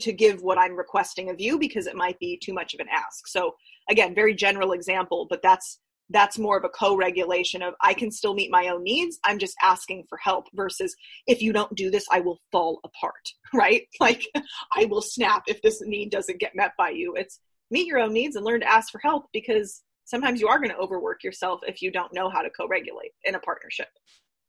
to 0.00 0.12
give 0.12 0.42
what 0.42 0.58
I'm 0.58 0.76
requesting 0.76 1.30
of 1.30 1.40
you 1.40 1.58
because 1.58 1.86
it 1.86 1.96
might 1.96 2.18
be 2.18 2.38
too 2.42 2.52
much 2.52 2.74
of 2.74 2.80
an 2.80 2.88
ask. 2.92 3.26
So 3.26 3.54
again, 3.88 4.14
very 4.14 4.34
general 4.34 4.72
example, 4.72 5.26
but 5.28 5.40
that's 5.42 5.78
that's 6.10 6.38
more 6.38 6.58
of 6.58 6.64
a 6.64 6.68
co-regulation 6.68 7.62
of 7.62 7.74
I 7.80 7.94
can 7.94 8.10
still 8.10 8.34
meet 8.34 8.50
my 8.50 8.68
own 8.68 8.82
needs. 8.82 9.18
I'm 9.24 9.38
just 9.38 9.56
asking 9.62 10.06
for 10.08 10.18
help 10.18 10.46
versus 10.54 10.94
if 11.26 11.40
you 11.40 11.52
don't 11.52 11.74
do 11.76 11.90
this, 11.90 12.06
I 12.10 12.20
will 12.20 12.40
fall 12.50 12.80
apart, 12.84 13.28
right? 13.54 13.86
Like 14.00 14.26
I 14.76 14.86
will 14.86 15.02
snap 15.02 15.44
if 15.46 15.62
this 15.62 15.80
need 15.82 16.10
doesn't 16.10 16.40
get 16.40 16.56
met 16.56 16.72
by 16.76 16.90
you. 16.90 17.14
It's 17.16 17.38
meet 17.70 17.86
your 17.86 18.00
own 18.00 18.12
needs 18.12 18.36
and 18.36 18.44
learn 18.44 18.60
to 18.60 18.70
ask 18.70 18.90
for 18.90 19.00
help 19.02 19.26
because 19.32 19.82
sometimes 20.10 20.40
you 20.40 20.48
are 20.48 20.58
going 20.58 20.70
to 20.70 20.76
overwork 20.76 21.22
yourself 21.22 21.60
if 21.66 21.80
you 21.80 21.90
don't 21.90 22.12
know 22.12 22.28
how 22.28 22.42
to 22.42 22.50
co-regulate 22.50 23.12
in 23.24 23.34
a 23.36 23.40
partnership. 23.40 23.88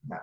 yeah 0.09 0.17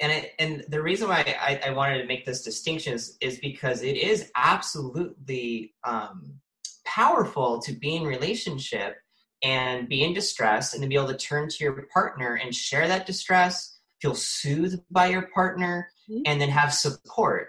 and 0.00 0.10
it, 0.10 0.32
and 0.38 0.64
the 0.68 0.82
reason 0.82 1.08
why 1.08 1.36
I, 1.40 1.60
I 1.66 1.70
wanted 1.70 2.00
to 2.00 2.08
make 2.08 2.24
this 2.24 2.42
distinction 2.42 2.94
is, 2.94 3.18
is 3.20 3.38
because 3.38 3.82
it 3.82 3.96
is 3.96 4.30
absolutely 4.34 5.74
um, 5.84 6.40
powerful 6.86 7.60
to 7.60 7.72
be 7.74 7.96
in 7.96 8.04
relationship 8.04 8.96
and 9.44 9.88
be 9.88 10.02
in 10.02 10.14
distress 10.14 10.72
and 10.72 10.82
to 10.82 10.88
be 10.88 10.94
able 10.94 11.08
to 11.08 11.16
turn 11.16 11.48
to 11.48 11.56
your 11.62 11.86
partner 11.92 12.40
and 12.42 12.54
share 12.54 12.88
that 12.88 13.06
distress 13.06 13.78
feel 14.00 14.14
soothed 14.14 14.80
by 14.90 15.06
your 15.06 15.28
partner 15.34 15.88
Mhm. 16.10 16.22
and 16.26 16.40
then 16.40 16.48
have 16.48 16.72
support 16.74 17.48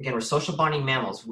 again 0.00 0.12
we're 0.12 0.20
social 0.20 0.54
bonding 0.56 0.84
mammals 0.84 1.26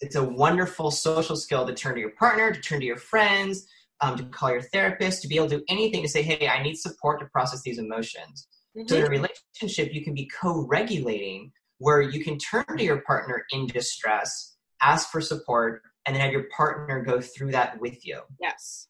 it's 0.00 0.14
a 0.14 0.22
wonderful 0.22 0.92
social 0.92 1.34
skill 1.34 1.66
to 1.66 1.74
turn 1.74 1.94
to 1.94 2.00
your 2.00 2.10
partner 2.10 2.52
to 2.52 2.60
turn 2.60 2.78
to 2.78 2.86
your 2.86 2.96
friends 2.96 3.66
um, 4.00 4.16
to 4.16 4.24
call 4.24 4.50
your 4.50 4.62
therapist 4.62 5.22
to 5.22 5.28
be 5.28 5.36
able 5.36 5.48
to 5.48 5.58
do 5.58 5.64
anything 5.68 6.02
to 6.02 6.08
say 6.08 6.22
hey 6.22 6.48
i 6.48 6.62
need 6.62 6.76
support 6.76 7.20
to 7.20 7.26
process 7.26 7.62
these 7.62 7.78
emotions 7.78 8.46
so 8.86 8.96
in 8.96 9.04
a 9.04 9.08
relationship, 9.08 9.92
you 9.92 10.04
can 10.04 10.14
be 10.14 10.30
co-regulating 10.40 11.52
where 11.78 12.00
you 12.00 12.22
can 12.22 12.38
turn 12.38 12.64
to 12.76 12.84
your 12.84 13.02
partner 13.02 13.44
in 13.50 13.66
distress, 13.66 14.56
ask 14.82 15.10
for 15.10 15.20
support, 15.20 15.82
and 16.06 16.14
then 16.14 16.22
have 16.22 16.32
your 16.32 16.46
partner 16.56 17.02
go 17.02 17.20
through 17.20 17.52
that 17.52 17.80
with 17.80 18.04
you. 18.06 18.20
Yes. 18.40 18.88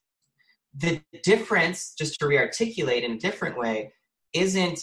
The 0.75 1.01
difference, 1.23 1.93
just 1.97 2.19
to 2.19 2.27
re-articulate 2.27 3.03
in 3.03 3.13
a 3.13 3.17
different 3.17 3.57
way, 3.57 3.93
isn't 4.33 4.79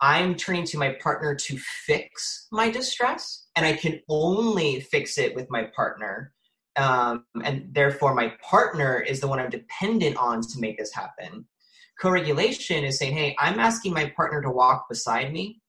I'm 0.00 0.34
turning 0.34 0.64
to 0.66 0.78
my 0.78 0.96
partner 1.02 1.34
to 1.34 1.58
fix 1.58 2.48
my 2.52 2.70
distress, 2.70 3.46
and 3.56 3.64
I 3.64 3.74
can 3.74 4.00
only 4.08 4.80
fix 4.80 5.16
it 5.18 5.34
with 5.34 5.50
my 5.50 5.64
partner. 5.74 6.32
Um, 6.76 7.24
and 7.42 7.68
therefore, 7.72 8.14
my 8.14 8.32
partner 8.42 9.00
is 9.00 9.20
the 9.20 9.28
one 9.28 9.38
I'm 9.38 9.50
dependent 9.50 10.16
on 10.16 10.42
to 10.42 10.60
make 10.60 10.78
this 10.78 10.92
happen 10.92 11.46
co-regulation 12.00 12.84
is 12.84 12.98
saying 12.98 13.14
hey 13.14 13.34
i'm 13.38 13.58
asking 13.58 13.92
my 13.92 14.12
partner 14.16 14.42
to 14.42 14.50
walk 14.50 14.88
beside 14.88 15.32
me 15.32 15.60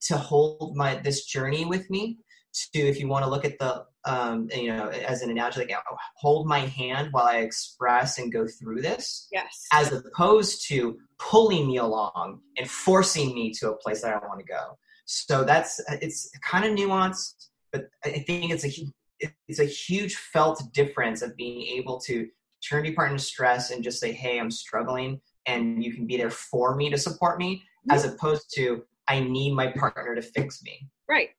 to 0.00 0.16
hold 0.16 0.72
my 0.76 0.96
this 0.96 1.24
journey 1.24 1.64
with 1.64 1.88
me 1.90 2.18
to 2.52 2.78
if 2.80 2.98
you 2.98 3.08
want 3.08 3.24
to 3.24 3.30
look 3.30 3.44
at 3.44 3.58
the 3.58 3.84
um, 4.04 4.48
you 4.54 4.68
know 4.68 4.88
as 4.88 5.22
an 5.22 5.30
analogy 5.30 5.60
like 5.60 5.70
hold 6.16 6.46
my 6.46 6.60
hand 6.60 7.08
while 7.10 7.26
i 7.26 7.38
express 7.38 8.18
and 8.18 8.32
go 8.32 8.46
through 8.46 8.80
this 8.80 9.28
Yes. 9.30 9.66
as 9.72 9.92
opposed 9.92 10.66
to 10.68 10.98
pulling 11.18 11.66
me 11.66 11.76
along 11.76 12.40
and 12.56 12.70
forcing 12.70 13.34
me 13.34 13.52
to 13.58 13.70
a 13.70 13.76
place 13.76 14.02
that 14.02 14.14
i 14.14 14.26
want 14.26 14.40
to 14.40 14.46
go 14.46 14.78
so 15.04 15.44
that's 15.44 15.80
it's 16.00 16.30
kind 16.42 16.64
of 16.64 16.72
nuanced 16.72 17.48
but 17.72 17.88
i 18.04 18.10
think 18.10 18.50
it's 18.50 18.64
a 18.64 18.70
it's 19.46 19.58
a 19.58 19.64
huge 19.64 20.16
felt 20.16 20.62
difference 20.72 21.22
of 21.22 21.36
being 21.36 21.62
able 21.62 21.98
to 22.00 22.28
turn 22.68 22.82
to 22.82 22.88
your 22.88 22.96
partner 22.96 23.14
in 23.14 23.18
stress 23.18 23.70
and 23.70 23.84
just 23.84 24.00
say 24.00 24.12
hey 24.12 24.38
i'm 24.38 24.50
struggling 24.50 25.20
and 25.46 25.82
you 25.82 25.92
can 25.92 26.06
be 26.06 26.16
there 26.16 26.30
for 26.30 26.76
me 26.76 26.90
to 26.90 26.98
support 26.98 27.38
me 27.38 27.62
as 27.90 28.04
opposed 28.04 28.52
to 28.54 28.84
i 29.08 29.20
need 29.20 29.52
my 29.52 29.68
partner 29.72 30.14
to 30.14 30.22
fix 30.22 30.62
me. 30.62 30.88
Right. 31.08 31.30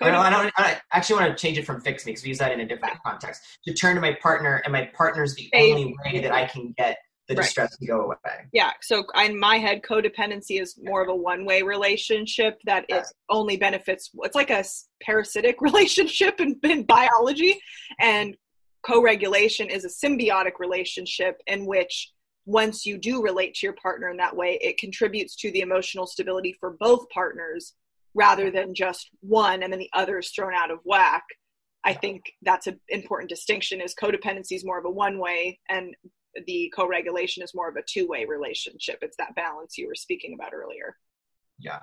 I 0.00 0.10
don't, 0.10 0.24
I 0.24 0.30
don't 0.30 0.52
I 0.56 0.80
actually 0.92 1.20
want 1.20 1.36
to 1.36 1.42
change 1.42 1.58
it 1.58 1.66
from 1.66 1.80
fix 1.80 2.06
me 2.06 2.12
because 2.12 2.22
we 2.22 2.28
use 2.28 2.38
that 2.38 2.52
in 2.52 2.60
a 2.60 2.66
different 2.66 3.02
context. 3.04 3.42
To 3.66 3.74
turn 3.74 3.96
to 3.96 4.00
my 4.00 4.16
partner 4.22 4.62
and 4.64 4.72
my 4.72 4.88
partner's 4.94 5.34
the 5.34 5.50
only 5.54 5.96
way 6.04 6.20
that 6.20 6.32
i 6.32 6.46
can 6.46 6.72
get 6.76 6.98
the 7.28 7.34
Right. 7.34 7.44
distress 7.44 7.76
to 7.76 7.86
go 7.86 8.00
away 8.00 8.16
Yeah. 8.52 8.72
So 8.80 9.04
in 9.16 9.38
my 9.38 9.58
head, 9.58 9.82
codependency 9.82 10.60
is 10.60 10.78
more 10.82 11.02
of 11.02 11.08
a 11.08 11.14
one-way 11.14 11.62
relationship 11.62 12.58
that 12.64 12.86
it 12.88 13.06
only 13.28 13.56
benefits. 13.56 14.10
It's 14.22 14.34
like 14.34 14.50
a 14.50 14.64
parasitic 15.02 15.60
relationship 15.60 16.40
in, 16.40 16.58
in 16.62 16.84
biology, 16.84 17.60
and 18.00 18.36
co-regulation 18.82 19.68
is 19.68 19.84
a 19.84 19.88
symbiotic 19.88 20.58
relationship 20.58 21.40
in 21.46 21.66
which 21.66 22.12
once 22.46 22.86
you 22.86 22.96
do 22.96 23.22
relate 23.22 23.52
to 23.54 23.66
your 23.66 23.74
partner 23.74 24.08
in 24.08 24.16
that 24.16 24.34
way, 24.34 24.58
it 24.62 24.78
contributes 24.78 25.36
to 25.36 25.50
the 25.50 25.60
emotional 25.60 26.06
stability 26.06 26.56
for 26.58 26.76
both 26.80 27.06
partners 27.10 27.74
rather 28.14 28.50
than 28.50 28.74
just 28.74 29.10
one 29.20 29.62
and 29.62 29.70
then 29.70 29.78
the 29.78 29.90
other 29.92 30.18
is 30.18 30.30
thrown 30.30 30.54
out 30.54 30.70
of 30.70 30.78
whack. 30.84 31.24
I 31.84 31.92
think 31.92 32.22
that's 32.42 32.66
an 32.66 32.80
important 32.88 33.28
distinction 33.28 33.82
is 33.82 33.94
codependency 33.94 34.52
is 34.52 34.64
more 34.64 34.78
of 34.78 34.86
a 34.86 34.90
one 34.90 35.18
way 35.18 35.60
and 35.68 35.94
the 36.46 36.72
co-regulation 36.76 37.42
is 37.42 37.54
more 37.54 37.68
of 37.68 37.76
a 37.76 37.82
two-way 37.82 38.24
relationship. 38.26 38.98
It's 39.02 39.16
that 39.16 39.34
balance 39.34 39.76
you 39.78 39.86
were 39.88 39.94
speaking 39.94 40.34
about 40.34 40.52
earlier. 40.54 40.96
Yeah. 41.58 41.80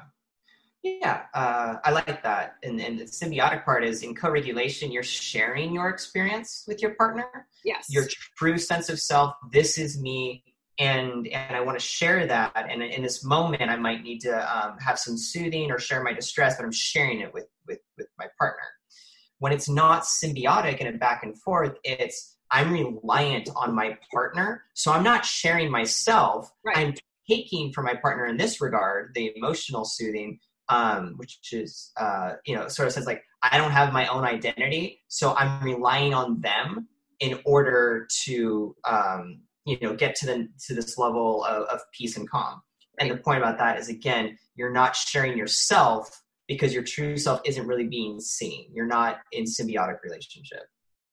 Yeah, 0.83 1.23
uh, 1.33 1.77
I 1.83 1.89
like 1.91 2.21
that. 2.21 2.57
And, 2.61 2.79
and 2.79 2.99
the 2.99 3.05
symbiotic 3.05 3.65
part 3.65 3.83
is 3.83 4.03
in 4.03 4.13
co 4.13 4.29
regulation, 4.29 4.91
you're 4.91 5.01
sharing 5.01 5.73
your 5.73 5.89
experience 5.89 6.63
with 6.67 6.79
your 6.79 6.93
partner, 6.93 7.47
Yes. 7.63 7.87
your 7.89 8.05
true 8.37 8.59
sense 8.59 8.89
of 8.89 8.99
self. 8.99 9.33
This 9.51 9.79
is 9.79 9.99
me. 9.99 10.43
And, 10.77 11.27
and 11.29 11.55
I 11.55 11.61
want 11.61 11.79
to 11.79 11.83
share 11.83 12.27
that. 12.27 12.67
And 12.69 12.83
in 12.83 13.01
this 13.01 13.23
moment, 13.23 13.63
I 13.63 13.77
might 13.77 14.03
need 14.03 14.19
to 14.21 14.35
um, 14.55 14.77
have 14.77 14.99
some 14.99 15.17
soothing 15.17 15.71
or 15.71 15.79
share 15.79 16.03
my 16.03 16.13
distress, 16.13 16.55
but 16.55 16.65
I'm 16.65 16.71
sharing 16.71 17.21
it 17.21 17.33
with, 17.33 17.47
with 17.67 17.79
with 17.97 18.07
my 18.19 18.27
partner. 18.37 18.67
when 19.39 19.51
it's 19.51 19.69
not 19.69 20.03
symbiotic 20.03 20.77
and 20.79 20.95
a 20.95 20.97
back 20.97 21.23
and 21.23 21.39
forth, 21.41 21.77
it's 21.83 22.34
I'm 22.55 22.71
reliant 22.71 23.49
on 23.53 23.75
my 23.75 23.97
partner. 24.13 24.63
So 24.73 24.93
I'm 24.93 25.03
not 25.03 25.25
sharing 25.25 25.69
myself. 25.69 26.49
Right. 26.63 26.77
I'm 26.77 26.93
taking 27.29 27.73
from 27.73 27.83
my 27.83 27.95
partner 27.95 28.27
in 28.27 28.37
this 28.37 28.61
regard, 28.61 29.11
the 29.13 29.33
emotional 29.35 29.83
soothing, 29.83 30.39
um, 30.69 31.15
which 31.17 31.37
is, 31.51 31.91
uh, 31.97 32.35
you 32.45 32.55
know, 32.55 32.69
sort 32.69 32.87
of 32.87 32.93
says 32.93 33.05
like, 33.05 33.23
I 33.43 33.57
don't 33.57 33.71
have 33.71 33.91
my 33.91 34.07
own 34.07 34.23
identity. 34.23 35.03
So 35.09 35.35
I'm 35.35 35.61
relying 35.63 36.13
on 36.13 36.39
them 36.39 36.87
in 37.19 37.39
order 37.43 38.07
to, 38.23 38.73
um, 38.85 39.41
you 39.65 39.77
know, 39.81 39.93
get 39.93 40.15
to 40.15 40.25
the, 40.25 40.47
to 40.67 40.73
this 40.73 40.97
level 40.97 41.43
of, 41.43 41.63
of 41.63 41.81
peace 41.91 42.15
and 42.15 42.29
calm. 42.29 42.61
And 42.99 43.11
the 43.11 43.17
point 43.17 43.39
about 43.39 43.57
that 43.57 43.77
is 43.79 43.89
again, 43.89 44.37
you're 44.55 44.71
not 44.71 44.95
sharing 44.95 45.37
yourself 45.37 46.21
because 46.47 46.73
your 46.73 46.83
true 46.83 47.17
self 47.17 47.41
isn't 47.43 47.67
really 47.67 47.87
being 47.87 48.21
seen. 48.21 48.69
You're 48.73 48.87
not 48.87 49.17
in 49.33 49.43
symbiotic 49.43 49.97
relationship. 50.05 50.63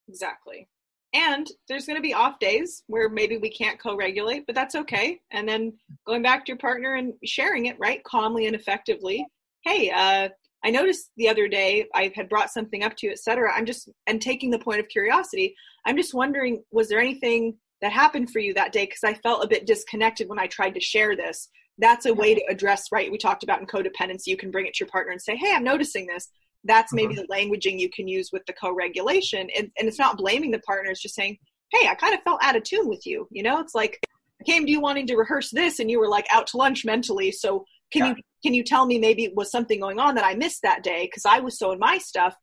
Exactly. 0.08 0.68
And 1.14 1.46
there's 1.68 1.86
going 1.86 1.96
to 1.96 2.02
be 2.02 2.14
off 2.14 2.38
days 2.38 2.84
where 2.86 3.08
maybe 3.08 3.36
we 3.36 3.50
can't 3.50 3.78
co 3.78 3.96
regulate, 3.96 4.46
but 4.46 4.54
that's 4.54 4.74
okay. 4.74 5.20
And 5.30 5.46
then 5.46 5.74
going 6.06 6.22
back 6.22 6.44
to 6.44 6.50
your 6.50 6.58
partner 6.58 6.94
and 6.94 7.12
sharing 7.24 7.66
it, 7.66 7.76
right, 7.78 8.02
calmly 8.04 8.46
and 8.46 8.56
effectively. 8.56 9.26
Hey, 9.64 9.90
uh, 9.90 10.30
I 10.64 10.70
noticed 10.70 11.10
the 11.16 11.28
other 11.28 11.48
day 11.48 11.86
I 11.94 12.12
had 12.14 12.28
brought 12.28 12.50
something 12.50 12.82
up 12.82 12.96
to 12.96 13.06
you, 13.06 13.12
etc. 13.12 13.52
I'm 13.52 13.66
just, 13.66 13.90
and 14.06 14.22
taking 14.22 14.50
the 14.50 14.58
point 14.58 14.80
of 14.80 14.88
curiosity, 14.88 15.54
I'm 15.84 15.96
just 15.96 16.14
wondering, 16.14 16.62
was 16.70 16.88
there 16.88 17.00
anything 17.00 17.56
that 17.82 17.92
happened 17.92 18.30
for 18.30 18.38
you 18.38 18.54
that 18.54 18.72
day? 18.72 18.86
Because 18.86 19.04
I 19.04 19.14
felt 19.14 19.44
a 19.44 19.48
bit 19.48 19.66
disconnected 19.66 20.28
when 20.28 20.38
I 20.38 20.46
tried 20.46 20.74
to 20.74 20.80
share 20.80 21.16
this. 21.16 21.48
That's 21.78 22.06
a 22.06 22.14
way 22.14 22.34
to 22.34 22.44
address, 22.48 22.84
right? 22.92 23.10
We 23.10 23.18
talked 23.18 23.42
about 23.42 23.60
in 23.60 23.66
codependency, 23.66 24.26
you 24.26 24.36
can 24.36 24.50
bring 24.50 24.66
it 24.66 24.74
to 24.74 24.84
your 24.84 24.90
partner 24.90 25.12
and 25.12 25.20
say, 25.20 25.36
hey, 25.36 25.52
I'm 25.52 25.64
noticing 25.64 26.06
this 26.06 26.28
that's 26.64 26.92
maybe 26.92 27.14
Mhm. 27.14 27.16
the 27.18 27.26
languaging 27.28 27.78
you 27.78 27.90
can 27.90 28.06
use 28.08 28.30
with 28.32 28.44
the 28.46 28.52
co-regulation 28.52 29.48
and, 29.56 29.70
and 29.78 29.88
it's 29.88 29.98
not 29.98 30.16
blaming 30.16 30.50
the 30.50 30.58
partner 30.60 30.90
it's 30.90 31.02
just 31.02 31.14
saying 31.14 31.36
hey 31.72 31.88
i 31.88 31.94
kind 31.94 32.14
of 32.14 32.22
felt 32.22 32.42
out 32.42 32.56
of 32.56 32.62
tune 32.62 32.88
with 32.88 33.04
you 33.06 33.26
you 33.30 33.42
know 33.42 33.60
it's 33.60 33.74
like 33.74 33.98
i 34.40 34.44
came 34.44 34.64
to 34.64 34.70
you 34.72 34.80
wanting 34.80 35.06
to 35.06 35.16
rehearse 35.16 35.50
this 35.50 35.78
and 35.80 35.90
you 35.90 35.98
were 35.98 36.08
like 36.08 36.26
out 36.32 36.46
to 36.46 36.56
lunch 36.56 36.84
mentally 36.84 37.32
so 37.32 37.64
can 37.92 38.02
Yeah. 38.06 38.08
you 38.10 38.22
can 38.44 38.54
you 38.54 38.64
tell 38.64 38.86
me 38.86 38.98
maybe 38.98 39.32
was 39.34 39.50
something 39.50 39.80
going 39.80 39.98
on 39.98 40.14
that 40.14 40.24
i 40.24 40.34
missed 40.34 40.62
that 40.62 40.82
day 40.82 41.06
because 41.06 41.24
i 41.26 41.38
was 41.40 41.58
so 41.58 41.72
in 41.72 41.78
my 41.78 41.98
stuff 41.98 42.36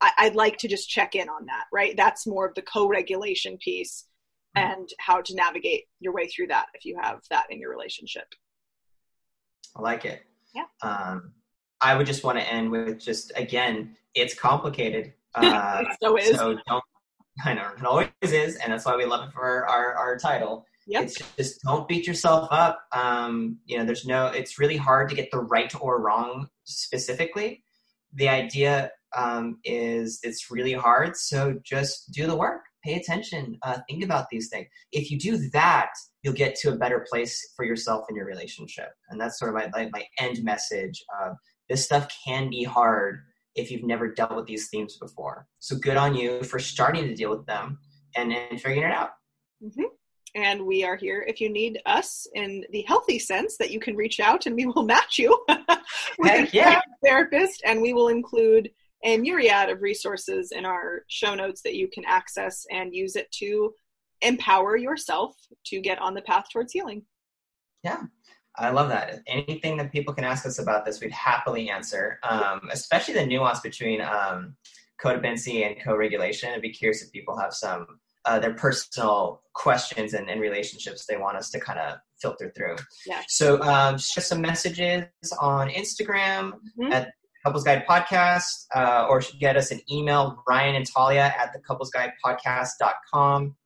I, 0.00 0.12
i'd 0.18 0.34
like 0.36 0.56
to 0.58 0.68
just 0.68 0.88
check 0.88 1.14
in 1.14 1.28
on 1.28 1.44
that 1.46 1.64
right 1.72 1.94
that's 1.96 2.26
more 2.26 2.46
of 2.46 2.54
the 2.54 2.62
co-regulation 2.62 3.58
piece 3.58 4.06
Mhm. 4.56 4.62
and 4.62 4.88
how 4.98 5.20
to 5.20 5.34
navigate 5.34 5.84
your 6.00 6.14
way 6.14 6.26
through 6.26 6.46
that 6.46 6.66
if 6.74 6.84
you 6.86 6.98
have 7.02 7.20
that 7.30 7.46
in 7.50 7.60
your 7.60 7.70
relationship 7.70 8.26
I 9.76 9.82
like 9.82 10.04
it. 10.06 10.22
Yeah. 10.54 10.64
Um, 10.82 11.34
I 11.80 11.96
would 11.96 12.06
just 12.06 12.24
want 12.24 12.38
to 12.38 12.52
end 12.52 12.70
with 12.70 12.98
just 12.98 13.32
again, 13.36 13.96
it's 14.14 14.34
complicated. 14.34 15.14
Uh, 15.34 15.84
it 15.86 15.96
so 16.02 16.16
is 16.16 16.36
so 16.36 16.56
don't. 16.66 16.82
I 17.44 17.54
know 17.54 17.68
it 17.78 17.84
always 17.84 18.08
is, 18.22 18.56
and 18.56 18.72
that's 18.72 18.84
why 18.84 18.96
we 18.96 19.04
love 19.04 19.28
it 19.28 19.32
for 19.32 19.68
our 19.68 19.94
our 19.94 20.18
title. 20.18 20.66
yep 20.86 21.04
It's 21.04 21.22
just 21.36 21.60
don't 21.62 21.86
beat 21.86 22.08
yourself 22.08 22.48
up. 22.50 22.80
Um, 22.92 23.58
you 23.66 23.78
know, 23.78 23.84
there's 23.84 24.04
no. 24.04 24.28
It's 24.28 24.58
really 24.58 24.78
hard 24.78 25.08
to 25.10 25.14
get 25.14 25.30
the 25.30 25.38
right 25.38 25.72
or 25.80 26.00
wrong 26.00 26.48
specifically. 26.64 27.62
The 28.14 28.28
idea 28.28 28.90
um, 29.16 29.58
is 29.64 30.18
it's 30.22 30.50
really 30.50 30.72
hard. 30.72 31.16
So 31.16 31.60
just 31.62 32.10
do 32.10 32.26
the 32.26 32.34
work. 32.34 32.62
Pay 32.82 32.94
attention. 32.94 33.58
Uh, 33.62 33.78
think 33.88 34.02
about 34.02 34.28
these 34.30 34.48
things. 34.48 34.66
If 34.92 35.10
you 35.10 35.18
do 35.18 35.36
that, 35.50 35.90
you'll 36.22 36.34
get 36.34 36.56
to 36.60 36.72
a 36.72 36.76
better 36.76 37.06
place 37.08 37.52
for 37.54 37.64
yourself 37.64 38.06
in 38.08 38.16
your 38.16 38.26
relationship. 38.26 38.90
And 39.10 39.20
that's 39.20 39.38
sort 39.38 39.54
of 39.54 39.54
my 39.54 39.68
my, 39.72 39.90
my 39.92 40.04
end 40.18 40.42
message. 40.42 41.04
Uh, 41.20 41.34
this 41.68 41.84
stuff 41.84 42.08
can 42.24 42.50
be 42.50 42.64
hard 42.64 43.20
if 43.54 43.70
you've 43.70 43.84
never 43.84 44.08
dealt 44.08 44.36
with 44.36 44.46
these 44.46 44.68
themes 44.68 44.96
before. 44.96 45.46
So 45.58 45.76
good 45.76 45.96
on 45.96 46.14
you 46.14 46.42
for 46.44 46.58
starting 46.58 47.04
to 47.04 47.14
deal 47.14 47.30
with 47.30 47.46
them 47.46 47.78
and, 48.16 48.32
and 48.32 48.60
figuring 48.60 48.82
it 48.82 48.92
out. 48.92 49.10
hmm 49.60 49.84
And 50.34 50.64
we 50.64 50.84
are 50.84 50.96
here 50.96 51.24
if 51.28 51.40
you 51.40 51.50
need 51.50 51.80
us 51.86 52.26
in 52.34 52.64
the 52.70 52.82
healthy 52.82 53.18
sense 53.18 53.56
that 53.58 53.70
you 53.70 53.80
can 53.80 53.96
reach 53.96 54.20
out 54.20 54.46
and 54.46 54.54
we 54.54 54.66
will 54.66 54.84
match 54.84 55.18
you 55.18 55.36
with 56.18 56.48
a 56.54 56.56
yeah. 56.56 56.80
therapist. 57.04 57.62
And 57.64 57.82
we 57.82 57.92
will 57.92 58.08
include 58.08 58.70
a 59.04 59.16
myriad 59.18 59.70
of 59.70 59.82
resources 59.82 60.52
in 60.52 60.64
our 60.64 61.04
show 61.08 61.34
notes 61.34 61.62
that 61.62 61.74
you 61.74 61.88
can 61.88 62.04
access 62.06 62.66
and 62.70 62.94
use 62.94 63.16
it 63.16 63.30
to 63.32 63.72
empower 64.22 64.76
yourself 64.76 65.36
to 65.66 65.80
get 65.80 66.00
on 66.00 66.14
the 66.14 66.22
path 66.22 66.46
towards 66.52 66.72
healing. 66.72 67.02
I 68.58 68.70
love 68.70 68.88
that. 68.88 69.20
Anything 69.26 69.76
that 69.78 69.92
people 69.92 70.12
can 70.14 70.24
ask 70.24 70.44
us 70.46 70.58
about 70.58 70.84
this, 70.84 71.00
we'd 71.00 71.12
happily 71.12 71.70
answer, 71.70 72.18
um, 72.28 72.60
especially 72.72 73.14
the 73.14 73.24
nuance 73.26 73.60
between 73.60 74.00
um, 74.00 74.56
codependency 75.02 75.64
and 75.66 75.76
co-regulation. 75.82 76.50
I'd 76.52 76.62
be 76.62 76.70
curious 76.72 77.02
if 77.02 77.12
people 77.12 77.38
have 77.38 77.52
some 77.54 77.86
uh, 78.24 78.38
their 78.38 78.52
personal 78.54 79.42
questions 79.54 80.12
and, 80.12 80.28
and 80.28 80.40
relationships 80.40 81.06
they 81.06 81.16
want 81.16 81.36
us 81.36 81.50
to 81.50 81.60
kind 81.60 81.78
of 81.78 81.98
filter 82.20 82.52
through. 82.54 82.76
Yeah. 83.06 83.22
So 83.28 83.62
um, 83.62 83.96
share 83.96 84.22
some 84.22 84.40
messages 84.42 85.06
on 85.40 85.68
Instagram 85.70 86.52
Mhm. 86.78 86.92
at 86.92 87.12
Couples 87.44 87.62
Guide 87.64 87.84
Podcast, 87.88 88.66
uh, 88.74 89.06
or 89.08 89.22
get 89.38 89.56
us 89.56 89.70
an 89.70 89.80
email, 89.90 90.42
Ryan 90.48 90.74
and 90.74 90.84
Talia 90.86 91.32
at 91.38 91.52
the 91.54 91.60
couplesguidepodcast.com. 91.60 93.56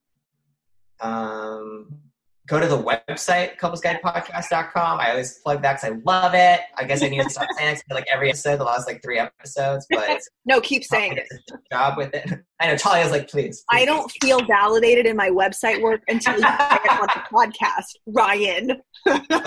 Um, 1.00 2.00
go 2.48 2.58
to 2.58 2.66
the 2.66 2.76
website, 2.76 3.56
couplesguidepodcast.com. 3.58 5.00
I 5.00 5.10
always 5.10 5.38
plug 5.38 5.62
that 5.62 5.80
because 5.80 5.96
I 5.96 6.00
love 6.04 6.32
it. 6.34 6.60
I 6.76 6.84
guess 6.84 7.02
I 7.02 7.08
need 7.08 7.22
to 7.22 7.30
stop 7.30 7.46
saying 7.56 7.76
it 7.76 7.82
like 7.94 8.06
every 8.12 8.30
episode, 8.30 8.56
the 8.58 8.64
last 8.64 8.86
like 8.86 9.00
three 9.02 9.18
episodes, 9.18 9.86
but 9.90 10.20
No, 10.44 10.60
keep 10.60 10.82
saying 10.84 11.16
it. 11.18 11.26
job 11.70 11.96
with 11.96 12.12
it. 12.14 12.28
I 12.60 12.66
know 12.66 12.76
Talia's 12.76 13.10
like, 13.12 13.30
please. 13.30 13.64
I 13.70 13.84
don't 13.84 14.10
feel 14.22 14.44
validated 14.44 15.06
in 15.06 15.16
my 15.16 15.30
website 15.30 15.80
work 15.80 16.00
until 16.08 16.34
you 16.34 16.40
say 16.40 16.48
it 16.84 16.90
on 16.90 17.06
the 17.06 17.22
podcast, 17.32 17.96
Ryan. 18.06 18.82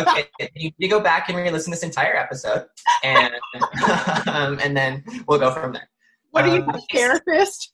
okay, 0.01 0.25
you 0.55 0.71
to 0.79 0.87
go 0.87 0.99
back 1.01 1.27
and 1.29 1.37
re-listen 1.37 1.71
this 1.71 1.83
entire 1.83 2.15
episode, 2.15 2.65
and 3.03 3.33
um, 4.27 4.57
and 4.63 4.75
then 4.75 5.03
we'll 5.27 5.39
go 5.39 5.51
from 5.51 5.73
there. 5.73 5.89
What 6.31 6.45
are 6.45 6.55
you, 6.55 6.63
Um, 6.63 6.69
a 6.69 6.79
therapist? 6.93 7.71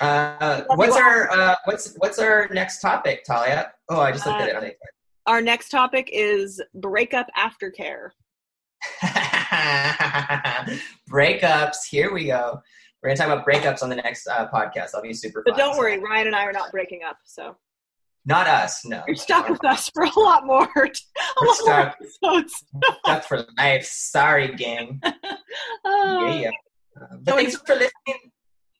Uh, 0.00 0.62
what's 0.74 0.96
our 0.96 1.30
uh, 1.30 1.56
what's 1.64 1.94
what's 1.98 2.18
our 2.18 2.48
next 2.52 2.80
topic, 2.80 3.24
Talia? 3.24 3.72
Oh, 3.88 4.00
I 4.00 4.12
just 4.12 4.26
looked 4.26 4.40
at 4.40 4.62
it. 4.62 4.78
Our 5.26 5.40
next 5.42 5.68
topic 5.70 6.08
is 6.12 6.62
breakup 6.74 7.26
aftercare. 7.36 8.10
breakups. 11.10 11.76
Here 11.90 12.12
we 12.12 12.26
go. 12.26 12.60
We're 13.02 13.10
gonna 13.10 13.16
talk 13.16 13.26
about 13.28 13.46
breakups 13.46 13.82
on 13.82 13.88
the 13.90 13.96
next 13.96 14.26
uh, 14.26 14.48
podcast. 14.52 14.90
I'll 14.94 15.02
be 15.02 15.12
super. 15.14 15.42
But 15.44 15.56
fun. 15.56 15.58
don't 15.66 15.78
worry, 15.78 15.98
Ryan 15.98 16.28
and 16.28 16.36
I 16.36 16.44
are 16.44 16.52
not 16.52 16.70
breaking 16.70 17.00
up, 17.06 17.18
so 17.24 17.56
Not 18.24 18.46
us. 18.46 18.84
No. 18.84 19.02
you're 19.06 19.16
stuck 19.16 19.48
with 19.48 19.64
us 19.64 19.88
for 19.94 20.04
a 20.04 20.20
lot 20.20 20.46
more, 20.46 20.62
a 20.76 21.44
lot 21.44 21.44
more 21.44 21.54
stuck. 21.54 21.96
episodes. 22.00 22.64
Stuck 23.04 23.24
for 23.24 23.44
life. 23.58 23.84
Sorry, 23.84 24.54
gang. 24.54 25.00
Oh, 25.84 26.26
yeah, 26.26 26.40
yeah. 26.40 26.50
Uh, 27.00 27.16
but 27.22 27.34
thanks 27.36 27.56
for 27.56 27.74
listening. 27.74 28.30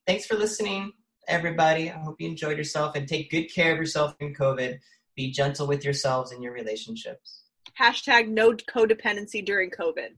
Thanks 0.07 0.27
for 0.27 0.37
listening, 0.37 0.93
everybody. 1.29 1.91
I 1.91 1.99
hope 1.99 2.21
you 2.21 2.29
enjoyed 2.29 2.59
yourself 2.59 2.97
and 2.97 3.07
take 3.07 3.31
good 3.31 3.45
care 3.45 3.73
of 3.73 3.79
yourself 3.79 4.15
in 4.21 4.35
COVID. 4.35 4.79
Be 5.15 5.31
gentle 5.31 5.67
with 5.67 5.85
yourselves 5.85 6.33
and 6.33 6.43
your 6.43 6.53
relationships. 6.53 7.43
Hashtag 7.79 8.29
no 8.29 8.53
codependency 8.53 9.45
during 9.45 9.71
COVID. 9.71 10.09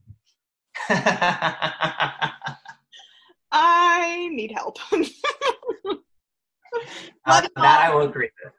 I 3.52 4.28
need 4.32 4.52
help. 4.52 4.78
Uh, 7.26 7.40
that 7.56 7.90
I 7.90 7.92
will 7.92 8.02
agree 8.02 8.30
with. 8.44 8.52